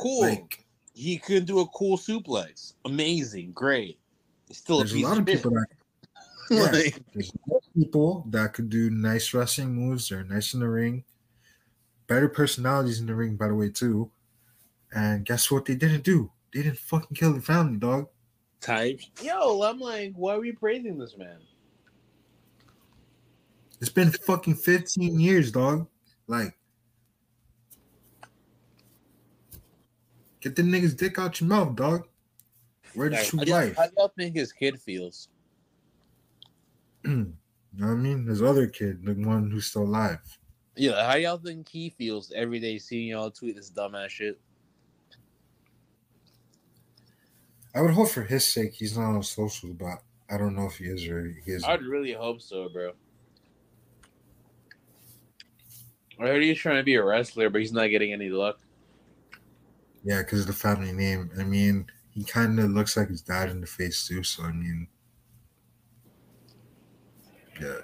Cool. 0.00 0.20
Like, 0.22 0.64
he 0.94 1.16
could 1.16 1.46
do 1.46 1.60
a 1.60 1.66
cool 1.68 1.96
suplex. 1.96 2.74
Amazing. 2.84 3.52
Great. 3.52 3.98
Still 4.50 4.76
a 4.76 4.78
there's 4.80 4.92
a 4.92 4.94
piece 4.96 5.04
lot 5.04 5.18
of 5.18 5.24
people 5.26 5.50
that 5.52 5.66
yeah, 6.50 6.62
Like- 6.70 7.02
there's 7.14 7.30
a 7.30 7.78
people 7.78 8.26
that 8.30 8.52
could 8.52 8.68
do 8.68 8.90
nice 8.90 9.32
wrestling 9.32 9.74
moves. 9.74 10.08
They're 10.08 10.24
nice 10.24 10.52
in 10.52 10.60
the 10.60 10.68
ring. 10.68 11.04
Better 12.08 12.28
personalities 12.28 13.00
in 13.00 13.06
the 13.06 13.14
ring, 13.14 13.36
by 13.36 13.48
the 13.48 13.54
way, 13.54 13.70
too. 13.70 14.10
And 14.94 15.24
guess 15.24 15.50
what 15.50 15.64
they 15.64 15.76
didn't 15.76 16.04
do? 16.04 16.30
They 16.52 16.62
didn't 16.62 16.78
fucking 16.78 17.16
kill 17.16 17.32
the 17.32 17.40
family, 17.40 17.78
dog. 17.78 18.08
Types. 18.62 19.10
Yo, 19.22 19.62
I'm 19.62 19.78
like, 19.78 20.12
why 20.14 20.34
are 20.34 20.40
we 20.40 20.52
praising 20.52 20.96
this 20.96 21.16
man? 21.18 21.38
It's 23.80 23.90
been 23.90 24.10
fucking 24.10 24.54
15 24.54 25.18
years, 25.18 25.50
dog. 25.50 25.88
Like, 26.28 26.56
get 30.40 30.54
the 30.56 30.62
nigga's 30.62 30.94
dick 30.94 31.18
out 31.18 31.40
your 31.40 31.48
mouth, 31.48 31.74
dog. 31.74 32.06
Where 32.94 33.10
the 33.10 33.16
Like, 33.16 33.26
true 33.26 33.40
y'all, 33.44 33.56
life? 33.56 33.76
how 33.76 33.86
do 33.86 33.92
y'all 33.98 34.12
think 34.16 34.36
his 34.36 34.52
kid 34.52 34.80
feels? 34.80 35.28
you 37.04 37.10
know 37.76 37.86
what 37.86 37.92
I 37.92 37.94
mean? 37.94 38.26
His 38.26 38.42
other 38.42 38.66
kid, 38.68 39.04
the 39.04 39.14
one 39.14 39.50
who's 39.50 39.66
still 39.66 39.82
alive. 39.82 40.20
Yeah, 40.76 41.04
how 41.10 41.16
y'all 41.16 41.38
think 41.38 41.68
he 41.68 41.90
feels 41.90 42.32
every 42.34 42.60
day 42.60 42.78
seeing 42.78 43.08
y'all 43.08 43.30
tweet 43.30 43.56
this 43.56 43.70
dumbass 43.70 44.08
shit? 44.10 44.40
I 47.74 47.80
would 47.80 47.92
hope 47.92 48.10
for 48.10 48.22
his 48.22 48.44
sake 48.44 48.74
he's 48.74 48.96
not 48.96 49.14
on 49.14 49.22
social, 49.22 49.72
but 49.72 50.02
I 50.30 50.36
don't 50.36 50.54
know 50.54 50.66
if 50.66 50.76
he 50.76 50.84
is 50.84 51.06
or 51.06 51.26
he 51.44 51.52
isn't. 51.52 51.68
I'd 51.68 51.82
really 51.82 52.12
hope 52.12 52.40
so, 52.40 52.68
bro. 52.68 52.92
I 56.20 56.26
heard 56.26 56.42
he's 56.42 56.58
trying 56.58 56.76
to 56.76 56.82
be 56.82 56.94
a 56.94 57.04
wrestler, 57.04 57.50
but 57.50 57.60
he's 57.60 57.72
not 57.72 57.86
getting 57.88 58.12
any 58.12 58.28
luck. 58.28 58.60
Yeah, 60.04 60.18
because 60.18 60.42
of 60.42 60.46
the 60.48 60.52
family 60.52 60.92
name. 60.92 61.30
I 61.38 61.44
mean, 61.44 61.86
he 62.10 62.24
kind 62.24 62.58
of 62.60 62.70
looks 62.70 62.96
like 62.96 63.08
his 63.08 63.22
dad 63.22 63.48
in 63.48 63.60
the 63.60 63.66
face 63.66 64.06
too. 64.06 64.22
So 64.22 64.44
I 64.44 64.52
mean, 64.52 64.88
yeah, 67.60 67.78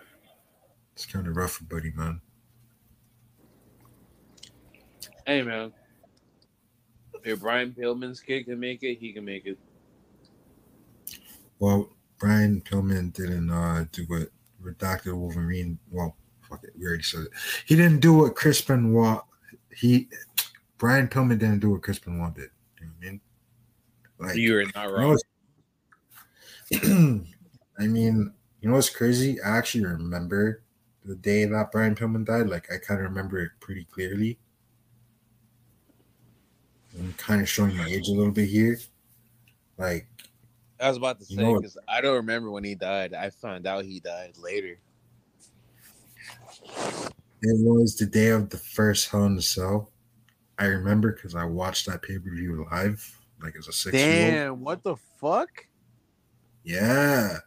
it's 0.93 1.07
kind 1.07 1.27
of 1.27 1.37
rough 1.37 1.53
for 1.53 1.65
Buddy, 1.65 1.93
man. 1.93 2.21
Hey, 5.27 5.43
man. 5.43 5.73
If 7.25 7.41
Brian 7.41 7.73
Pillman's 7.73 8.21
kid 8.21 8.45
can 8.45 8.61
make 8.61 8.83
it, 8.83 8.97
he 8.97 9.13
can 9.13 9.25
make 9.25 9.45
it. 9.47 9.59
Well, 11.59 11.91
Brian 12.19 12.61
Pillman 12.61 13.13
didn't 13.13 13.51
uh, 13.51 13.85
do 13.93 14.05
what 14.05 14.29
Redacted 14.63 15.17
Wolverine. 15.17 15.79
Well, 15.91 16.17
fuck 16.49 16.65
it, 16.65 16.73
we 16.79 16.87
already 16.87 17.03
said 17.03 17.23
it. 17.23 17.29
He 17.67 17.77
didn't 17.77 18.01
do 18.01 18.13
what 18.13 18.35
Chris 18.35 18.61
Benoit. 18.61 19.23
He 19.75 20.09
Brian 20.79 21.09
Pillman 21.09 21.39
didn't 21.39 21.61
do 21.61 21.71
what 21.71 21.83
Chris 21.83 21.99
Benoit 21.99 22.35
did. 22.35 22.51
You 22.81 22.87
know 22.87 22.93
what 22.99 23.07
I 23.07 23.11
mean? 23.11 23.21
Like 24.19 24.37
You 24.37 24.59
are 24.59 24.65
not 24.75 24.89
You 24.89 24.97
know 24.97 25.17
wrong. 26.81 27.27
I 27.79 27.87
mean, 27.87 28.33
you 28.61 28.69
know 28.69 28.75
what's 28.75 28.91
crazy? 28.91 29.41
I 29.41 29.57
actually 29.57 29.85
remember 29.85 30.63
the 31.05 31.15
day 31.15 31.45
that 31.45 31.73
Brian 31.73 31.95
Pillman 31.95 32.27
died. 32.27 32.49
Like, 32.49 32.71
I 32.73 32.77
kind 32.79 33.01
of 33.01 33.09
remember 33.09 33.39
it 33.39 33.53
pretty 33.61 33.85
clearly. 33.85 34.39
I'm 36.99 37.15
kind 37.15 37.41
of 37.41 37.49
showing 37.49 37.77
my 37.77 37.87
age 37.87 38.09
a 38.09 38.13
little 38.13 38.33
bit 38.33 38.49
here. 38.49 38.79
Like, 39.79 40.09
I 40.81 40.89
was 40.89 40.97
about 40.97 41.19
to 41.21 41.25
say 41.27 41.35
know 41.37 41.53
what- 41.53 41.63
because 41.63 41.77
I 41.89 42.01
don't 42.01 42.15
remember 42.17 42.51
when 42.51 42.65
he 42.65 42.75
died. 42.75 43.15
I 43.15 43.31
found 43.31 43.67
out 43.67 43.85
he 43.85 44.01
died 44.01 44.37
later. 44.39 44.79
it 47.43 47.57
was 47.65 47.97
the 47.97 48.07
day 48.07 48.29
of 48.29 48.51
the 48.51 48.59
first 48.59 49.09
Hell 49.11 49.25
in 49.25 49.37
the 49.37 49.43
Cell. 49.43 49.91
I 50.59 50.67
remember 50.67 51.13
because 51.13 51.35
I 51.35 51.45
watched 51.45 51.87
that 51.87 52.03
pay 52.03 52.19
per 52.19 52.31
view 52.31 52.67
live, 52.71 53.19
like 53.43 53.55
as 53.57 53.69
a 53.69 53.73
six 53.73 53.95
year 53.95 54.25
old. 54.25 54.33
Damn, 54.35 54.61
what 54.61 54.83
the 54.83 54.97
fuck? 55.21 55.67
Yeah, 56.65 57.39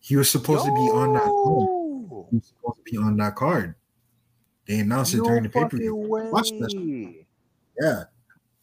he 0.00 0.16
was 0.16 0.30
supposed 0.30 0.64
to 0.64 0.70
be 0.74 0.90
on 0.90 1.12
that. 1.12 1.22
Card. 1.24 2.28
He 2.30 2.36
was 2.36 2.46
supposed 2.46 2.76
to 2.78 2.82
be 2.90 2.96
on 2.96 3.16
that 3.18 3.36
card. 3.36 3.74
They 4.66 4.80
announced 4.80 5.14
it 5.14 5.22
during 5.22 5.42
the 5.44 5.48
pay 5.50 5.64
per 5.66 5.76
view. 5.76 5.94
Watch 5.94 6.50
that. 6.50 7.24
Yeah, 7.80 8.04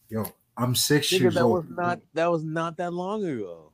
yo, 0.09 0.25
I'm 0.57 0.73
six 0.75 1.09
Nigga, 1.09 1.19
years 1.19 1.33
that 1.35 1.43
old. 1.43 1.67
was 1.69 1.77
not 1.77 1.99
that 2.13 2.31
was 2.31 2.43
not 2.43 2.77
that 2.77 2.93
long 2.93 3.23
ago. 3.23 3.71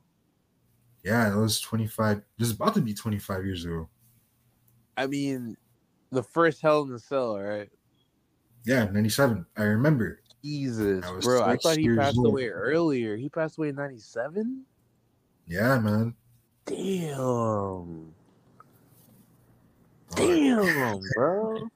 Yeah, 1.02 1.30
that 1.30 1.36
was 1.36 1.60
25. 1.60 2.22
This 2.38 2.48
is 2.48 2.54
about 2.54 2.74
to 2.74 2.80
be 2.80 2.94
25 2.94 3.44
years 3.44 3.64
ago. 3.64 3.88
I 4.96 5.06
mean, 5.06 5.56
the 6.10 6.22
first 6.22 6.60
Hell 6.60 6.82
in 6.82 6.90
the 6.90 6.98
Cell, 6.98 7.38
right? 7.38 7.70
Yeah, 8.64 8.84
97. 8.84 9.46
I 9.56 9.62
remember. 9.62 10.20
Jesus, 10.44 11.04
I 11.04 11.20
bro. 11.20 11.42
I 11.42 11.56
thought 11.56 11.76
he 11.76 11.94
passed 11.94 12.18
old. 12.18 12.28
away 12.28 12.48
earlier. 12.48 13.16
He 13.16 13.28
passed 13.28 13.58
away 13.58 13.70
in 13.70 13.76
'97. 13.76 14.64
Yeah, 15.46 15.78
man. 15.78 16.14
Damn. 16.64 18.14
Damn, 20.14 21.00
bro. 21.14 21.68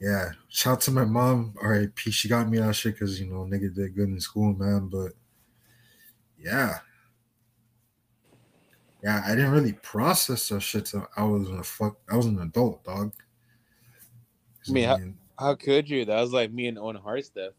Yeah. 0.00 0.32
Shout 0.48 0.72
out 0.72 0.80
to 0.82 0.90
my 0.90 1.04
mom. 1.04 1.54
R.I.P. 1.60 2.10
She 2.10 2.28
got 2.28 2.48
me 2.48 2.58
that 2.58 2.74
shit 2.74 2.94
because, 2.94 3.20
you 3.20 3.26
know, 3.26 3.44
nigga 3.44 3.72
did 3.74 3.94
good 3.94 4.08
in 4.08 4.20
school, 4.20 4.54
man. 4.54 4.88
But 4.88 5.12
yeah. 6.38 6.78
Yeah, 9.02 9.22
I 9.24 9.34
didn't 9.34 9.52
really 9.52 9.72
process 9.74 10.48
that 10.50 10.60
shit 10.60 10.86
till 10.86 11.06
I 11.16 11.22
was 11.24 11.48
a 11.48 11.62
fuck. 11.62 11.96
I 12.10 12.16
was 12.16 12.26
an 12.26 12.40
adult, 12.40 12.84
dog. 12.84 13.12
I 14.68 14.72
mean, 14.72 14.84
how- 14.88 14.98
How 15.38 15.54
could 15.54 15.88
you? 15.88 16.04
That 16.04 16.20
was 16.20 16.32
like 16.34 16.52
me 16.52 16.66
and 16.66 16.78
Owen 16.78 16.96
Hart 16.96 17.24
stuff. 17.24 17.54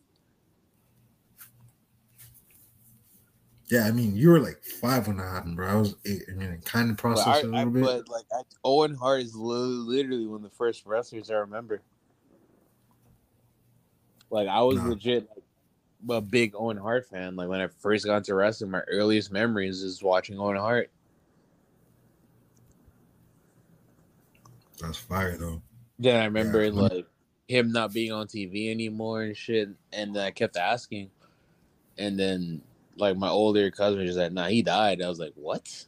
yeah, 3.69 3.85
I 3.87 3.91
mean, 3.91 4.15
you 4.15 4.29
were 4.29 4.39
like 4.39 4.61
five 4.63 5.07
when 5.07 5.17
that 5.17 5.31
happened, 5.31 5.55
bro. 5.55 5.67
I 5.67 5.75
was 5.75 5.95
eight. 6.05 6.23
I 6.29 6.33
mean, 6.33 6.59
kind 6.65 6.91
of 6.91 6.97
processed 6.97 7.27
I, 7.27 7.39
a 7.39 7.51
I, 7.51 7.63
little 7.63 7.71
bit. 7.71 7.83
but 7.83 8.09
like 8.09 8.25
I, 8.33 8.41
Owen 8.65 8.93
Hart 8.95 9.21
is 9.21 9.33
li- 9.33 9.55
literally 9.55 10.27
one 10.27 10.43
of 10.43 10.51
the 10.51 10.55
first 10.55 10.85
wrestlers 10.85 11.31
I 11.31 11.35
remember. 11.35 11.81
Like 14.29 14.47
I 14.47 14.61
was 14.61 14.77
Nah. 14.77 14.89
legit 14.89 15.27
like, 16.05 16.17
a 16.17 16.21
big 16.21 16.53
Owen 16.55 16.77
Hart 16.77 17.07
fan. 17.07 17.35
Like 17.35 17.47
when 17.49 17.61
I 17.61 17.67
first 17.79 18.05
got 18.05 18.17
into 18.17 18.35
wrestling, 18.35 18.71
my 18.71 18.81
earliest 18.81 19.31
memories 19.31 19.81
is 19.81 20.03
watching 20.03 20.37
Owen 20.37 20.57
Hart. 20.57 20.91
That's 24.82 24.97
fire, 24.97 25.38
though. 25.38 25.61
Then 25.99 26.19
I 26.19 26.25
remember 26.25 26.63
Yeah. 26.65 26.71
like 26.71 27.05
him 27.47 27.71
not 27.71 27.93
being 27.93 28.11
on 28.11 28.27
TV 28.27 28.71
anymore 28.71 29.23
and 29.23 29.38
shit. 29.38 29.69
And 29.93 30.15
then 30.15 30.25
I 30.25 30.32
kept 30.32 30.57
asking, 30.57 31.11
and 31.97 32.17
then 32.17 32.61
like 32.97 33.17
my 33.17 33.29
older 33.29 33.69
cousin 33.71 33.99
was 33.99 34.09
just 34.09 34.17
like, 34.19 34.32
"Nah, 34.32 34.47
he 34.47 34.61
died." 34.61 35.01
I 35.01 35.09
was 35.09 35.19
like, 35.19 35.34
"What?" 35.36 35.86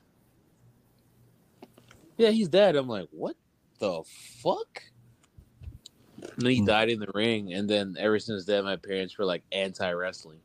Yeah, 2.18 2.30
he's 2.30 2.48
dead. 2.50 2.76
I'm 2.76 2.88
like, 2.88 3.08
"What 3.12 3.36
the 3.80 4.04
fuck?" 4.06 4.84
And 6.22 6.46
then 6.46 6.52
he 6.52 6.60
Hmm. 6.60 6.66
died 6.66 6.90
in 6.90 7.00
the 7.00 7.12
ring, 7.14 7.54
and 7.54 7.70
then 7.70 7.96
ever 8.00 8.20
since 8.20 8.46
then, 8.46 8.64
my 8.64 8.76
parents 8.76 9.18
were 9.18 9.26
like 9.26 9.44
anti 9.52 9.92
wrestling. 9.92 10.42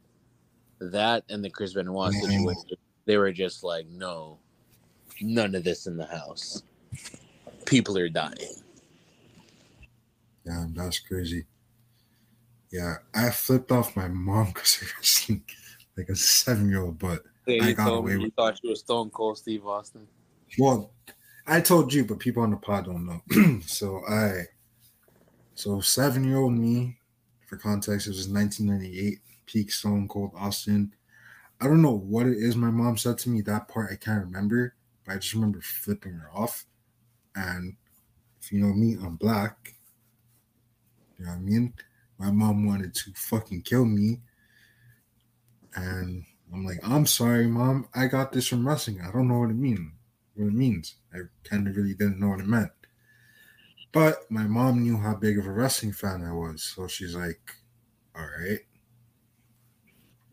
That 0.81 1.25
and 1.29 1.45
the 1.45 1.51
Chris 1.51 1.75
Benoit 1.75 2.15
situation, 2.15 2.77
they 3.05 3.17
were 3.17 3.33
just 3.33 3.63
like, 3.65 3.87
"No, 3.89 4.39
none 5.21 5.55
of 5.55 5.65
this 5.65 5.87
in 5.87 5.97
the 5.97 6.07
house. 6.07 6.63
People 7.69 7.99
are 7.99 8.09
dying." 8.09 8.63
Yeah, 10.45 10.65
that's 10.75 10.99
crazy. 11.01 11.45
Yeah, 12.71 12.97
I 13.15 13.31
flipped 13.31 13.71
off 13.73 13.97
my 13.97 14.09
mom 14.09 14.47
because 14.55 14.83
of 14.83 14.93
wrestling, 14.97 15.45
like 15.97 16.09
a 16.09 16.17
seven 16.17 16.69
year 16.69 16.83
old. 16.83 16.99
But 16.99 17.23
Yeah, 17.47 17.65
I 17.65 17.69
you 17.69 17.75
got 17.75 17.87
told 17.87 17.99
away 18.01 18.13
me 18.13 18.17
with 18.17 18.25
you 18.27 18.31
thought 18.37 18.59
she 18.61 18.69
was 18.69 18.81
Stone 18.81 19.11
Cold 19.11 19.39
Steve 19.39 19.67
Austin. 19.67 20.07
well, 20.59 20.93
I 21.47 21.61
told 21.61 21.93
you, 21.93 22.05
but 22.05 22.19
people 22.19 22.43
on 22.43 22.51
the 22.51 22.57
pod 22.57 22.87
don't 22.87 23.07
know. 23.07 23.61
so 23.67 24.03
I, 24.09 24.43
so 25.55 25.81
seven 25.81 26.25
year 26.25 26.39
old 26.39 26.53
me, 26.55 26.99
for 27.47 27.57
context, 27.57 28.07
it 28.07 28.11
was 28.11 28.29
1998, 28.29 29.19
peak 29.47 29.73
Stone 29.73 30.09
Cold 30.09 30.33
Austin. 30.37 30.95
I 31.61 31.65
don't 31.67 31.83
know 31.83 31.97
what 31.97 32.27
it 32.27 32.37
is 32.37 32.55
my 32.55 32.71
mom 32.71 32.97
said 32.97 33.19
to 33.19 33.31
me. 33.31 33.41
That 33.41 33.67
part 33.67 33.91
I 33.91 33.97
can't 33.97 34.25
remember, 34.25 34.75
but 35.05 35.15
I 35.15 35.19
just 35.19 35.35
remember 35.35 35.61
flipping 35.61 36.13
her 36.13 36.31
off. 36.33 36.67
And 37.39 37.77
if 38.43 38.51
you 38.51 38.61
know 38.61 38.75
me, 38.75 38.97
I'm 39.01 39.15
black. 39.15 39.75
You 41.19 41.25
know 41.25 41.31
what 41.31 41.37
I 41.37 41.41
mean? 41.41 41.73
My 42.19 42.33
mom 42.33 42.67
wanted 42.67 42.95
to 42.95 43.13
fucking 43.15 43.63
kill 43.63 43.85
me. 43.85 44.21
And 45.77 46.25
I'm 46.53 46.65
like, 46.65 46.81
I'm 46.83 47.07
sorry, 47.07 47.47
mom. 47.47 47.89
I 47.95 48.07
got 48.07 48.33
this 48.33 48.49
from 48.49 48.67
wrestling. 48.67 49.01
I 49.01 49.13
don't 49.13 49.29
know 49.29 49.39
what 49.39 49.51
it 49.51 49.57
means. 49.57 49.93
What 50.35 50.49
it 50.49 50.55
means. 50.55 50.97
I 51.15 51.19
kind 51.45 51.69
of 51.69 51.77
really 51.77 51.95
didn't 51.95 52.19
know 52.19 52.31
what 52.31 52.41
it 52.41 52.47
meant. 52.47 52.73
But 53.93 54.31
my 54.31 54.45
mom 54.45 54.83
knew 54.83 54.97
how 54.97 55.15
big 55.15 55.39
of 55.39 55.47
a 55.47 55.53
wrestling 55.53 55.93
fan 55.93 56.25
I 56.25 56.33
was. 56.33 56.63
So 56.63 56.89
she's 56.89 57.15
like, 57.15 57.41
all 58.17 58.27
right. 58.41 58.61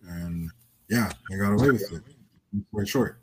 And 0.08 0.50
yeah, 0.90 1.12
I 1.32 1.38
got 1.38 1.54
away 1.54 1.72
with 1.72 1.92
it. 1.94 2.04
For 2.72 2.86
short. 2.86 3.22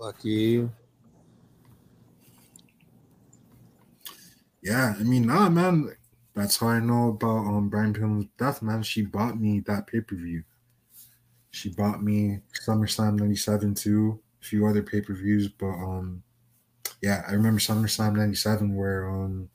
Lucky. 0.00 0.66
Yeah, 4.62 4.94
I 4.98 5.02
mean, 5.02 5.26
nah, 5.26 5.48
man. 5.50 5.94
That's 6.34 6.56
how 6.56 6.68
I 6.68 6.80
know 6.80 7.08
about 7.08 7.46
um 7.46 7.68
Brian 7.68 7.92
Pillman's 7.92 8.28
death, 8.38 8.62
man. 8.62 8.82
She 8.82 9.02
bought 9.02 9.38
me 9.38 9.60
that 9.66 9.86
pay 9.86 10.00
per 10.00 10.16
view. 10.16 10.44
She 11.50 11.68
bought 11.68 12.02
me 12.02 12.40
SummerSlam 12.66 13.18
'97 13.18 13.74
too, 13.74 14.20
a 14.40 14.44
few 14.44 14.66
other 14.66 14.82
pay 14.82 15.02
per 15.02 15.12
views, 15.12 15.48
but 15.48 15.66
um, 15.66 16.22
yeah, 17.02 17.24
I 17.28 17.32
remember 17.32 17.60
SummerSlam 17.60 18.16
'97 18.16 18.74
where 18.74 19.10
um, 19.10 19.50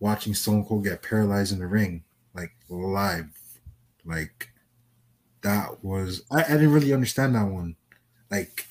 watching 0.00 0.34
Stone 0.34 0.64
Cold 0.64 0.84
get 0.84 1.02
paralyzed 1.02 1.52
in 1.52 1.58
the 1.58 1.66
ring, 1.66 2.04
like 2.34 2.52
live, 2.70 3.30
like 4.04 4.52
that 5.42 5.84
was 5.84 6.22
I, 6.30 6.44
I 6.44 6.48
didn't 6.52 6.72
really 6.72 6.94
understand 6.94 7.34
that 7.34 7.48
one, 7.48 7.76
like. 8.30 8.66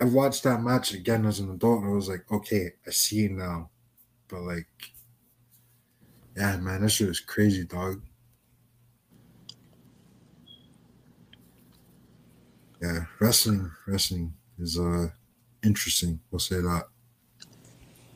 I 0.00 0.04
watched 0.04 0.42
that 0.44 0.62
match 0.62 0.92
again 0.92 1.24
as 1.24 1.40
an 1.40 1.50
adult, 1.50 1.82
and 1.82 1.90
I 1.90 1.94
was 1.94 2.08
like, 2.08 2.30
okay, 2.30 2.72
I 2.86 2.90
see 2.90 3.24
it 3.26 3.32
now. 3.32 3.70
But 4.28 4.42
like, 4.42 4.66
yeah, 6.36 6.56
man, 6.58 6.82
that 6.82 6.90
shit 6.90 7.08
was 7.08 7.20
crazy, 7.20 7.64
dog. 7.64 8.02
Yeah, 12.82 13.06
wrestling, 13.20 13.70
wrestling 13.86 14.34
is 14.58 14.78
uh 14.78 15.08
interesting. 15.62 16.20
We'll 16.30 16.40
say 16.40 16.56
that. 16.56 16.84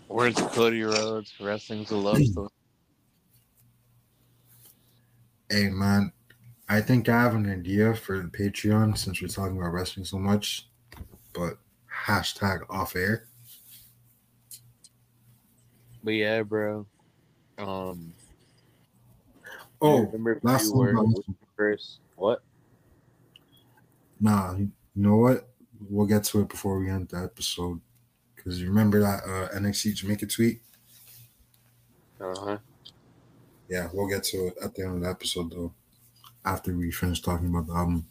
Where's 0.09 0.37
Cody 0.37 0.83
Rhodes? 0.83 1.33
Wrestling's 1.41 1.91
a 1.91 1.97
love 1.97 2.23
story. 2.23 2.49
Hey, 5.53 5.69
man, 5.69 6.13
I 6.69 6.81
think 6.81 7.09
I 7.09 7.21
have 7.21 7.35
an 7.35 7.51
idea 7.51 7.93
for 7.97 8.17
the 8.19 8.29
Patreon 8.29 8.97
since 8.97 9.21
we're 9.21 9.27
talking 9.27 9.57
about 9.57 9.73
wrestling 9.73 10.07
so 10.07 10.17
much, 10.17 10.69
but 11.35 11.59
hashtag 12.11 12.63
off 12.69 12.97
air. 12.97 13.27
But 16.03 16.13
yeah, 16.13 16.43
bro. 16.43 16.87
Um, 17.59 18.13
Oh, 19.83 20.01
remember 20.03 20.39
last 20.43 20.67
you 20.67 20.75
were 20.75 21.05
first? 21.57 22.01
What? 22.17 22.43
Nah, 24.21 24.55
you 24.57 24.71
know 24.95 25.17
what? 25.17 25.49
We'll 25.89 26.07
get 26.07 26.25
to 26.25 26.43
it 26.43 26.49
before 26.51 26.79
we 26.79 26.91
end 26.91 27.09
the 27.09 27.23
episode. 27.25 27.81
Because 28.37 28.61
you 28.61 28.69
remember 28.69 29.01
that 29.01 29.25
uh, 29.25 29.49
NXT 29.59 29.95
Jamaica 29.95 30.27
tweet? 30.27 30.61
Uh 32.21 32.35
huh. 32.39 32.59
Yeah, 33.69 33.89
we'll 33.93 34.09
get 34.09 34.25
to 34.25 34.49
it 34.49 34.55
at 34.63 34.75
the 34.75 34.83
end 34.85 34.97
of 34.97 35.01
the 35.03 35.09
episode, 35.09 35.51
though. 35.51 35.73
After 36.45 36.75
we 36.75 36.91
finish 36.91 37.23
talking 37.23 37.49
about 37.49 37.67
the 37.67 37.75
album. 37.75 38.07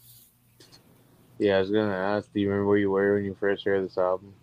Yeah, 1.40 1.56
I 1.56 1.60
was 1.60 1.70
gonna 1.70 1.96
ask. 1.96 2.30
Do 2.34 2.38
you 2.38 2.50
remember 2.50 2.68
where 2.68 2.76
you 2.76 2.90
were 2.90 3.14
when 3.14 3.24
you 3.24 3.34
first 3.34 3.64
heard 3.64 3.82
this 3.82 3.96
album? 3.96 4.34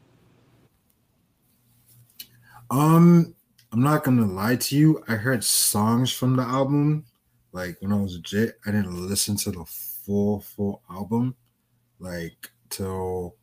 Um, 2.71 3.35
I'm 3.71 3.83
not 3.83 4.03
gonna 4.03 4.25
lie 4.25 4.55
to 4.55 4.75
you. 4.75 5.03
I 5.07 5.13
heard 5.13 5.43
songs 5.43 6.11
from 6.11 6.35
the 6.35 6.41
album, 6.41 7.05
like 7.51 7.79
when 7.81 7.93
I 7.93 8.01
was 8.01 8.15
legit. 8.15 8.57
I 8.65 8.71
didn't 8.71 9.07
listen 9.07 9.35
to 9.37 9.51
the 9.51 9.63
full 9.63 10.39
full 10.41 10.81
album, 10.89 11.35
like 11.99 12.49
till 12.69 13.35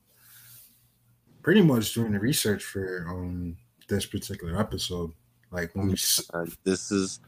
pretty 1.43 1.63
much 1.63 1.95
doing 1.95 2.11
the 2.11 2.19
research 2.19 2.65
for 2.65 3.07
um 3.09 3.57
this 3.89 4.05
particular 4.05 4.59
episode. 4.59 5.13
Like 5.53 5.73
when 5.77 5.87
we, 5.87 5.97
Uh, 6.33 6.47
this 6.65 6.91
is 6.91 7.21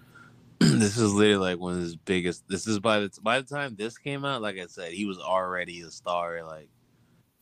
this 0.60 0.96
is 0.96 1.12
literally 1.12 1.50
like 1.52 1.58
one 1.58 1.74
of 1.74 1.80
his 1.80 1.96
biggest. 1.96 2.48
This 2.48 2.66
is 2.66 2.78
by 2.78 3.00
the 3.00 3.10
by 3.22 3.40
the 3.40 3.46
time 3.46 3.74
this 3.76 3.98
came 3.98 4.24
out, 4.24 4.42
like 4.42 4.56
I 4.58 4.66
said, 4.66 4.92
he 4.92 5.04
was 5.06 5.18
already 5.18 5.80
a 5.82 5.90
star. 5.90 6.42
Like 6.44 6.68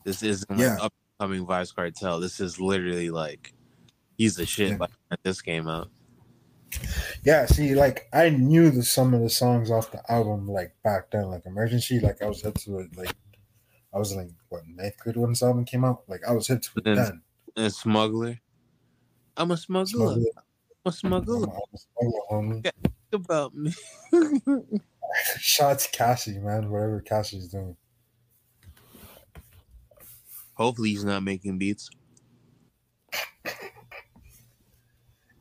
this 0.05 0.23
isn't 0.23 0.51
like 0.51 0.59
Yeah. 0.61 0.77
upcoming 1.21 1.47
Vybz 1.47 1.75
Kartel. 1.75 2.21
This 2.21 2.41
is 2.41 2.61
literally 2.61 3.11
like 3.11 3.53
he's 4.19 4.37
the 4.37 4.47
shit 4.47 4.71
Yeah. 4.73 4.77
by 4.79 4.87
the 4.87 4.93
time 5.11 5.19
this 5.23 5.41
came 5.43 5.69
out. 5.69 5.89
Yeah, 7.25 7.47
see, 7.47 7.75
like 7.75 8.09
I 8.13 8.31
knew 8.31 8.71
the 8.71 8.83
some 8.83 9.15
of 9.15 9.21
the 9.21 9.31
songs 9.31 9.71
off 9.71 9.93
the 9.93 10.03
album 10.11 10.49
like 10.49 10.75
back 10.83 11.11
then, 11.13 11.27
like 11.31 11.47
Emergency, 11.47 12.01
like 12.01 12.21
I 12.21 12.27
was 12.27 12.43
hip 12.43 12.55
to 12.59 12.81
it, 12.81 12.97
like 12.97 13.15
I 13.95 13.99
was 13.99 14.15
like 14.15 14.29
what 14.49 14.63
ninth 14.67 14.99
grade 14.99 15.17
when 15.17 15.31
this 15.31 15.43
album 15.43 15.65
came 15.65 15.85
out, 15.85 16.03
like 16.09 16.23
I 16.29 16.33
was 16.33 16.49
hit 16.49 16.63
to 16.65 16.71
it 16.79 16.87
And- 16.89 16.99
then. 16.99 17.23
And 17.57 17.73
Smuggler. 17.73 18.41
I'm 19.37 19.53
a 19.53 19.57
smuggler. 19.57 20.15
Smuggler, 20.15 20.31
I'm 20.85 20.91
a 20.91 20.93
smuggler. 20.93 21.47
I'm 21.47 21.63
a 21.73 21.79
smuggler, 21.79 22.21
homie. 22.33 22.63
Think 22.65 22.94
about 23.15 23.55
me. 23.55 23.73
Shout 25.39 25.73
out 25.73 25.79
to 25.79 25.91
Cassie, 25.91 26.39
man. 26.39 26.71
Whatever 26.71 27.01
Cassie's 27.01 27.49
doing. 27.49 27.77
Hopefully 30.55 30.91
he's 30.91 31.05
not 31.05 31.23
making 31.23 31.59
beats. 31.59 31.91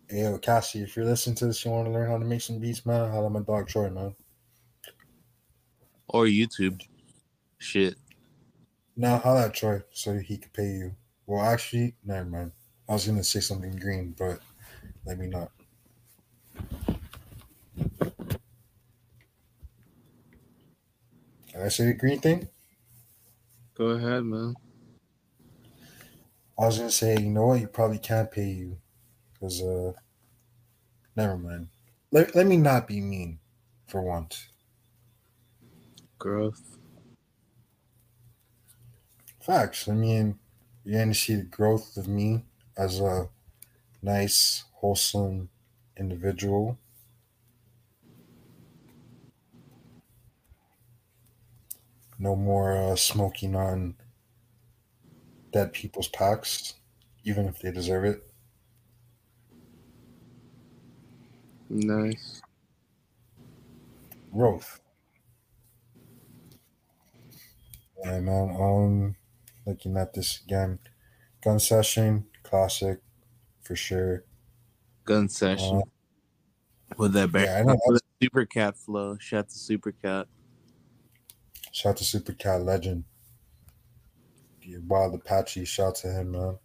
Hey, 0.09 0.21
yo, 0.21 0.37
Cassie, 0.37 0.83
if 0.83 0.95
you're 0.95 1.05
listening 1.05 1.35
to 1.37 1.47
this, 1.47 1.65
you 1.65 1.71
want 1.71 1.87
to 1.87 1.91
learn 1.91 2.07
how 2.09 2.19
to 2.19 2.25
make 2.25 2.41
some 2.41 2.59
beats, 2.59 2.85
man. 2.85 3.09
Holla 3.09 3.25
at 3.25 3.31
my 3.31 3.39
dog 3.39 3.67
Troy, 3.67 3.89
man. 3.89 4.15
Or 6.07 6.25
YouTube. 6.25 6.81
Shit. 7.57 7.95
Now 8.95 9.17
holla 9.17 9.45
at 9.45 9.55
Troy 9.55 9.81
so 9.91 10.19
he 10.19 10.37
could 10.37 10.53
pay 10.53 10.67
you. 10.67 10.95
Well, 11.25 11.43
actually, 11.43 11.95
never 12.03 12.29
mind. 12.29 12.51
I 12.87 12.93
was 12.93 13.07
gonna 13.07 13.23
say 13.23 13.39
something 13.39 13.75
green, 13.77 14.13
but 14.17 14.39
let 15.05 15.17
me 15.17 15.27
not. 15.27 15.51
Can 21.53 21.61
I 21.61 21.67
say 21.67 21.85
the 21.85 21.93
green 21.93 22.19
thing? 22.19 22.49
Go 23.75 23.89
ahead, 23.89 24.23
man. 24.23 24.55
I 26.57 26.65
was 26.65 26.79
gonna 26.79 26.89
say, 26.89 27.15
you 27.21 27.29
know 27.29 27.47
what? 27.47 27.61
You 27.61 27.67
probably 27.67 27.99
can't 27.99 28.31
pay 28.31 28.49
you, 28.49 28.79
cause 29.39 29.61
uh, 29.61 29.93
never 31.15 31.37
mind. 31.37 31.67
Let, 32.11 32.35
let 32.35 32.47
me 32.47 32.57
not 32.57 32.87
be 32.87 33.01
mean, 33.01 33.37
for 33.85 34.01
once. 34.01 34.49
Growth. 36.17 36.79
Facts. 39.39 39.87
I 39.87 39.93
mean, 39.93 40.39
you're 40.83 41.05
to 41.05 41.13
see 41.13 41.35
the 41.35 41.43
growth 41.43 41.97
of 41.97 42.07
me 42.07 42.45
as 42.75 42.99
a 42.99 43.29
nice, 44.01 44.63
wholesome 44.73 45.49
individual. 45.97 46.79
No 52.23 52.37
more 52.37 52.71
uh, 52.71 52.95
smoking 52.95 53.53
on 53.53 53.95
dead 55.51 55.73
people's 55.73 56.07
packs, 56.07 56.75
even 57.25 57.49
if 57.49 57.59
they 57.59 57.69
deserve 57.69 58.05
it. 58.05 58.23
Nice. 61.69 62.41
Growth. 64.33 64.79
Yeah, 68.05 68.21
man. 68.21 68.55
Um, 68.57 69.15
looking 69.67 69.97
at 69.97 70.13
this 70.13 70.43
again, 70.45 70.79
gun 71.43 71.59
session, 71.59 72.27
classic, 72.43 73.01
for 73.63 73.75
sure. 73.75 74.23
Gun 75.03 75.27
session. 75.27 75.81
Uh, 76.89 76.95
with 76.97 77.11
that 77.11 77.33
back. 77.33 77.47
yeah, 77.47 77.57
I 77.57 77.63
know 77.63 77.77
with 77.85 78.01
that 78.01 78.25
Super 78.25 78.45
Cat 78.45 78.77
flow. 78.77 79.17
Shout 79.19 79.49
to 79.49 79.55
Super 79.55 79.91
Cat. 79.91 80.27
Shout 81.73 81.89
out 81.91 81.97
to 81.97 82.03
Super 82.05 82.33
Cat 82.33 82.61
Legend. 82.61 83.03
Yeah, 84.61 84.77
Wild 84.87 85.15
Apache, 85.15 85.65
shout 85.65 85.95
to 85.95 86.07
him, 86.07 86.31
man. 86.31 86.59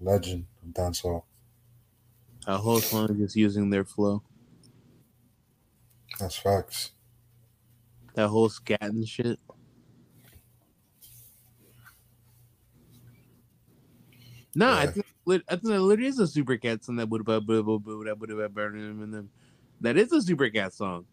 Legend 0.00 0.46
of 0.62 0.70
dancehall. 0.70 1.24
Our 2.46 2.58
whole 2.58 2.80
song 2.80 3.10
is 3.10 3.18
just 3.18 3.36
using 3.36 3.68
their 3.68 3.84
flow. 3.84 4.22
That's 6.18 6.36
facts. 6.36 6.92
That 8.14 8.28
whole 8.28 8.48
scat 8.48 8.80
and 8.80 9.06
shit. 9.06 9.38
No, 14.54 14.70
I 14.70 14.84
Yeah. 14.84 14.90
think 14.92 15.06
lit- 15.26 15.44
I 15.48 15.56
think 15.56 15.64
that 15.64 15.80
literally 15.82 16.08
is 16.08 16.18
a 16.18 16.26
Super 16.26 16.56
Cat 16.56 16.82
song 16.82 16.96
that 16.96 17.10
would 17.10 17.28
have 17.28 17.46
have 17.46 17.66
would 17.66 18.30
have 18.30 18.54
burning 18.54 18.88
them 18.88 19.02
in 19.02 19.10
them. 19.10 19.30
That 19.82 19.98
is 19.98 20.10
a 20.12 20.22
Super 20.22 20.48
Cat 20.48 20.72
song. 20.72 21.04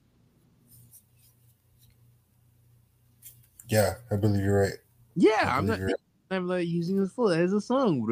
Yeah, 3.74 3.96
I 4.12 4.16
believe 4.18 4.44
you're 4.44 4.62
right. 4.62 4.74
Yeah, 5.16 5.56
I'm 5.58 5.66
not. 5.66 5.80
right. 5.80 5.96
I'm 6.32 6.48
like 6.48 6.68
using 6.68 7.06
flow. 7.08 7.30
That 7.30 7.42
is 7.42 7.54
a 7.54 7.62
song. 7.62 8.06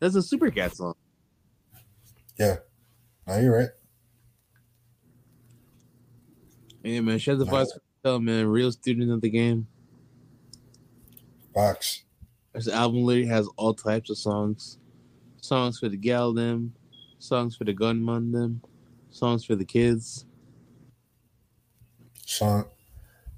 That's 0.00 0.14
a 0.14 0.22
Super 0.22 0.50
Cat 0.50 0.74
song. 0.76 0.94
Yeah. 2.38 2.56
No, 3.26 3.38
you're 3.38 3.56
right. 3.56 3.68
Yeah, 6.82 7.00
man. 7.00 7.18
Shut 7.18 7.38
the 7.38 7.44
No. 7.44 7.50
fuck 7.50 7.68
up, 8.04 8.22
man. 8.22 8.46
Real 8.46 8.72
student 8.72 9.10
of 9.10 9.20
the 9.20 9.30
game. 9.30 9.66
Facts. 11.54 12.04
This 12.54 12.68
album 12.68 13.02
literally 13.02 13.28
has 13.28 13.48
all 13.56 13.74
types 13.74 14.10
of 14.10 14.18
songs. 14.18 14.78
Songs 15.40 15.78
for 15.78 15.88
the 15.88 15.96
gal 15.96 16.32
them, 16.32 16.74
songs 17.18 17.56
for 17.56 17.64
the 17.64 17.72
gunman 17.72 18.32
them, 18.32 18.60
songs 19.10 19.44
for 19.44 19.54
the 19.54 19.64
kids. 19.64 20.26
Song, 22.26 22.66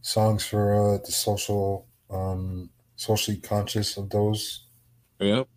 songs 0.00 0.46
for 0.46 0.74
uh, 0.74 0.98
the 0.98 1.12
social, 1.12 1.86
um, 2.08 2.70
socially 2.96 3.38
conscious 3.38 3.96
of 3.96 4.10
those. 4.10 4.66
Yep. 5.18 5.48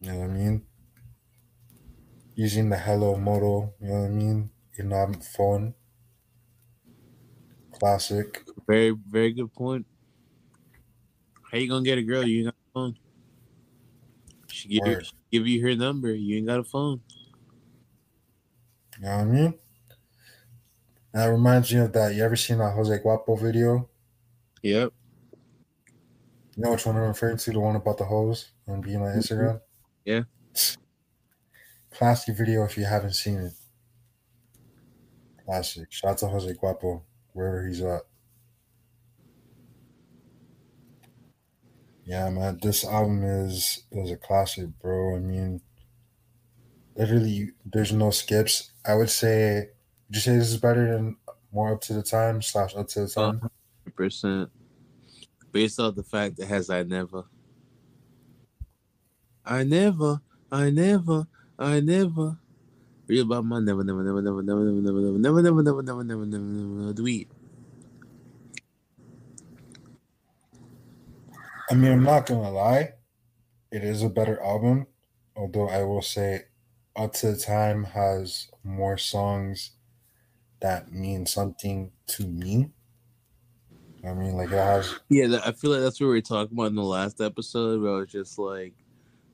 You 0.00 0.12
know 0.12 0.18
what 0.18 0.30
I 0.30 0.32
mean? 0.32 0.66
Using 2.34 2.70
the 2.70 2.78
hello 2.78 3.16
model. 3.16 3.74
You 3.80 3.88
know 3.88 4.00
what 4.00 4.06
I 4.06 4.10
mean? 4.10 4.50
In 4.76 4.92
um, 4.92 5.14
phone. 5.14 5.74
Classic. 7.72 8.44
Very, 8.66 8.90
very 8.90 9.32
good 9.32 9.52
point. 9.52 9.86
How 11.50 11.58
you 11.58 11.68
gonna 11.68 11.84
get 11.84 11.98
a 11.98 12.02
girl? 12.02 12.24
You 12.24 12.38
ain't 12.38 12.46
got 12.46 12.54
a 12.54 12.72
phone. 12.74 12.98
She 14.48 14.68
give 14.68 15.04
she 15.04 15.12
give 15.32 15.46
you 15.46 15.62
her 15.62 15.74
number. 15.74 16.14
You 16.14 16.36
ain't 16.36 16.46
got 16.46 16.60
a 16.60 16.64
phone. 16.64 17.00
You 18.98 19.04
know 19.04 19.16
what 19.16 19.20
I 19.20 19.24
mean? 19.24 19.54
That 21.12 21.26
reminds 21.26 21.72
me 21.72 21.80
of 21.80 21.92
that. 21.92 22.14
You 22.14 22.24
ever 22.24 22.36
seen 22.36 22.58
that 22.58 22.74
Jose 22.74 22.98
Guapo 22.98 23.36
video? 23.36 23.88
Yep. 24.62 24.92
You 26.56 26.64
know 26.64 26.72
which 26.72 26.86
one 26.86 26.96
I'm 26.96 27.02
referring 27.02 27.38
to? 27.38 27.52
The 27.52 27.60
one 27.60 27.76
about 27.76 27.98
the 27.98 28.04
hose 28.04 28.50
and 28.66 28.82
being 28.82 28.96
on 28.96 29.08
mm-hmm. 29.08 29.18
Instagram? 29.18 29.60
Yeah. 30.04 30.22
Classic 31.90 32.36
video 32.36 32.64
if 32.64 32.76
you 32.76 32.84
haven't 32.84 33.14
seen 33.14 33.38
it. 33.38 33.52
Classic. 35.44 35.86
Shout 35.90 36.10
out 36.10 36.18
to 36.18 36.28
Jose 36.28 36.52
Guapo, 36.54 37.02
wherever 37.32 37.66
he's 37.66 37.80
at. 37.80 38.02
Yeah, 42.08 42.30
man. 42.30 42.58
This 42.62 42.84
album 42.84 43.22
is 43.22 43.84
is 43.92 44.10
a 44.10 44.16
classic, 44.16 44.66
bro. 44.80 45.16
I 45.16 45.18
mean, 45.18 45.60
literally, 46.96 47.50
there's 47.66 47.92
no 47.92 48.10
skips. 48.10 48.72
I 48.84 48.94
would 48.94 49.10
say, 49.10 49.68
would 50.08 50.16
you 50.16 50.20
say 50.20 50.36
this 50.36 50.50
is 50.50 50.56
better 50.56 50.92
than 50.92 51.16
more 51.52 51.74
up 51.74 51.80
to 51.82 51.92
the 51.92 52.02
time 52.02 52.42
slash 52.42 52.74
up 52.74 52.88
to 52.88 53.00
the 53.00 53.08
time? 53.08 53.40
percent 53.94 54.50
based 55.52 55.80
off 55.80 55.94
the 55.94 56.02
fact 56.02 56.36
that 56.36 56.46
has 56.46 56.70
I 56.70 56.82
never. 56.82 57.24
I 59.44 59.64
never, 59.64 60.20
I 60.52 60.70
never, 60.70 61.26
I 61.58 61.80
never. 61.80 62.38
Real 63.06 63.24
about 63.24 63.44
my 63.46 63.60
never, 63.60 63.82
never, 63.82 64.04
never, 64.04 64.20
never, 64.20 64.42
never, 64.42 64.62
never, 64.62 64.90
never, 64.92 65.18
never, 65.18 65.42
never, 65.42 65.62
never, 65.62 65.82
never, 65.82 65.82
never, 65.82 66.04
never, 66.04 66.26
never, 66.26 66.44
never, 66.44 66.92
tweet. 66.92 67.30
I 71.70 71.74
mean, 71.74 71.92
I'm 71.92 72.02
not 72.02 72.26
gonna 72.26 72.50
lie, 72.50 72.92
it 73.72 73.82
is 73.84 74.02
a 74.02 74.08
better 74.08 74.42
album. 74.42 74.86
Although 75.34 75.68
I 75.68 75.82
will 75.84 76.02
say, 76.02 76.42
up 76.94 77.14
to 77.14 77.32
the 77.32 77.38
time 77.38 77.84
has 77.84 78.48
more 78.64 78.98
songs 78.98 79.77
that 80.60 80.92
mean 80.92 81.26
something 81.26 81.90
to 82.08 82.26
me. 82.26 82.70
I 84.04 84.14
mean, 84.14 84.36
like 84.36 84.50
it 84.50 84.56
has. 84.56 84.98
Yeah, 85.08 85.40
I 85.44 85.52
feel 85.52 85.72
like 85.72 85.80
that's 85.80 86.00
what 86.00 86.06
we 86.06 86.12
were 86.12 86.20
talking 86.20 86.56
about 86.56 86.66
in 86.66 86.76
the 86.76 86.82
last 86.82 87.20
episode. 87.20 87.82
Where 87.82 87.94
I 87.94 87.98
was 87.98 88.10
just 88.10 88.38
like, 88.38 88.74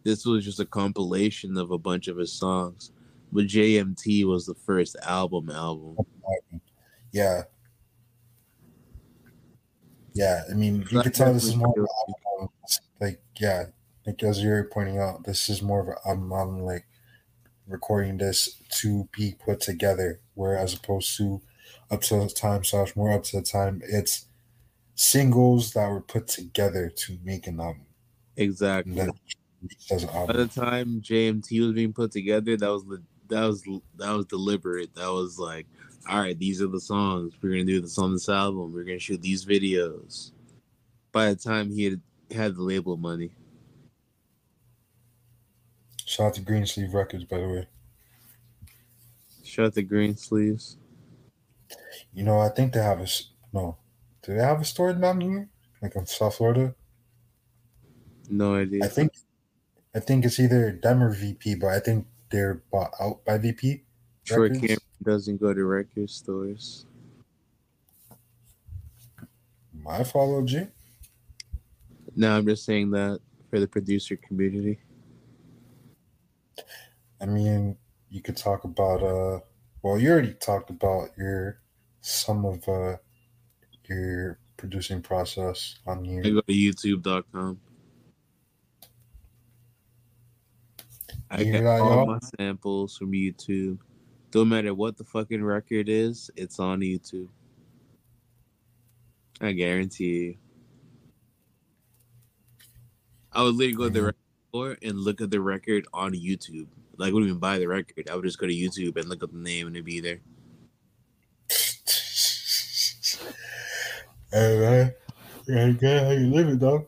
this 0.02 0.24
was 0.24 0.44
just 0.44 0.60
a 0.60 0.64
compilation 0.64 1.56
of 1.56 1.70
a 1.70 1.78
bunch 1.78 2.08
of 2.08 2.16
his 2.16 2.32
songs, 2.32 2.92
but 3.32 3.44
JMT 3.44 4.24
was 4.24 4.46
the 4.46 4.54
first 4.54 4.96
album. 5.02 5.50
Album. 5.50 5.96
Yeah. 7.12 7.42
Yeah, 10.14 10.44
I 10.48 10.54
mean, 10.54 10.86
you 10.90 11.02
can 11.02 11.10
tell 11.10 11.32
this 11.32 11.44
is 11.44 11.56
more 11.56 11.70
of 11.70 11.76
an 11.76 11.86
album. 12.38 12.48
Like, 13.00 13.20
yeah, 13.40 13.64
like 14.06 14.22
as 14.22 14.40
you're 14.42 14.64
pointing 14.64 14.98
out, 14.98 15.24
this 15.24 15.48
is 15.48 15.60
more 15.60 15.80
of 15.80 15.88
an 15.88 15.96
album. 16.06 16.32
I'm 16.32 16.62
like 16.62 16.86
recording 17.66 18.18
this 18.18 18.54
to 18.80 19.08
be 19.10 19.34
put 19.44 19.60
together, 19.60 20.20
where 20.34 20.56
as 20.56 20.74
opposed 20.74 21.16
to 21.18 21.40
up 21.90 22.02
to 22.02 22.16
the 22.16 22.28
time 22.28 22.64
slash 22.64 22.96
more 22.96 23.12
up 23.12 23.24
to 23.24 23.36
the 23.38 23.42
time, 23.42 23.82
it's 23.84 24.26
singles 24.94 25.72
that 25.72 25.88
were 25.88 26.00
put 26.00 26.28
together 26.28 26.88
to 26.88 27.18
make 27.24 27.46
an 27.46 27.60
album. 27.60 27.86
Exactly. 28.36 28.94
then 28.94 29.10
released 29.62 29.92
as 29.92 30.02
an 30.04 30.10
By 30.26 30.32
the 30.34 30.40
album. 30.40 30.48
time 30.48 31.00
JMT 31.02 31.60
was 31.60 31.72
being 31.72 31.92
put 31.92 32.12
together, 32.12 32.56
that 32.56 32.70
was 32.70 32.84
the 32.84 33.02
that 33.28 33.44
was 33.46 33.62
that 33.96 34.10
was 34.10 34.26
deliberate. 34.26 34.94
That 34.94 35.12
was 35.12 35.38
like, 35.38 35.66
all 36.08 36.20
right, 36.20 36.38
these 36.38 36.60
are 36.62 36.66
the 36.68 36.80
songs 36.80 37.32
we're 37.42 37.50
gonna 37.50 37.64
do 37.64 37.80
this 37.80 37.98
on 37.98 38.12
this 38.12 38.28
album. 38.28 38.72
We're 38.72 38.84
gonna 38.84 38.98
shoot 38.98 39.22
these 39.22 39.44
videos. 39.44 40.32
By 41.12 41.30
the 41.30 41.36
time 41.36 41.70
he 41.70 41.84
had 41.84 42.00
had 42.30 42.56
the 42.56 42.62
label 42.62 42.96
money, 42.96 43.30
Shout 46.06 46.26
out 46.28 46.34
to 46.34 46.42
Green 46.42 46.66
Sleeve 46.66 46.92
Records, 46.92 47.24
by 47.24 47.38
the 47.38 47.48
way. 47.48 47.68
Shut 49.54 49.74
the 49.74 49.82
green 49.82 50.16
sleeves. 50.16 50.76
You 52.12 52.24
know, 52.24 52.40
I 52.40 52.48
think 52.48 52.72
they 52.72 52.82
have 52.82 53.00
a 53.00 53.06
no. 53.52 53.76
Do 54.22 54.34
they 54.34 54.42
have 54.42 54.60
a 54.60 54.64
store 54.64 54.92
down 54.92 55.20
here, 55.20 55.48
like 55.80 55.94
in 55.94 56.06
South 56.06 56.36
Florida? 56.36 56.74
No 58.28 58.54
idea. 58.56 58.84
I 58.84 58.88
think, 58.88 59.12
I 59.94 60.00
think 60.00 60.24
it's 60.24 60.40
either 60.40 60.78
them 60.82 61.02
or 61.02 61.14
VP, 61.14 61.56
but 61.56 61.68
I 61.68 61.78
think 61.78 62.06
they're 62.30 62.62
bought 62.72 62.92
out 63.00 63.24
by 63.24 63.38
VP. 63.38 63.82
Troy? 64.24 64.48
Cameron 64.48 64.78
doesn't 65.02 65.40
go 65.40 65.52
to 65.52 65.64
record 65.64 66.10
stores. 66.10 66.86
My 69.72 70.02
follow 70.02 70.42
G. 70.42 70.66
No, 72.16 72.36
I'm 72.36 72.46
just 72.46 72.64
saying 72.64 72.90
that 72.92 73.20
for 73.50 73.60
the 73.60 73.68
producer 73.68 74.16
community. 74.16 74.78
I 77.20 77.26
mean, 77.26 77.76
you 78.14 78.22
could 78.22 78.36
talk 78.36 78.62
about 78.62 79.02
uh, 79.02 79.40
well, 79.82 79.98
you 79.98 80.08
already 80.08 80.34
talked 80.34 80.70
about 80.70 81.08
your 81.18 81.58
some 82.00 82.44
of 82.46 82.66
uh 82.68 82.96
your 83.88 84.38
producing 84.56 85.02
process 85.02 85.80
on 85.84 86.06
I 86.24 86.30
go 86.30 86.40
to 86.40 86.52
YouTube.com. 86.52 87.60
I 91.28 91.40
You 91.40 91.52
get 91.52 91.66
all 91.66 92.06
my 92.06 92.20
samples 92.38 92.96
from 92.96 93.10
YouTube. 93.10 93.78
Don't 94.30 94.48
matter 94.48 94.72
what 94.74 94.96
the 94.96 95.04
fucking 95.04 95.42
record 95.42 95.88
is, 95.88 96.30
it's 96.36 96.60
on 96.60 96.80
YouTube. 96.80 97.28
I 99.40 99.50
guarantee 99.50 100.04
you. 100.04 100.36
I 103.32 103.42
would 103.42 103.56
literally 103.56 103.74
go 103.74 103.84
to 103.84 103.90
the 103.90 104.02
record 104.02 104.16
store 104.50 104.76
and 104.82 104.98
look 104.98 105.20
at 105.20 105.30
the 105.32 105.40
record 105.40 105.88
on 105.92 106.12
YouTube. 106.12 106.68
Like, 106.96 107.10
I 107.10 107.12
wouldn't 107.12 107.28
even 107.28 107.40
buy 107.40 107.58
the 107.58 107.68
record. 107.68 108.08
I 108.10 108.14
would 108.14 108.24
just 108.24 108.38
go 108.38 108.46
to 108.46 108.52
YouTube 108.52 108.96
and 108.96 109.08
look 109.08 109.22
up 109.22 109.32
the 109.32 109.38
name 109.38 109.66
and 109.66 109.76
it'd 109.76 109.84
be 109.84 110.00
there. 110.00 110.20
hey 114.30 114.58
man, 114.58 114.94
yeah, 115.46 115.70
good 115.70 116.02
how 116.02 116.10
you 116.10 116.26
living, 116.32 116.58
dog. 116.58 116.86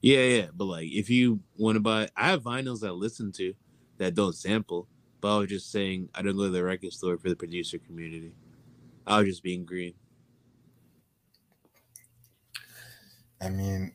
Yeah, 0.00 0.22
yeah. 0.22 0.46
But 0.54 0.64
like, 0.64 0.88
if 0.90 1.08
you 1.08 1.40
want 1.56 1.76
to 1.76 1.80
buy, 1.80 2.08
I 2.16 2.30
have 2.30 2.42
vinyls 2.42 2.86
I 2.86 2.90
listen 2.90 3.32
to 3.32 3.54
that 3.98 4.14
don't 4.14 4.34
sample. 4.34 4.88
But 5.20 5.36
I 5.36 5.38
was 5.38 5.48
just 5.48 5.70
saying, 5.70 6.08
I 6.14 6.22
don't 6.22 6.36
go 6.36 6.44
to 6.44 6.50
the 6.50 6.64
record 6.64 6.92
store 6.92 7.16
for 7.16 7.28
the 7.28 7.36
producer 7.36 7.78
community. 7.78 8.34
I 9.06 9.18
was 9.18 9.28
just 9.28 9.42
being 9.42 9.64
green. 9.64 9.94
I 13.40 13.48
mean, 13.48 13.94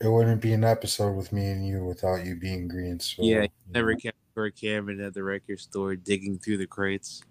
it 0.00 0.08
wouldn't 0.08 0.40
be 0.40 0.52
an 0.52 0.64
episode 0.64 1.12
with 1.16 1.32
me 1.32 1.46
and 1.50 1.66
you 1.66 1.84
without 1.84 2.24
you 2.24 2.36
being 2.36 2.68
green. 2.68 2.98
So 3.00 3.22
Yeah, 3.22 3.42
you 3.42 3.48
Never 3.72 3.92
know. 3.92 3.98
kept 3.98 4.16
for 4.34 4.50
Cameron 4.50 5.00
at 5.00 5.14
the 5.14 5.22
record 5.22 5.60
store 5.60 5.96
digging 5.96 6.38
through 6.38 6.58
the 6.58 6.66
crates. 6.66 7.22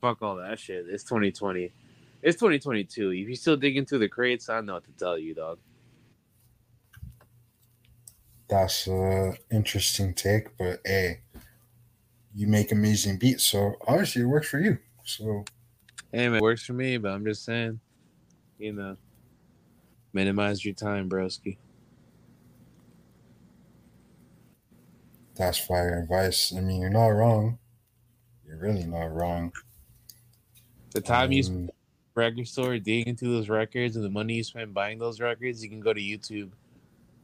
Fuck 0.00 0.22
all 0.22 0.36
that 0.36 0.58
shit. 0.58 0.86
It's 0.88 1.04
2020. 1.04 1.72
It's 2.22 2.36
2022. 2.36 3.10
If 3.10 3.28
you're 3.28 3.34
still 3.34 3.56
digging 3.56 3.86
through 3.86 4.00
the 4.00 4.08
crates, 4.08 4.48
I 4.48 4.56
don't 4.56 4.66
know 4.66 4.74
what 4.74 4.84
to 4.84 4.92
tell 4.92 5.18
you, 5.18 5.34
dog. 5.34 5.58
That's 8.48 8.86
an 8.86 9.36
interesting 9.50 10.12
take, 10.12 10.56
but 10.58 10.80
hey, 10.84 11.20
you 12.34 12.46
make 12.46 12.72
amazing 12.72 13.18
beats, 13.18 13.44
so 13.44 13.74
obviously 13.86 14.22
it 14.22 14.26
works 14.26 14.48
for 14.48 14.60
you. 14.60 14.78
So 15.04 15.44
Hey, 16.12 16.28
man, 16.28 16.38
it 16.38 16.42
works 16.42 16.64
for 16.64 16.72
me, 16.72 16.98
but 16.98 17.12
I'm 17.12 17.24
just 17.24 17.44
saying, 17.44 17.78
you 18.58 18.72
know, 18.72 18.96
minimize 20.12 20.64
your 20.64 20.74
time, 20.74 21.08
broski. 21.08 21.56
That's 25.40 25.58
fire 25.58 26.02
advice. 26.02 26.52
I 26.54 26.60
mean, 26.60 26.80
you're 26.80 26.90
not 26.90 27.06
wrong. 27.06 27.58
You're 28.46 28.58
really 28.58 28.84
not 28.84 29.06
wrong. 29.06 29.52
The 30.90 31.00
time 31.00 31.32
you 31.32 31.42
spend 31.42 31.58
Um, 31.58 31.68
at 31.68 31.74
the 32.14 32.20
record 32.20 32.48
store 32.48 32.78
digging 32.78 33.16
through 33.16 33.32
those 33.32 33.48
records 33.48 33.96
and 33.96 34.04
the 34.04 34.10
money 34.10 34.34
you 34.34 34.44
spend 34.44 34.74
buying 34.74 34.98
those 34.98 35.20
records, 35.20 35.62
you 35.62 35.70
can 35.70 35.80
go 35.80 35.94
to 35.94 36.00
YouTube 36.00 36.50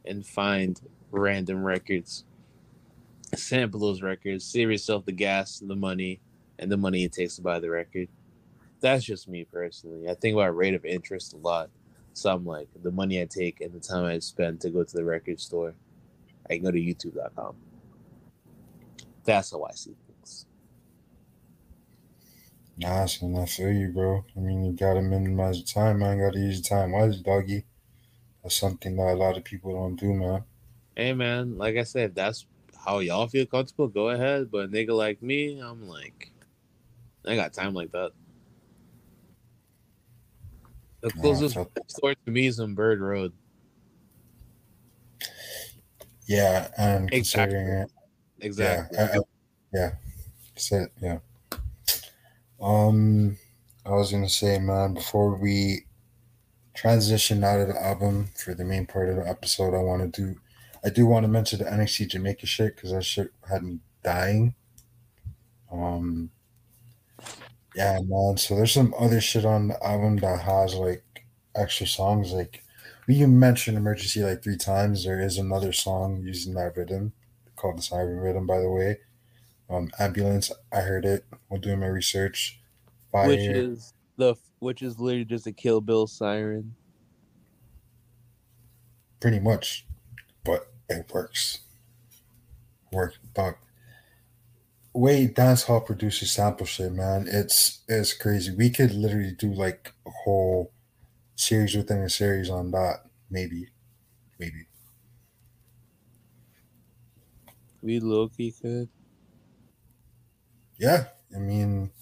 and 0.07 0.27
find 0.27 0.81
random 1.11 1.63
records. 1.63 2.25
Sample 3.35 3.81
those 3.81 4.03
records, 4.03 4.45
save 4.45 4.71
yourself 4.71 5.05
the 5.05 5.13
gas, 5.13 5.59
the 5.59 5.77
money, 5.77 6.21
and 6.59 6.71
the 6.73 6.77
money 6.77 7.05
it 7.05 7.13
takes 7.13 7.37
to 7.37 7.43
buy 7.43 7.59
the 7.59 7.69
record. 7.69 8.09
That's 8.81 9.05
just 9.05 9.29
me 9.29 9.45
personally. 9.45 10.09
I 10.09 10.15
think 10.15 10.35
about 10.35 10.57
rate 10.57 10.75
of 10.75 10.85
interest 10.85 11.35
a 11.35 11.37
lot. 11.39 11.69
So 12.15 12.31
I'm 12.31 12.47
like, 12.47 12.69
the 12.83 12.93
money 12.93 13.21
I 13.21 13.27
take 13.27 13.61
and 13.61 13.73
the 13.75 13.81
time 13.81 14.05
I 14.05 14.21
spend 14.21 14.61
to 14.63 14.71
go 14.71 14.85
to 14.85 14.97
the 14.97 15.05
record 15.05 15.39
store, 15.39 15.75
I 16.49 16.55
can 16.55 16.65
go 16.65 16.71
to 16.71 16.79
youtube.com. 16.79 17.57
That's 19.27 19.51
how 19.51 19.65
I 19.65 19.73
see 19.73 19.97
things. 20.07 20.47
Nah, 22.79 23.07
so 23.07 23.35
I 23.37 23.47
feel 23.47 23.73
you, 23.73 23.89
bro. 23.89 24.25
I 24.37 24.41
mean, 24.41 24.65
you 24.65 24.73
gotta 24.73 25.03
minimize 25.03 25.59
your 25.59 25.67
time, 25.67 25.99
man. 26.01 26.19
Gotta 26.19 26.39
use 26.39 26.57
your 26.57 26.79
time 26.79 26.93
wisely, 26.93 27.23
doggy. 27.23 27.65
That's 28.43 28.57
something 28.57 28.97
that 28.97 29.15
a 29.15 29.17
lot 29.17 29.37
of 29.39 29.45
people 29.45 29.73
don't 29.75 29.97
do, 29.97 30.15
man. 30.15 30.45
Hey 30.97 31.13
man, 31.13 31.59
like 31.59 31.77
I 31.77 31.83
said, 31.85 32.11
if 32.11 32.15
that's 32.15 32.47
how 32.85 33.01
y'all 33.01 33.29
feel 33.29 33.47
comfortable, 33.47 33.89
go 33.89 34.11
ahead. 34.11 34.51
But 34.51 34.67
a 34.67 34.69
nigga 34.69 34.97
like 34.97 35.23
me, 35.23 35.59
I'm 35.61 35.89
like, 35.89 36.31
I 37.27 37.37
got 37.37 37.53
time 37.53 37.75
like 37.75 37.93
that. 37.93 38.13
The 41.03 41.13
Nah, 41.15 41.21
closest 41.21 41.55
felt- 41.55 41.73
store 41.89 42.15
to 42.15 42.31
me 42.31 42.47
is 42.47 42.61
on 42.61 42.75
Bird 42.75 43.01
Road. 43.01 43.33
yeah, 46.27 46.69
and 46.79 47.11
Exactly. 47.13 47.57
considering 47.57 47.69
it, 47.69 47.91
Exactly. 48.41 48.97
Yeah, 48.97 49.05
I, 49.13 49.17
I, 49.17 49.21
yeah, 49.73 49.91
that's 50.55 50.73
it. 50.73 50.93
Yeah. 51.03 51.19
Um, 52.61 53.37
I 53.85 53.91
was 53.91 54.11
gonna 54.11 54.29
say, 54.29 54.59
man, 54.59 54.95
before 54.95 55.35
we 55.37 55.87
transition 56.75 57.45
out 57.45 57.61
of 57.61 57.69
the 57.69 57.83
album 57.83 58.29
for 58.37 58.55
the 58.55 58.65
main 58.65 58.87
part 58.87 59.11
of 59.11 59.17
the 59.17 59.29
episode, 59.29 59.75
I 59.75 59.83
want 59.83 60.15
to 60.15 60.23
do, 60.35 60.41
I 60.85 60.91
do 60.91 61.07
want 61.07 61.25
to 61.25 61.29
mention 61.29 61.61
the 61.61 61.67
NXT 61.67 62.09
Jamaica 62.09 62.47
shit 62.47 62.77
because 62.77 62.93
that 62.93 63.05
shit 63.05 63.33
had 63.49 63.63
me 63.65 63.81
dying. 64.05 64.55
Um, 65.71 66.31
yeah, 67.75 67.99
man. 68.05 68.37
So 68.37 68.57
there's 68.57 68.73
some 68.73 68.95
other 68.99 69.21
shit 69.21 69.45
on 69.45 69.69
the 69.69 69.85
album 69.87 70.17
that 70.19 70.41
has 70.41 70.75
like 70.75 71.05
extra 71.55 71.87
songs. 71.87 72.33
Like 72.33 72.63
you 73.07 73.29
mentioned 73.29 73.77
"Emergency" 73.77 74.23
like 74.23 74.43
three 74.43 74.57
times. 74.57 75.05
There 75.05 75.21
is 75.21 75.39
another 75.39 75.73
song 75.73 76.23
using 76.23 76.55
that 76.55 76.77
rhythm 76.77 77.13
called 77.57 77.79
the 77.79 77.83
Siren 77.83 78.19
Rhythm, 78.19 78.47
by 78.47 78.61
the 78.61 78.71
way. 78.71 78.99
Um, 79.69 79.91
Ambulance, 79.99 80.53
I 80.73 80.81
heard 80.81 81.05
it 81.05 81.25
while 81.49 81.61
doing 81.61 81.81
my 81.81 81.87
research. 81.87 82.61
Fire, 83.11 83.29
Which 83.29 83.41
is 83.41 83.95
the 84.17 84.37
which 84.61 84.83
is 84.83 84.99
literally 84.99 85.25
just 85.25 85.47
a 85.47 85.53
Kill 85.53 85.81
Bill 85.81 86.07
siren. 86.07 86.75
pretty 89.21 89.41
much, 89.41 89.87
but 90.45 90.73
it 90.89 91.11
works. 91.13 91.61
Work, 92.93 93.15
dog. 93.35 93.57
Way 94.93 95.27
dance 95.27 95.65
hall 95.65 95.81
producer 95.83 96.25
sample 96.27 96.65
shit, 96.67 96.93
man. 96.93 97.27
It's 97.29 97.83
it's 97.89 98.15
crazy. 98.15 98.55
We 98.55 98.71
could 98.71 98.95
literally 98.95 99.33
do 99.33 99.53
like 99.53 99.93
a 100.07 100.11
whole 100.11 100.73
series 101.35 101.75
within 101.77 101.99
a 101.99 102.09
series 102.09 102.49
on 102.49 102.71
that. 102.71 103.05
Maybe, 103.31 103.69
maybe. 104.39 104.66
We 107.87 108.01
low 108.01 108.29
key 108.29 108.51
could. 108.51 108.89
Yeah, 110.77 111.05
I 111.33 111.39
mean, 111.39 111.93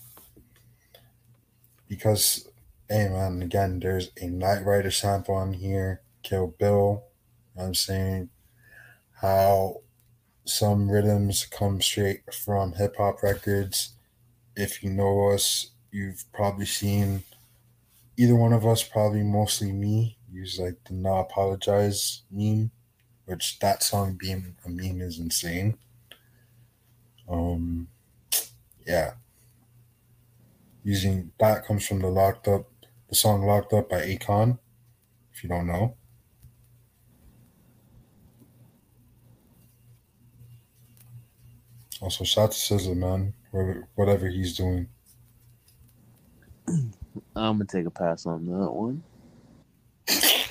because, 1.86 2.48
hey 2.88 3.08
man, 3.10 3.42
again, 3.42 3.80
there's 3.80 4.10
a 4.18 4.28
Knight 4.28 4.64
Rider 4.64 4.90
sample 4.90 5.34
on 5.34 5.52
here, 5.52 6.00
Kill 6.22 6.46
Bill. 6.46 7.04
I'm 7.54 7.74
saying 7.74 8.30
how 9.20 9.82
some 10.46 10.90
rhythms 10.90 11.44
come 11.44 11.82
straight 11.82 12.32
from 12.32 12.72
hip 12.72 12.96
hop 12.96 13.22
records. 13.22 13.92
If 14.56 14.82
you 14.82 14.88
know 14.88 15.32
us, 15.32 15.72
you've 15.92 16.24
probably 16.32 16.64
seen 16.64 17.24
either 18.16 18.36
one 18.36 18.54
of 18.54 18.64
us, 18.64 18.82
probably 18.82 19.22
mostly 19.22 19.70
me, 19.70 20.16
use 20.32 20.58
like 20.58 20.82
the 20.86 20.94
"No 20.94 21.16
Apologize" 21.16 22.22
meme, 22.30 22.70
which 23.26 23.58
that 23.60 23.82
song 23.82 24.16
being 24.20 24.56
a 24.64 24.68
meme 24.68 25.00
is 25.00 25.18
insane. 25.18 25.76
Um, 27.28 27.88
yeah. 28.86 29.12
Using 30.82 31.32
that 31.38 31.66
comes 31.66 31.86
from 31.86 32.00
the 32.00 32.08
Locked 32.08 32.48
Up, 32.48 32.68
the 33.08 33.14
song 33.14 33.46
Locked 33.46 33.72
Up 33.72 33.88
by 33.88 34.00
Akon, 34.02 34.58
if 35.32 35.42
you 35.42 35.48
don't 35.48 35.66
know. 35.66 35.96
Also, 42.00 42.24
shout 42.24 42.52
to 42.52 42.58
Sizzla, 42.58 42.94
man. 42.94 43.32
Whatever, 43.50 43.88
whatever 43.94 44.28
he's 44.28 44.54
doing. 44.54 44.88
I'm 46.68 46.92
gonna 47.34 47.64
take 47.64 47.86
a 47.86 47.90
pass 47.90 48.26
on 48.26 48.44
that 48.46 48.70
one. 48.70 49.02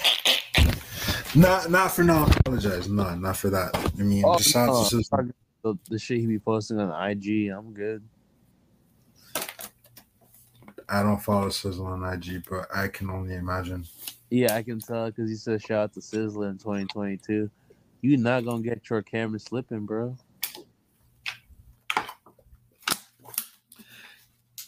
Not, 1.36 1.72
not 1.72 1.92
for 1.92 2.04
not 2.04 2.36
apologize. 2.40 2.88
Not, 2.88 3.20
not 3.20 3.38
for 3.38 3.50
that. 3.50 3.76
I 3.98 4.04
mean, 4.04 4.24
Oh, 4.26 4.38
just 4.38 4.56
no, 4.56 4.88
to 4.88 4.96
Sizzla. 4.96 5.32
The, 5.64 5.76
the 5.90 5.98
shit 5.98 6.20
he 6.20 6.28
be 6.28 6.38
posting 6.38 6.80
on 6.80 7.10
IG, 7.10 7.50
I'm 7.50 7.74
good. 7.74 8.04
I 10.88 11.02
don't 11.02 11.22
follow 11.22 11.48
Sizzla 11.48 11.86
on 11.86 12.14
IG, 12.14 12.44
but 12.48 12.68
I 12.76 12.88
can 12.88 13.10
only 13.10 13.34
imagine. 13.36 13.86
Yeah, 14.30 14.56
I 14.56 14.62
can 14.62 14.80
tell 14.80 15.08
because 15.08 15.30
he 15.30 15.36
said 15.36 15.62
shout 15.62 15.84
out 15.86 15.94
to 15.94 16.02
Sizzla 16.02 16.52
in 16.52 16.58
2022. 16.58 17.50
You 18.02 18.18
not 18.18 18.46
gonna 18.46 18.62
get 18.62 18.88
your 18.90 19.02
camera 19.02 19.40
slipping, 19.40 19.86
bro. 19.86 20.16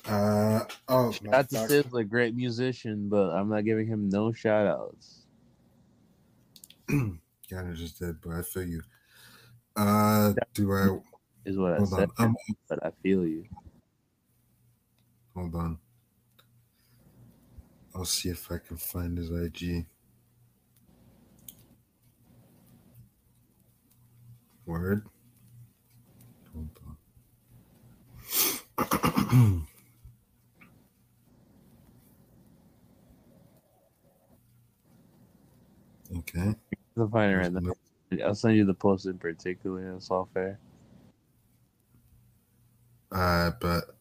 Uh 0.07 0.61
oh, 0.87 1.11
Shout 1.11 1.33
out 1.33 1.49
to 1.49 1.55
Sizzla, 1.57 2.07
great 2.07 2.35
musician, 2.35 3.09
but 3.09 3.31
I'm 3.31 3.49
not 3.49 3.65
giving 3.65 3.87
him 3.87 4.09
no 4.09 4.31
shout 4.31 4.65
outs. 4.67 5.24
kind 7.49 7.69
of 7.69 7.75
just 7.75 7.99
did, 7.99 8.21
but 8.21 8.31
I 8.31 8.41
feel 8.41 8.63
you. 8.63 8.81
Uh, 9.75 10.33
do 10.53 10.71
I 10.71 10.97
Is 11.45 11.57
what 11.57 11.73
I 11.73 11.83
said, 11.85 12.09
on? 12.17 12.35
But 12.69 12.85
I 12.85 12.91
feel 13.03 13.25
you. 13.25 13.45
hold 15.35 15.55
on. 15.55 15.77
I'll 17.93 18.05
see 18.05 18.29
if 18.29 18.51
I 18.51 18.57
can 18.57 18.77
find 18.77 19.17
his 19.17 19.29
IG. 19.29 19.85
Word. 24.65 25.05
Hold 26.53 26.79
on. 29.27 29.67
okay. 36.17 36.55
I'll 36.97 37.07
find 37.09 37.31
it 37.31 37.35
right 37.35 37.51
now. 37.51 37.73
I'll 38.25 38.35
send 38.35 38.55
you 38.55 38.65
the 38.65 38.73
post 38.73 39.05
in 39.05 39.17
particular. 39.17 39.93
That's 39.93 40.09
all 40.09 40.29
fair. 40.33 40.59
Uh, 43.11 43.51
but 43.59 43.95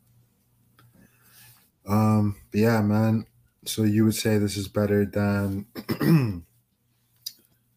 um, 1.86 2.36
but 2.50 2.60
yeah, 2.60 2.80
man. 2.82 3.26
So 3.66 3.82
you 3.82 4.04
would 4.04 4.14
say 4.14 4.38
this 4.38 4.56
is 4.56 4.68
better 4.68 5.06
than 5.06 5.66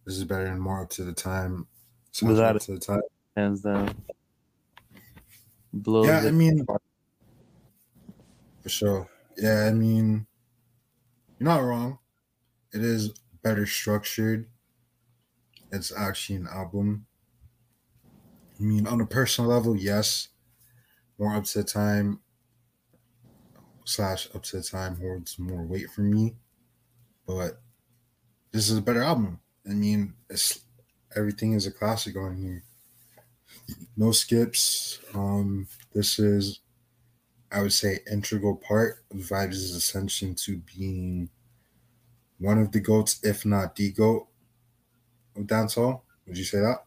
this 0.06 0.18
is 0.18 0.26
better 0.26 0.46
and 0.46 0.62
more 0.62 0.82
up 0.84 0.90
to 0.92 1.04
the 1.04 1.14
time. 1.14 1.68
So 2.12 2.28
Without 2.28 2.58
up 2.58 2.62
to 2.64 2.74
the 2.74 2.80
time. 2.80 3.02
Hands 3.36 3.62
down. 3.62 4.04
Blows 5.74 6.08
Yeah, 6.08 6.28
I 6.28 6.32
mean, 6.32 6.66
for 8.62 8.70
sure. 8.70 9.10
Yeah, 9.38 9.66
I 9.66 9.72
mean, 9.72 10.28
you're 11.40 11.50
not 11.50 11.64
wrong. 11.64 12.00
It 12.74 12.84
is 12.84 13.10
better 13.44 13.66
structured. 13.66 14.50
It's 15.72 15.92
actually 15.96 16.38
an 16.38 16.48
album. 16.48 17.06
I 18.60 18.64
mean, 18.64 18.88
on 18.88 19.02
a 19.02 19.06
personal 19.06 19.50
level, 19.50 19.76
yes, 19.76 20.30
more 21.18 21.36
up 21.36 21.44
to 21.46 21.64
time 21.64 22.20
slash 23.86 24.28
up 24.34 24.44
to 24.44 24.62
time 24.62 24.98
holds 25.00 25.38
more 25.40 25.64
weight 25.64 25.90
for 25.90 26.02
me. 26.02 26.36
But 27.26 27.62
this 28.52 28.70
is 28.70 28.78
a 28.78 28.82
better 28.82 29.02
album. 29.02 29.40
I 29.70 29.74
mean, 29.74 30.14
it's 30.30 30.62
everything 31.16 31.54
is 31.54 31.68
a 31.68 31.72
classic 31.72 32.16
on 32.16 32.38
here. 32.38 32.64
No 33.96 34.12
skips. 34.12 35.00
Um, 35.14 35.68
this 35.94 36.20
is, 36.20 36.62
I 37.52 37.62
would 37.62 37.74
say, 37.74 38.00
integral 38.10 38.56
part 38.56 39.04
of 39.12 39.18
Vybz' 39.18 39.76
ascension 39.76 40.36
to 40.36 40.62
being 40.78 41.30
one 42.40 42.60
of 42.60 42.72
the 42.72 42.80
goats, 42.80 43.20
if 43.24 43.46
not 43.46 43.76
the 43.76 43.92
goat 43.92 44.28
dancehall. 45.44 46.02
Would 46.26 46.38
you 46.38 46.44
say 46.44 46.60
that? 46.60 46.84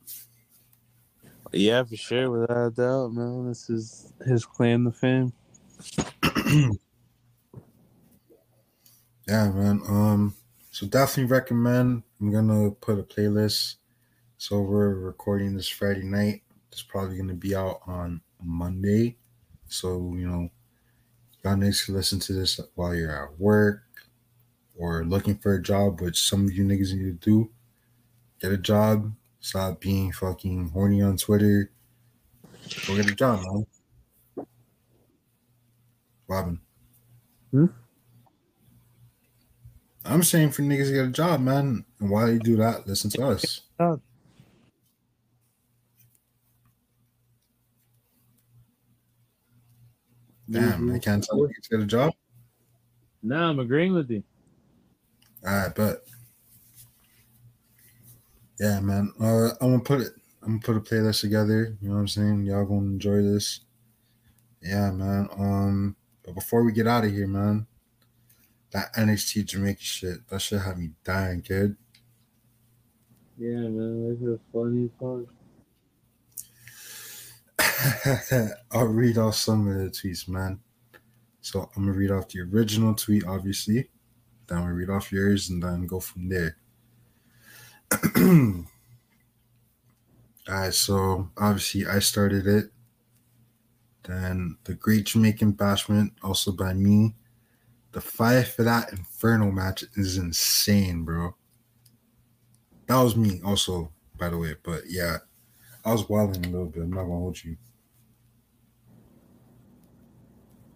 Yeah, 1.53 1.83
for 1.85 1.97
sure, 1.97 2.31
without 2.31 2.67
a 2.67 2.71
doubt, 2.71 3.13
man. 3.13 3.49
This 3.49 3.69
is 3.71 4.13
his 4.25 4.45
claim 4.45 4.85
to 4.85 4.93
fame. 4.93 5.33
Yeah, 9.31 9.49
man. 9.51 9.81
Um, 9.87 10.35
so 10.73 10.89
definitely 10.89 11.31
recommend. 11.31 12.03
I'm 12.21 12.33
gonna 12.33 12.73
put 12.73 12.99
a 12.99 13.05
playlist. 13.05 13.77
So 14.39 14.61
we're 14.61 14.93
recording 14.95 15.55
this 15.55 15.69
Friday 15.69 16.03
night. 16.03 16.43
It's 16.73 16.83
probably 16.83 17.17
gonna 17.17 17.35
be 17.35 17.55
out 17.55 17.81
on 17.87 18.23
Monday. 18.43 19.19
So 19.69 20.15
you 20.17 20.29
know, 20.29 20.51
y'all 21.45 21.55
niggas 21.55 21.85
can 21.87 21.95
listen 21.95 22.19
to 22.19 22.33
this 22.33 22.59
while 22.75 22.93
you're 22.93 23.25
at 23.25 23.39
work 23.39 23.85
or 24.77 25.05
looking 25.05 25.37
for 25.37 25.55
a 25.55 25.63
job, 25.63 26.01
which 26.01 26.21
some 26.21 26.47
of 26.47 26.53
you 26.53 26.65
niggas 26.65 26.93
need 26.93 27.21
to 27.21 27.31
do. 27.31 27.51
Get 28.41 28.53
a 28.53 28.59
job. 28.59 29.12
Stop 29.41 29.80
being 29.80 30.12
fucking 30.12 30.70
horny 30.70 31.03
on 31.03 31.16
Twitter. 31.16 31.70
Go 32.86 32.97
get 32.97 33.11
a 33.11 33.14
job, 33.14 33.41
man. 33.43 33.66
Robin. 36.28 36.61
Hmm? 37.51 37.66
I'm 40.05 40.22
saying 40.22 40.51
for 40.53 40.62
niggas 40.62 40.86
to 40.86 40.93
get 40.93 41.07
a 41.07 41.11
job, 41.11 41.41
man. 41.41 41.84
And 41.99 42.11
while 42.11 42.30
you 42.30 42.38
do 42.38 42.57
that, 42.57 42.86
listen 42.86 43.11
to 43.11 43.26
us. 43.26 43.62
Damn, 50.51 50.91
I 50.93 50.99
can't 50.99 51.22
tell 51.22 51.38
you 51.38 51.49
to 51.49 51.70
get 51.70 51.80
a 51.80 51.86
job. 51.86 52.12
No, 53.22 53.36
I'm 53.36 53.59
agreeing 53.59 53.93
with 53.93 54.11
you. 54.11 54.22
All 55.47 55.55
right, 55.55 55.74
but 55.74 56.05
yeah, 58.61 58.79
man. 58.81 59.13
Uh, 59.19 59.49
I'm 59.61 59.71
gonna 59.71 59.81
put 59.81 60.03
it. 60.03 60.13
I'm 60.43 60.59
gonna 60.59 60.61
put 60.61 60.77
a 60.77 60.81
playlist 60.81 61.23
together. 61.23 61.79
You 61.81 61.89
know 61.89 61.95
what 61.95 62.01
I'm 62.01 62.09
saying? 62.09 62.45
Y'all 62.45 62.67
gonna 62.67 62.81
enjoy 62.81 63.23
this. 63.23 63.61
Yeah, 64.61 64.91
man. 64.91 65.29
Um, 65.33 65.97
but 66.23 66.35
before 66.35 66.63
we 66.63 66.73
get 66.73 66.87
out 66.87 67.05
of 67.05 67.11
here, 67.11 67.27
man, 67.27 67.67
that 68.73 68.93
NXT 68.95 69.47
Jamaica 69.47 69.81
shit, 69.83 70.29
that 70.29 70.43
shit 70.43 70.61
had 70.61 70.79
me 70.79 70.91
dying, 71.03 71.41
kid. 71.41 71.75
Yeah, 73.39 73.61
man, 73.61 74.11
this 74.11 74.29
is 74.29 74.39
funny 74.53 74.91
part. 75.01 75.27
I'll 78.73 78.89
read 78.89 79.17
off 79.17 79.37
some 79.37 79.69
of 79.69 79.75
the 79.75 79.89
tweets, 79.89 80.29
man. 80.29 80.61
So 81.41 81.71
I'm 81.75 81.87
gonna 81.87 81.97
read 81.97 82.11
off 82.11 82.29
the 82.29 82.41
original 82.41 82.95
tweet, 82.95 83.25
obviously. 83.27 83.89
Then 84.47 84.67
we 84.67 84.73
read 84.73 84.91
off 84.91 85.11
yours 85.11 85.49
and 85.49 85.63
then 85.63 85.87
go 85.87 85.99
from 85.99 86.29
there. 86.29 86.59
All 88.16 88.64
right, 90.49 90.74
so 90.74 91.30
obviously 91.36 91.86
I 91.86 91.99
started 91.99 92.47
it. 92.47 92.70
Then 94.05 94.57
the 94.64 94.74
Great 94.74 95.07
Jamaican 95.07 95.55
Bashment, 95.55 96.11
also 96.22 96.53
by 96.53 96.72
me. 96.74 97.14
The 97.93 98.01
fire 98.01 98.45
for 98.45 98.62
that 98.62 98.93
Inferno 98.93 99.51
match 99.51 99.84
is 99.95 100.16
insane, 100.16 101.05
bro. 101.05 101.34
That 102.86 103.01
was 103.03 103.16
me, 103.16 103.41
also, 103.45 103.93
by 104.18 104.30
the 104.30 104.38
way. 104.38 104.55
But 104.62 104.82
yeah, 104.88 105.18
I 105.84 105.93
was 105.93 106.09
wilding 106.09 106.47
a 106.47 106.49
little 106.49 106.66
bit. 106.66 106.82
I'm 106.82 106.91
not 106.91 107.03
gonna 107.03 107.14
hold 107.14 107.45
you. 107.45 107.57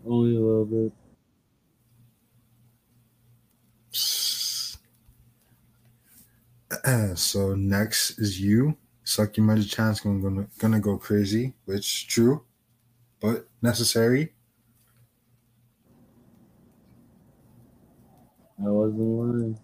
Only 0.06 0.36
a 0.36 0.40
little 0.40 0.64
bit. 0.66 0.92
so 7.14 7.54
next 7.54 8.18
is 8.18 8.40
you. 8.40 8.76
Suck 9.04 9.36
your 9.36 9.46
magic 9.46 9.70
chance 9.70 10.00
gonna, 10.00 10.20
gonna 10.20 10.46
gonna 10.58 10.80
go 10.80 10.96
crazy, 10.96 11.52
which 11.66 12.08
true, 12.08 12.42
but 13.20 13.46
necessary. 13.60 14.32
I 18.58 18.70
wasn't 18.70 18.98
lying. 18.98 19.58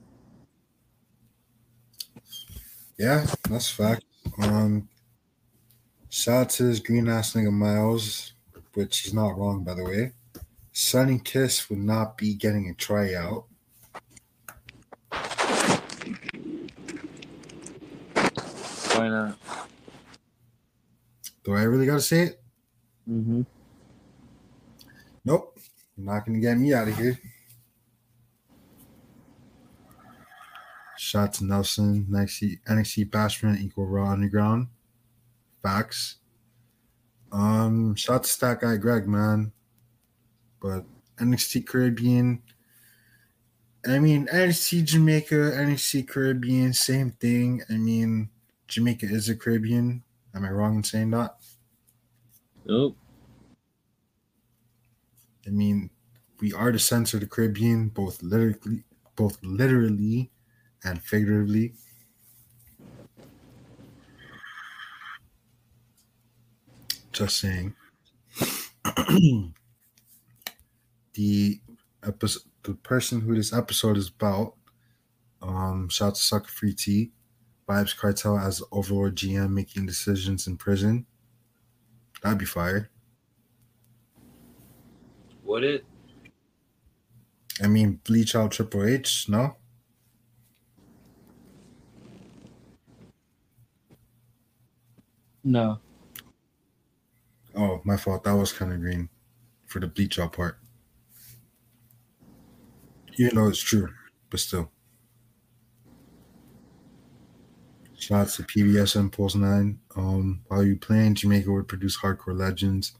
Yeah, 2.98 3.26
that's 3.48 3.70
fact. 3.70 4.04
Um 4.42 4.88
shout 6.10 6.42
out 6.42 6.50
to 6.50 6.64
this 6.64 6.80
green 6.80 7.08
ass 7.08 7.32
nigga 7.32 7.52
Miles, 7.52 8.34
which 8.74 8.98
he's 9.00 9.14
not 9.14 9.38
wrong 9.38 9.64
by 9.64 9.74
the 9.74 9.84
way. 9.84 10.12
Sunny 10.72 11.18
Kiss 11.18 11.70
would 11.70 11.78
not 11.78 12.18
be 12.18 12.34
getting 12.34 12.68
a 12.68 12.74
tryout. 12.74 13.46
Why 18.94 19.08
not? 19.08 19.38
Do 21.44 21.54
I 21.54 21.62
really 21.62 21.86
gotta 21.86 22.00
say 22.00 22.22
it? 22.22 22.42
Mm-hmm. 23.08 23.42
Nope. 25.24 25.58
You're 25.96 26.06
not 26.06 26.26
gonna 26.26 26.40
get 26.40 26.58
me 26.58 26.74
out 26.74 26.88
of 26.88 26.96
here. 26.96 27.18
Shout 30.96 31.32
to 31.34 31.44
Nelson, 31.44 32.06
NXT, 32.10 32.60
NXT 32.68 33.10
Bashment 33.10 33.60
equal 33.60 33.86
Raw 33.86 34.10
Underground. 34.10 34.68
Facts. 35.62 36.16
Um, 37.32 37.94
shout 37.94 38.24
to 38.24 38.40
that 38.40 38.60
guy 38.60 38.76
Greg, 38.76 39.08
man. 39.08 39.52
But 40.60 40.84
NXT 41.18 41.66
Caribbean. 41.66 42.42
I 43.86 43.98
mean, 43.98 44.26
NXT 44.26 44.84
Jamaica, 44.84 45.34
NXT 45.34 46.06
Caribbean, 46.06 46.72
same 46.72 47.12
thing. 47.12 47.62
I 47.70 47.74
mean, 47.74 48.28
Jamaica 48.70 49.06
is 49.06 49.28
a 49.28 49.34
Caribbean. 49.34 50.04
Am 50.32 50.44
I 50.44 50.50
wrong 50.50 50.76
in 50.76 50.84
saying 50.84 51.10
that? 51.10 51.34
Nope. 52.64 52.96
I 55.44 55.50
mean, 55.50 55.90
we 56.40 56.52
are 56.52 56.70
the 56.70 56.78
center 56.78 57.16
of 57.16 57.22
the 57.22 57.26
Caribbean, 57.26 57.88
both 57.88 58.22
literally, 58.22 58.84
both 59.16 59.38
literally 59.42 60.30
and 60.84 61.02
figuratively. 61.02 61.74
Just 67.10 67.40
saying. 67.40 67.74
the 71.14 71.60
episode, 72.06 72.42
the 72.62 72.74
person 72.74 73.22
who 73.22 73.34
this 73.34 73.52
episode 73.52 73.96
is 73.96 74.08
about, 74.08 74.54
um, 75.42 75.88
shout 75.88 76.14
to 76.14 76.20
Sucker 76.20 76.46
Free 76.46 76.72
T, 76.72 77.10
Vybz 77.70 77.96
Kartel 77.96 78.36
as 78.36 78.60
Overlord 78.72 79.14
GM 79.14 79.50
making 79.50 79.86
decisions 79.86 80.48
in 80.48 80.56
prison. 80.56 81.06
That'd 82.20 82.38
be 82.38 82.44
fire. 82.44 82.90
Would 85.44 85.62
it? 85.62 85.84
I 87.62 87.68
mean, 87.68 88.00
bleach 88.02 88.34
out 88.34 88.50
Triple 88.50 88.84
H, 88.84 89.28
no? 89.28 89.54
No. 95.44 95.78
Oh, 97.54 97.80
my 97.84 97.96
fault. 97.96 98.24
That 98.24 98.32
was 98.34 98.52
kind 98.52 98.72
of 98.72 98.80
green 98.80 99.08
for 99.66 99.78
the 99.78 99.86
bleach 99.86 100.18
out 100.18 100.32
part. 100.32 100.58
You 103.14 103.30
know 103.32 103.46
it's 103.46 103.62
true, 103.62 103.88
but 104.28 104.40
still. 104.40 104.72
Shout 108.00 108.20
out 108.20 108.28
to 108.28 108.42
PBS 108.44 108.96
Impulse 108.96 109.34
9. 109.34 109.78
Um, 109.94 110.40
while 110.48 110.64
you 110.64 110.76
playing, 110.76 111.16
Jamaica 111.16 111.52
would 111.52 111.68
produce 111.68 111.98
hardcore 111.98 112.36
legends. 112.36 112.92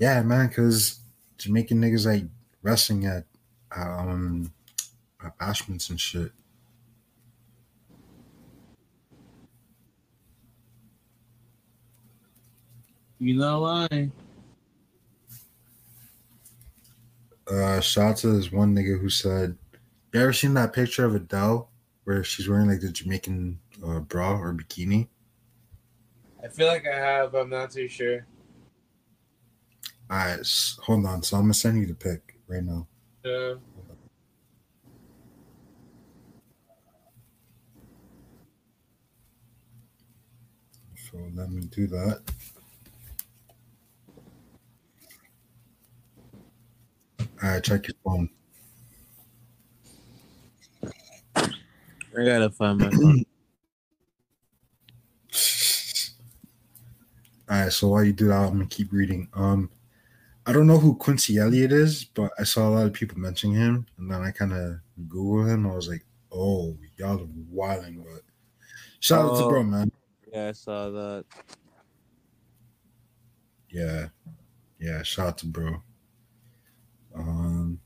Yeah, 0.00 0.20
man, 0.22 0.48
because 0.48 0.98
Jamaican 1.38 1.80
niggas 1.80 2.06
like 2.06 2.24
wrestling 2.60 3.06
at 3.06 3.24
um 3.74 4.52
at 5.24 5.38
bashments 5.38 5.90
and 5.90 6.00
shit. 6.00 6.32
You 13.20 13.36
know 13.36 13.60
why? 13.60 14.10
Uh, 17.46 17.80
shout 17.80 18.10
out 18.10 18.16
to 18.16 18.28
this 18.28 18.50
one 18.50 18.74
nigga 18.74 19.00
who 19.00 19.08
said, 19.08 19.56
"You 20.12 20.20
ever 20.20 20.32
seen 20.32 20.54
that 20.54 20.72
picture 20.72 21.04
of 21.04 21.14
Adele 21.14 21.68
where 22.02 22.24
she's 22.24 22.48
wearing 22.48 22.68
like 22.68 22.80
the 22.80 22.90
Jamaican 22.90 23.60
uh, 23.84 24.00
bra 24.00 24.38
or 24.38 24.52
bikini?" 24.54 25.08
I 26.42 26.48
feel 26.48 26.66
like 26.68 26.86
I 26.86 26.96
have, 26.96 27.32
but 27.32 27.42
I'm 27.42 27.50
not 27.50 27.70
too 27.70 27.88
sure. 27.88 28.26
All 30.10 30.16
right, 30.16 30.40
s- 30.40 30.78
hold 30.82 31.04
on. 31.06 31.22
So 31.22 31.36
I'm 31.36 31.44
gonna 31.44 31.54
send 31.54 31.78
you 31.78 31.86
the 31.86 31.94
pic 31.94 32.38
right 32.48 32.62
now. 32.64 32.86
Uh, 33.24 33.56
So 41.10 41.18
let 41.34 41.50
me 41.50 41.62
do 41.62 41.86
that. 41.88 42.22
All 47.42 47.50
right, 47.50 47.62
check 47.64 47.86
your 47.88 47.94
phone. 48.04 48.28
I 51.36 52.24
gotta 52.24 52.50
find 52.50 52.78
my 52.78 52.90
phone. 52.90 53.24
All 57.50 57.60
right, 57.60 57.72
so 57.72 57.88
while 57.88 58.04
you 58.04 58.12
do 58.12 58.28
that, 58.28 58.34
I'm 58.44 58.52
gonna 58.52 58.66
keep 58.66 58.92
reading. 58.92 59.28
Um, 59.34 59.70
I 60.46 60.52
don't 60.52 60.68
know 60.68 60.78
who 60.78 60.94
Quincy 60.94 61.38
Elliott 61.38 61.72
is, 61.72 62.04
but 62.04 62.30
I 62.38 62.44
saw 62.44 62.68
a 62.68 62.70
lot 62.70 62.86
of 62.86 62.92
people 62.92 63.18
mentioning 63.18 63.56
him, 63.56 63.86
and 63.98 64.10
then 64.10 64.22
I 64.22 64.30
kind 64.30 64.52
of 64.52 64.76
Googled 65.08 65.52
him. 65.52 65.66
I 65.66 65.74
was 65.74 65.88
like, 65.88 66.04
"Oh, 66.30 66.76
y'all 66.96 67.20
are 67.20 67.28
wilding!" 67.50 68.04
But 68.04 68.22
shout 69.00 69.24
out 69.24 69.36
to 69.38 69.44
Oh. 69.44 69.48
bro, 69.48 69.64
man. 69.64 69.90
Yeah, 70.32 70.48
I 70.48 70.52
saw 70.52 70.90
that. 70.90 71.24
Yeah, 73.68 74.08
yeah. 74.78 75.02
Shout 75.02 75.26
out 75.26 75.38
to 75.38 75.46
bro. 75.46 75.82
Um, 77.16 77.80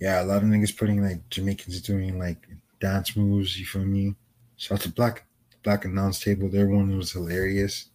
yeah, 0.00 0.22
a 0.22 0.24
lot 0.24 0.44
of 0.44 0.48
niggas 0.48 0.76
putting 0.76 1.02
like 1.02 1.28
Jamaicans 1.28 1.80
doing 1.82 2.20
like 2.20 2.46
dance 2.80 3.16
moves. 3.16 3.58
You 3.58 3.66
feel 3.66 3.84
me? 3.84 4.14
Shout 4.56 4.78
out 4.78 4.82
to 4.82 4.92
Black 4.92 5.26
Black 5.64 5.86
and 5.86 5.98
Announce 5.98 6.20
Table. 6.20 6.48
Their 6.48 6.68
one 6.68 6.96
was 6.96 7.10
hilarious. 7.10 7.88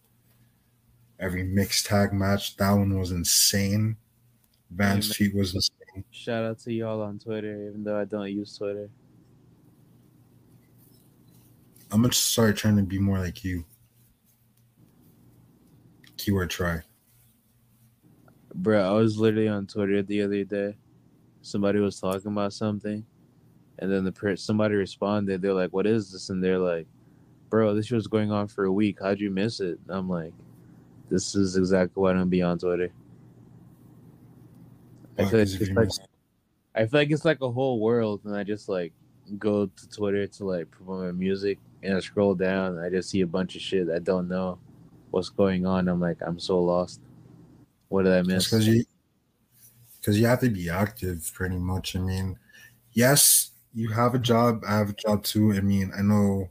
Every 1.20 1.44
mixed 1.44 1.86
tag 1.86 2.12
match, 2.12 2.56
that 2.56 2.72
one 2.72 2.98
was 2.98 3.12
insane. 3.12 3.96
Vance 4.70 5.14
feet 5.14 5.34
was 5.34 5.54
insane. 5.54 6.04
Shout 6.10 6.44
out 6.44 6.58
to 6.60 6.72
y'all 6.72 7.00
on 7.00 7.18
Twitter, 7.18 7.68
even 7.68 7.84
though 7.84 7.98
I 7.98 8.04
don't 8.04 8.30
use 8.30 8.56
Twitter. 8.58 8.90
I'm 11.92 12.02
gonna 12.02 12.12
start 12.12 12.56
trying 12.56 12.76
to 12.76 12.82
be 12.82 12.98
more 12.98 13.18
like 13.18 13.44
you. 13.44 13.64
Keyword 16.16 16.50
try. 16.50 16.82
Bro, 18.54 18.82
I 18.82 18.92
was 18.92 19.18
literally 19.18 19.48
on 19.48 19.66
Twitter 19.66 20.02
the 20.02 20.22
other 20.22 20.44
day. 20.44 20.76
Somebody 21.42 21.78
was 21.78 22.00
talking 22.00 22.32
about 22.32 22.52
something, 22.52 23.04
and 23.78 23.92
then 23.92 24.04
the 24.04 24.12
per- 24.12 24.36
somebody 24.36 24.74
responded. 24.74 25.42
They're 25.42 25.54
like, 25.54 25.72
"What 25.72 25.86
is 25.86 26.12
this?" 26.12 26.30
And 26.30 26.42
they're 26.42 26.58
like, 26.58 26.86
"Bro, 27.50 27.74
this 27.74 27.90
was 27.90 28.06
going 28.06 28.30
on 28.30 28.48
for 28.48 28.64
a 28.64 28.72
week. 28.72 28.98
How'd 29.00 29.20
you 29.20 29.30
miss 29.30 29.60
it?" 29.60 29.78
I'm 29.88 30.08
like, 30.08 30.32
"This 31.10 31.34
is 31.34 31.56
exactly 31.56 32.00
why 32.00 32.10
I 32.10 32.14
don't 32.14 32.30
be 32.30 32.42
on 32.42 32.58
Twitter." 32.58 32.90
I 35.18 35.28
feel, 35.28 35.40
like 35.40 35.48
it's 35.48 35.70
like, 35.70 35.90
I 36.74 36.86
feel 36.86 37.00
like 37.00 37.10
it's 37.10 37.24
like 37.24 37.40
a 37.42 37.50
whole 37.50 37.80
world, 37.80 38.22
and 38.24 38.34
I 38.34 38.44
just 38.44 38.68
like 38.68 38.92
go 39.38 39.66
to 39.66 39.90
Twitter 39.90 40.26
to 40.26 40.44
like 40.44 40.70
promote 40.70 41.04
my 41.04 41.12
music, 41.12 41.58
and 41.82 41.96
I 41.96 42.00
scroll 42.00 42.34
down, 42.34 42.76
and 42.76 42.80
I 42.80 42.88
just 42.88 43.10
see 43.10 43.20
a 43.20 43.26
bunch 43.26 43.56
of 43.56 43.60
shit 43.60 43.90
I 43.90 43.98
don't 43.98 44.28
know 44.28 44.58
what's 45.10 45.28
going 45.28 45.66
on. 45.66 45.88
I'm 45.88 46.00
like, 46.00 46.18
I'm 46.22 46.38
so 46.38 46.60
lost. 46.60 47.00
What 47.88 48.04
did 48.04 48.12
I 48.12 48.22
miss? 48.22 48.46
because 48.46 48.66
you 48.66 48.84
because 50.00 50.18
you 50.18 50.26
have 50.26 50.40
to 50.40 50.48
be 50.48 50.70
active 50.70 51.30
pretty 51.34 51.58
much. 51.58 51.96
I 51.96 51.98
mean, 51.98 52.38
yes, 52.92 53.50
you 53.74 53.90
have 53.90 54.14
a 54.14 54.18
job. 54.18 54.62
I 54.66 54.78
have 54.78 54.90
a 54.90 54.94
job 54.94 55.24
too. 55.24 55.52
I 55.52 55.60
mean, 55.60 55.92
I 55.96 56.02
know, 56.02 56.48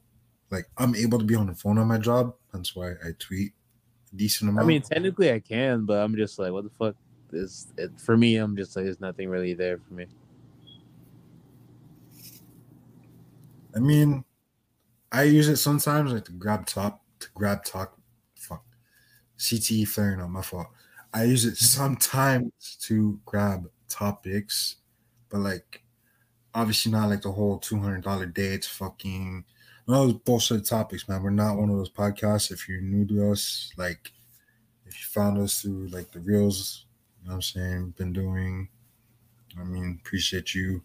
like 0.52 0.70
I'm 0.78 0.96
able 0.96 1.20
to 1.20 1.26
be 1.26 1.36
on 1.36 1.48
the 1.48 1.56
phone 1.56 1.78
on 1.78 1.88
my 1.88 1.98
job. 1.98 2.34
That's 2.54 2.76
why 2.76 2.92
I 2.92 3.12
tweet 3.18 3.54
a 4.12 4.16
decent 4.16 4.50
amount. 4.50 4.66
I 4.66 4.68
mean, 4.68 4.82
technically 4.82 5.32
I 5.32 5.40
can, 5.40 5.86
but 5.86 6.04
I'm 6.04 6.16
just 6.16 6.40
like, 6.40 6.52
what 6.52 6.64
the 6.64 6.70
fuck 6.72 6.96
is 7.32 7.68
it 7.78 7.92
for 8.00 8.18
me? 8.18 8.38
I'm 8.38 8.56
just 8.56 8.76
like, 8.76 8.86
there's 8.86 9.00
nothing 9.00 9.30
really 9.30 9.54
there 9.54 9.78
for 9.78 9.94
me. 9.94 10.06
I 13.76 13.80
mean, 13.80 14.24
I 15.12 15.24
use 15.24 15.48
it 15.48 15.58
sometimes 15.58 16.12
like 16.12 16.26
to 16.26 16.32
grab 16.32 16.66
top 16.66 17.04
to 17.20 17.28
grab 17.34 17.64
talk. 17.64 17.98
Fuck, 18.36 18.64
CTE 19.38 19.88
flaring 19.88 20.22
up 20.22 20.30
my 20.30 20.42
fault. 20.42 20.68
I 21.14 21.24
use 21.24 21.46
it 21.46 21.58
sometimes 21.58 22.78
to 22.82 23.20
grab 23.26 23.70
topics, 23.88 24.78
but 25.30 25.40
like 25.40 25.84
obviously 26.54 26.92
not 26.92 27.10
like 27.10 27.22
the 27.22 27.32
whole 27.32 27.58
two 27.60 27.80
hundred 27.80 28.04
dollar 28.04 28.26
day. 28.26 28.54
It's 28.54 28.68
fucking 28.68 29.46
no 29.90 30.06
those 30.06 30.14
bullshit 30.14 30.66
topics, 30.66 31.10
man. 31.10 31.24
We're 31.24 31.32
not 31.32 31.58
one 31.58 31.70
of 31.72 31.78
those 31.78 31.90
podcasts. 31.90 32.52
If 32.52 32.70
you're 32.70 32.80
new 32.80 33.06
to 33.08 33.32
us, 33.32 33.74
like 33.76 34.12
if 34.86 34.94
you 34.94 35.06
found 35.08 35.40
us 35.40 35.62
through 35.62 35.88
like 35.88 36.12
the 36.12 36.20
reels, 36.20 36.86
you 37.22 37.28
know 37.28 37.32
what 37.32 37.36
I'm 37.38 37.42
saying, 37.42 37.94
been 37.98 38.14
doing. 38.14 38.70
I 39.60 39.64
mean, 39.64 40.00
appreciate 40.06 40.54
you. 40.54 40.84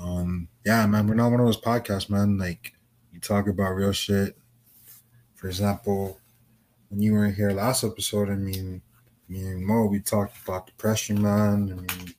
Um, 0.00 0.46
yeah, 0.64 0.86
man, 0.86 1.08
we're 1.08 1.14
not 1.14 1.32
one 1.32 1.40
of 1.40 1.46
those 1.46 1.60
podcasts, 1.60 2.08
man. 2.08 2.38
Like 2.38 2.74
you 3.12 3.18
talk 3.18 3.48
about 3.48 3.74
real 3.74 3.92
shit. 3.92 4.36
For 5.34 5.48
example, 5.48 6.20
when 6.90 7.02
you 7.02 7.12
were 7.14 7.28
here 7.28 7.50
last 7.50 7.82
episode, 7.82 8.30
I 8.30 8.36
mean, 8.36 8.82
me 9.28 9.40
and 9.46 9.64
Mo, 9.66 9.86
we 9.86 9.98
talked 9.98 10.36
about 10.44 10.66
depression, 10.66 11.20
man. 11.20 11.70
I 11.72 11.74
mean, 11.74 12.14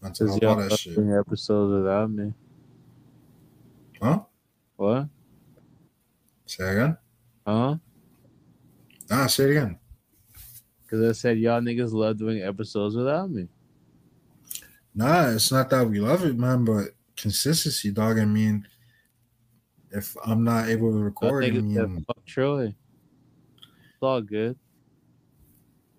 mental 0.00 0.26
Because 0.26 0.40
health, 0.42 0.68
that 0.70 0.78
shit. 0.78 0.98
episodes 0.98 1.72
without 1.72 2.10
me. 2.10 2.32
Huh? 4.00 4.20
What? 4.78 5.08
Say 6.46 6.64
it 6.64 6.72
again? 6.72 6.96
Huh? 7.44 7.76
Ah, 9.10 9.26
say 9.26 9.44
it 9.44 9.50
again. 9.50 9.78
Because 10.80 11.04
I 11.04 11.12
said 11.12 11.38
y'all 11.38 11.60
niggas 11.60 11.92
love 11.92 12.16
doing 12.16 12.42
episodes 12.42 12.94
without 12.94 13.28
me. 13.28 13.48
Nah, 14.94 15.30
it's 15.30 15.50
not 15.50 15.68
that 15.70 15.88
we 15.88 15.98
love 15.98 16.24
it, 16.24 16.38
man, 16.38 16.64
but 16.64 16.90
consistency, 17.16 17.90
dog. 17.90 18.20
I 18.20 18.24
mean, 18.24 18.68
if 19.90 20.16
I'm 20.24 20.44
not 20.44 20.68
able 20.68 20.92
to 20.92 20.98
record, 20.98 21.44
I 21.44 21.50
mean, 21.50 22.04
fuck 22.06 22.24
Troy. 22.24 22.66
It's 22.66 24.00
all 24.00 24.20
good. 24.20 24.56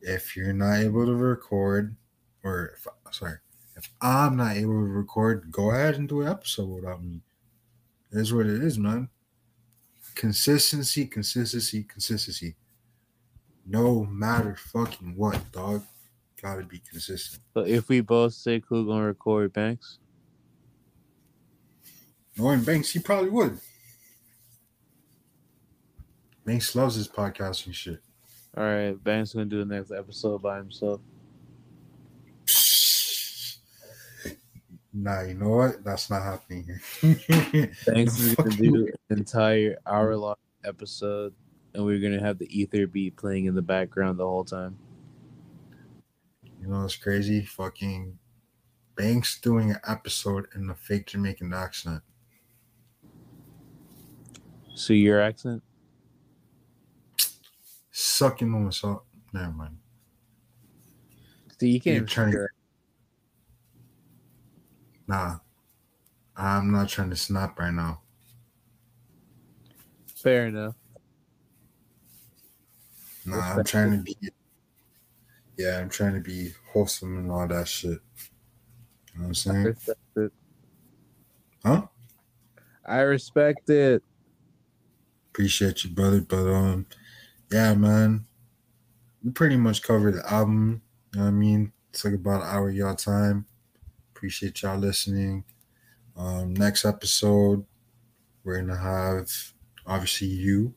If 0.02 0.38
you're 0.38 0.54
not 0.54 0.80
able 0.80 1.06
to 1.06 1.16
record, 1.16 1.98
or 2.46 2.74
if, 2.78 2.88
sorry, 3.12 3.40
if 3.76 3.90
I'm 4.00 4.38
not 4.38 4.56
able 4.56 4.72
to 4.72 4.88
record, 4.88 5.52
go 5.52 5.72
ahead 5.72 5.96
and 5.96 6.08
do 6.08 6.22
an 6.22 6.30
episode 6.30 6.70
without 6.70 7.04
me. 7.04 7.20
Is 8.12 8.34
what 8.34 8.48
it 8.48 8.64
is, 8.64 8.78
man. 8.80 9.10
Consistency, 10.16 11.06
consistency, 11.06 11.84
consistency. 11.84 12.56
No 13.66 14.04
matter 14.06 14.56
fucking 14.56 15.16
what, 15.16 15.52
dog. 15.52 15.84
Gotta 16.42 16.64
be 16.64 16.80
consistent. 16.80 17.44
But 17.54 17.68
if 17.68 17.90
we 17.90 18.02
both 18.02 18.34
say 18.34 18.62
who 18.68 18.88
gonna 18.88 19.04
record 19.04 19.54
Banks, 19.54 20.00
Knowing 22.38 22.64
Banks, 22.64 22.92
he 22.92 23.00
probably 23.00 23.30
would. 23.30 23.60
Banks 26.46 26.74
loves 26.74 26.96
his 26.96 27.08
podcast 27.08 27.66
and 27.66 27.76
shit. 27.76 28.02
all 28.56 28.64
right, 28.64 29.04
Banks 29.04 29.34
gonna 29.34 29.46
do 29.46 29.64
the 29.64 29.76
next 29.76 29.92
episode 29.92 30.42
by 30.42 30.58
himself. 30.58 31.02
Nah, 35.02 35.22
you 35.22 35.34
know 35.34 35.50
what? 35.50 35.82
That's 35.86 36.10
not 36.10 36.24
happening 36.24 36.66
here. 36.66 36.82
Banks 37.88 38.20
is 38.20 38.36
gonna 38.36 38.50
do 38.52 38.90
an 39.10 39.18
entire 39.20 39.78
hour 39.88 40.14
long 40.18 40.36
episode, 40.66 41.34
and 41.74 41.86
we're 41.86 42.00
gonna 42.02 42.20
have 42.20 42.38
the 42.38 42.48
ether 42.60 42.86
beat 42.86 43.16
playing 43.16 43.46
in 43.46 43.56
the 43.56 43.62
background 43.62 44.20
the 44.20 44.26
whole 44.26 44.44
time. 44.44 44.78
You 46.62 46.68
know 46.68 46.82
what's 46.82 46.98
crazy? 46.98 47.46
Fucking 47.46 48.20
Banks 48.98 49.40
doing 49.40 49.72
an 49.72 49.78
episode 49.88 50.48
in 50.54 50.70
a 50.70 50.76
fake 50.76 51.08
Jamaican 51.08 51.54
accent. 51.54 52.02
So 54.76 54.92
your 54.92 55.22
accent? 55.22 55.64
Sucking 57.92 58.54
on 58.54 58.66
myself. 58.66 59.04
Never 59.32 59.52
mind. 59.52 59.78
See, 61.58 61.70
you 61.70 61.80
can't 61.80 61.96
You're 61.98 62.06
trying- 62.06 62.28
figure- 62.32 62.52
Nah. 65.10 65.40
I'm 66.38 66.72
not 66.72 66.88
trying 66.88 67.10
to 67.10 67.16
snap 67.16 67.58
right 67.60 67.74
now. 67.74 68.02
Fair 70.16 70.46
enough. 70.48 70.76
Nah, 73.26 73.56
I'm 73.56 73.64
trying 73.64 73.92
to 73.92 73.98
be 73.98 74.16
Yeah, 75.58 75.80
I'm 75.80 75.90
trying 75.90 76.14
to 76.14 76.20
be 76.20 76.52
wholesome 76.72 77.18
and 77.18 77.32
all 77.32 77.48
that 77.48 77.68
shit. 77.68 77.90
You 77.90 77.98
know 77.98 78.00
what 79.16 79.24
I'm 79.26 79.30
I 79.30 79.34
saying? 79.34 79.66
respect 79.66 80.00
it. 80.16 80.34
Huh? 81.66 81.88
I 82.86 83.00
respect 83.00 83.70
it. 83.72 84.04
Appreciate 85.32 85.84
you, 85.84 85.90
brother. 85.90 86.22
But 86.22 86.48
um, 86.54 86.86
yeah, 87.52 87.74
man, 87.74 88.28
we 89.24 89.32
pretty 89.32 89.58
much 89.58 89.82
covered 89.82 90.14
the 90.14 90.32
album. 90.32 90.84
You 91.14 91.20
know 91.20 91.26
what 91.26 91.32
I 91.32 91.34
mean? 91.34 91.72
Took 91.94 92.14
about 92.14 92.44
an 92.44 92.48
hour 92.48 92.70
of 92.70 92.76
y'all 92.76 92.96
time. 92.96 93.48
Appreciate 94.20 94.62
y'all 94.64 94.78
listening. 94.78 95.46
Um, 96.18 96.54
next 96.54 96.84
episode, 96.84 97.66
we're 98.44 98.60
gonna 98.60 98.76
have 98.76 99.32
obviously 99.88 100.28
you. 100.28 100.74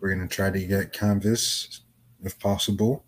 We're 0.00 0.12
gonna 0.12 0.26
try 0.26 0.50
to 0.50 0.66
get 0.66 0.92
Canvas 0.92 1.82
if 2.24 2.36
possible, 2.40 3.04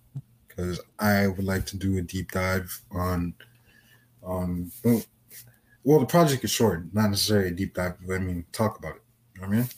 because 0.46 0.78
I 1.00 1.26
would 1.26 1.42
like 1.42 1.66
to 1.66 1.76
do 1.76 1.98
a 1.98 2.02
deep 2.02 2.30
dive 2.30 2.82
on 2.92 3.34
on 4.22 4.70
well, 4.84 5.02
well, 5.82 5.98
the 5.98 6.06
project 6.06 6.44
is 6.44 6.52
short, 6.52 6.94
not 6.94 7.10
necessarily 7.10 7.48
a 7.48 7.50
deep 7.50 7.74
dive. 7.74 7.94
But 8.06 8.14
I 8.14 8.18
mean, 8.20 8.44
talk 8.52 8.78
about 8.78 8.94
it. 8.94 9.02
You 9.34 9.40
know 9.40 9.48
what 9.48 9.54
I 9.54 9.58
mean? 9.58 9.68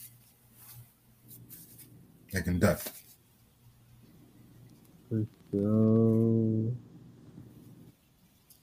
like 2.35 2.47
in 2.49 2.59
depth. 2.59 3.03
So, 5.53 6.75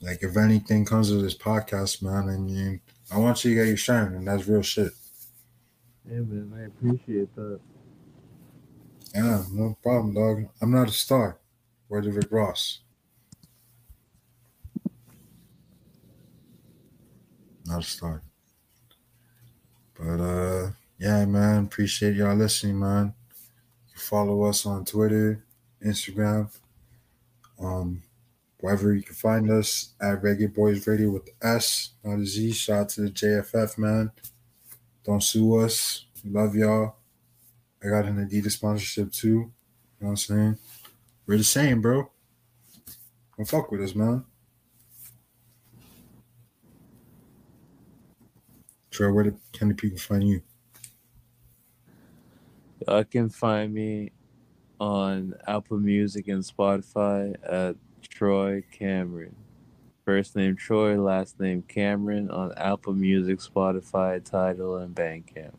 Like 0.01 0.23
if 0.23 0.35
anything 0.35 0.85
comes 0.85 1.11
of 1.11 1.21
this 1.21 1.37
podcast, 1.37 2.01
man, 2.01 2.29
I 2.29 2.37
mean, 2.37 2.81
I 3.11 3.19
want 3.19 3.43
you 3.43 3.51
to 3.51 3.55
get 3.55 3.67
your 3.67 3.77
shine, 3.77 4.13
and 4.13 4.27
that's 4.27 4.47
real 4.47 4.61
shit. 4.61 4.91
yeah, 6.09 6.19
man, 6.19 6.53
I 6.57 6.65
appreciate 6.65 7.33
that. 7.35 7.59
Yeah, 9.13 9.43
no 9.51 9.77
problem, 9.83 10.13
dog. 10.13 10.49
I'm 10.61 10.71
not 10.71 10.89
a 10.89 10.91
star. 10.91 11.37
Of 11.93 12.15
Rick 12.15 12.31
Ross. 12.31 12.79
Not 17.65 17.79
a 17.79 17.85
star. 17.85 18.21
But 19.99 20.21
uh 20.21 20.71
yeah, 20.97 21.25
man, 21.25 21.65
appreciate 21.65 22.15
y'all 22.15 22.35
listening, 22.35 22.79
man. 22.79 23.13
You 23.87 23.93
can 23.93 24.01
follow 24.01 24.43
us 24.43 24.65
on 24.65 24.85
Twitter, 24.85 25.43
Instagram, 25.85 26.49
um, 27.59 28.03
wherever 28.61 28.93
you 28.93 29.01
can 29.01 29.15
find 29.15 29.51
us 29.51 29.93
at 30.01 30.21
Reggae 30.21 30.53
Boys 30.53 30.85
Radio 30.87 31.09
with 31.09 31.29
S, 31.41 31.91
not 32.03 32.19
a 32.19 32.25
Z. 32.25 32.53
Shout 32.53 32.79
out 32.79 32.89
to 32.89 33.01
the 33.01 33.09
JFF, 33.09 33.77
man. 33.77 34.11
Don't 35.03 35.23
sue 35.23 35.57
us. 35.57 36.05
We 36.23 36.31
love 36.31 36.55
y'all. 36.55 36.95
I 37.83 37.89
got 37.89 38.05
an 38.05 38.27
Adidas 38.27 38.51
sponsorship 38.51 39.11
too. 39.11 39.27
You 39.27 39.51
know 39.99 40.07
what 40.07 40.09
I'm 40.09 40.17
saying? 40.17 40.57
We're 41.25 41.37
the 41.37 41.43
same, 41.43 41.81
bro. 41.81 42.11
Don't 43.37 43.45
fuck 43.45 43.71
with 43.71 43.81
us, 43.81 43.95
man. 43.95 44.25
Troy, 48.91 49.11
where 49.11 49.23
the, 49.23 49.35
can 49.53 49.69
the 49.69 49.73
people 49.73 49.97
find 49.97 50.27
you? 50.27 50.41
Y'all 52.87 53.03
can 53.03 53.29
find 53.29 53.73
me 53.73 54.11
on 54.79 55.33
Apple 55.47 55.77
Music 55.77 56.27
and 56.27 56.43
Spotify 56.43 57.35
at 57.49 57.75
Troy 58.09 58.63
Cameron. 58.71 59.35
First 60.05 60.35
name 60.35 60.55
Troy, 60.55 60.99
last 60.99 61.39
name 61.39 61.61
Cameron 61.61 62.29
on 62.31 62.53
Apple 62.57 62.93
Music, 62.93 63.39
Spotify, 63.39 64.23
Tidal, 64.23 64.77
and 64.77 64.95
Bandcamp. 64.95 65.53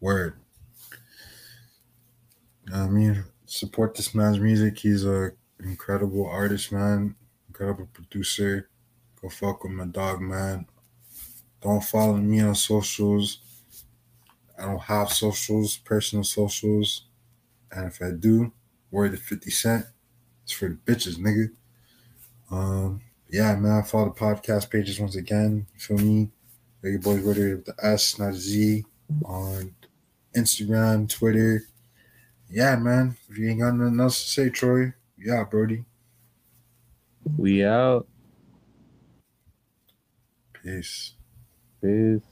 Word. 0.00 0.34
I 2.72 2.86
mean, 2.86 3.24
support 3.46 3.94
this 3.94 4.14
man's 4.14 4.38
music. 4.38 4.78
He's 4.78 5.04
a 5.04 5.32
incredible 5.60 6.26
artist, 6.26 6.70
man. 6.72 7.16
Incredible 7.48 7.88
producer. 7.92 8.68
Go 9.20 9.28
fuck 9.30 9.64
with 9.64 9.72
my 9.72 9.86
dog, 9.86 10.20
man. 10.20 10.66
Don't 11.60 11.82
follow 11.82 12.16
me 12.16 12.40
on 12.40 12.54
socials. 12.54 13.40
I 14.58 14.66
don't 14.66 14.82
have 14.82 15.12
socials, 15.12 15.78
personal 15.78 16.24
socials. 16.24 17.06
And 17.72 17.86
if 17.86 18.00
I 18.02 18.10
do, 18.10 18.52
word 18.96 19.12
to 19.12 19.18
50 19.18 19.50
Cent. 19.50 19.84
It's 20.42 20.52
for 20.52 20.68
the 20.70 20.74
bitches, 20.74 21.18
nigga. 21.18 21.50
Um, 22.50 23.02
yeah, 23.28 23.54
man. 23.56 23.82
Follow 23.82 24.06
the 24.06 24.18
podcast 24.18 24.70
pages 24.70 24.98
once 24.98 25.16
again. 25.16 25.66
You 25.74 25.80
feel 25.80 25.98
me? 25.98 26.30
Reggae 26.82 27.02
Boys 27.02 27.20
Radio 27.20 27.56
with 27.56 27.66
the 27.66 27.74
S, 27.82 28.18
not 28.18 28.30
a 28.30 28.34
Z. 28.34 28.84
On 29.26 29.74
Instagram, 30.34 31.08
Twitter. 31.10 31.64
Yeah, 32.48 32.76
man. 32.76 33.18
If 33.28 33.36
you 33.36 33.50
ain't 33.50 33.60
got 33.60 33.74
nothing 33.74 34.00
else 34.00 34.24
to 34.24 34.30
say, 34.30 34.48
Troy, 34.48 34.94
yeah, 35.18 35.44
Brody. 35.44 35.84
We 37.36 37.66
out. 37.66 38.06
Peace. 40.62 41.12
Peace. 41.82 42.22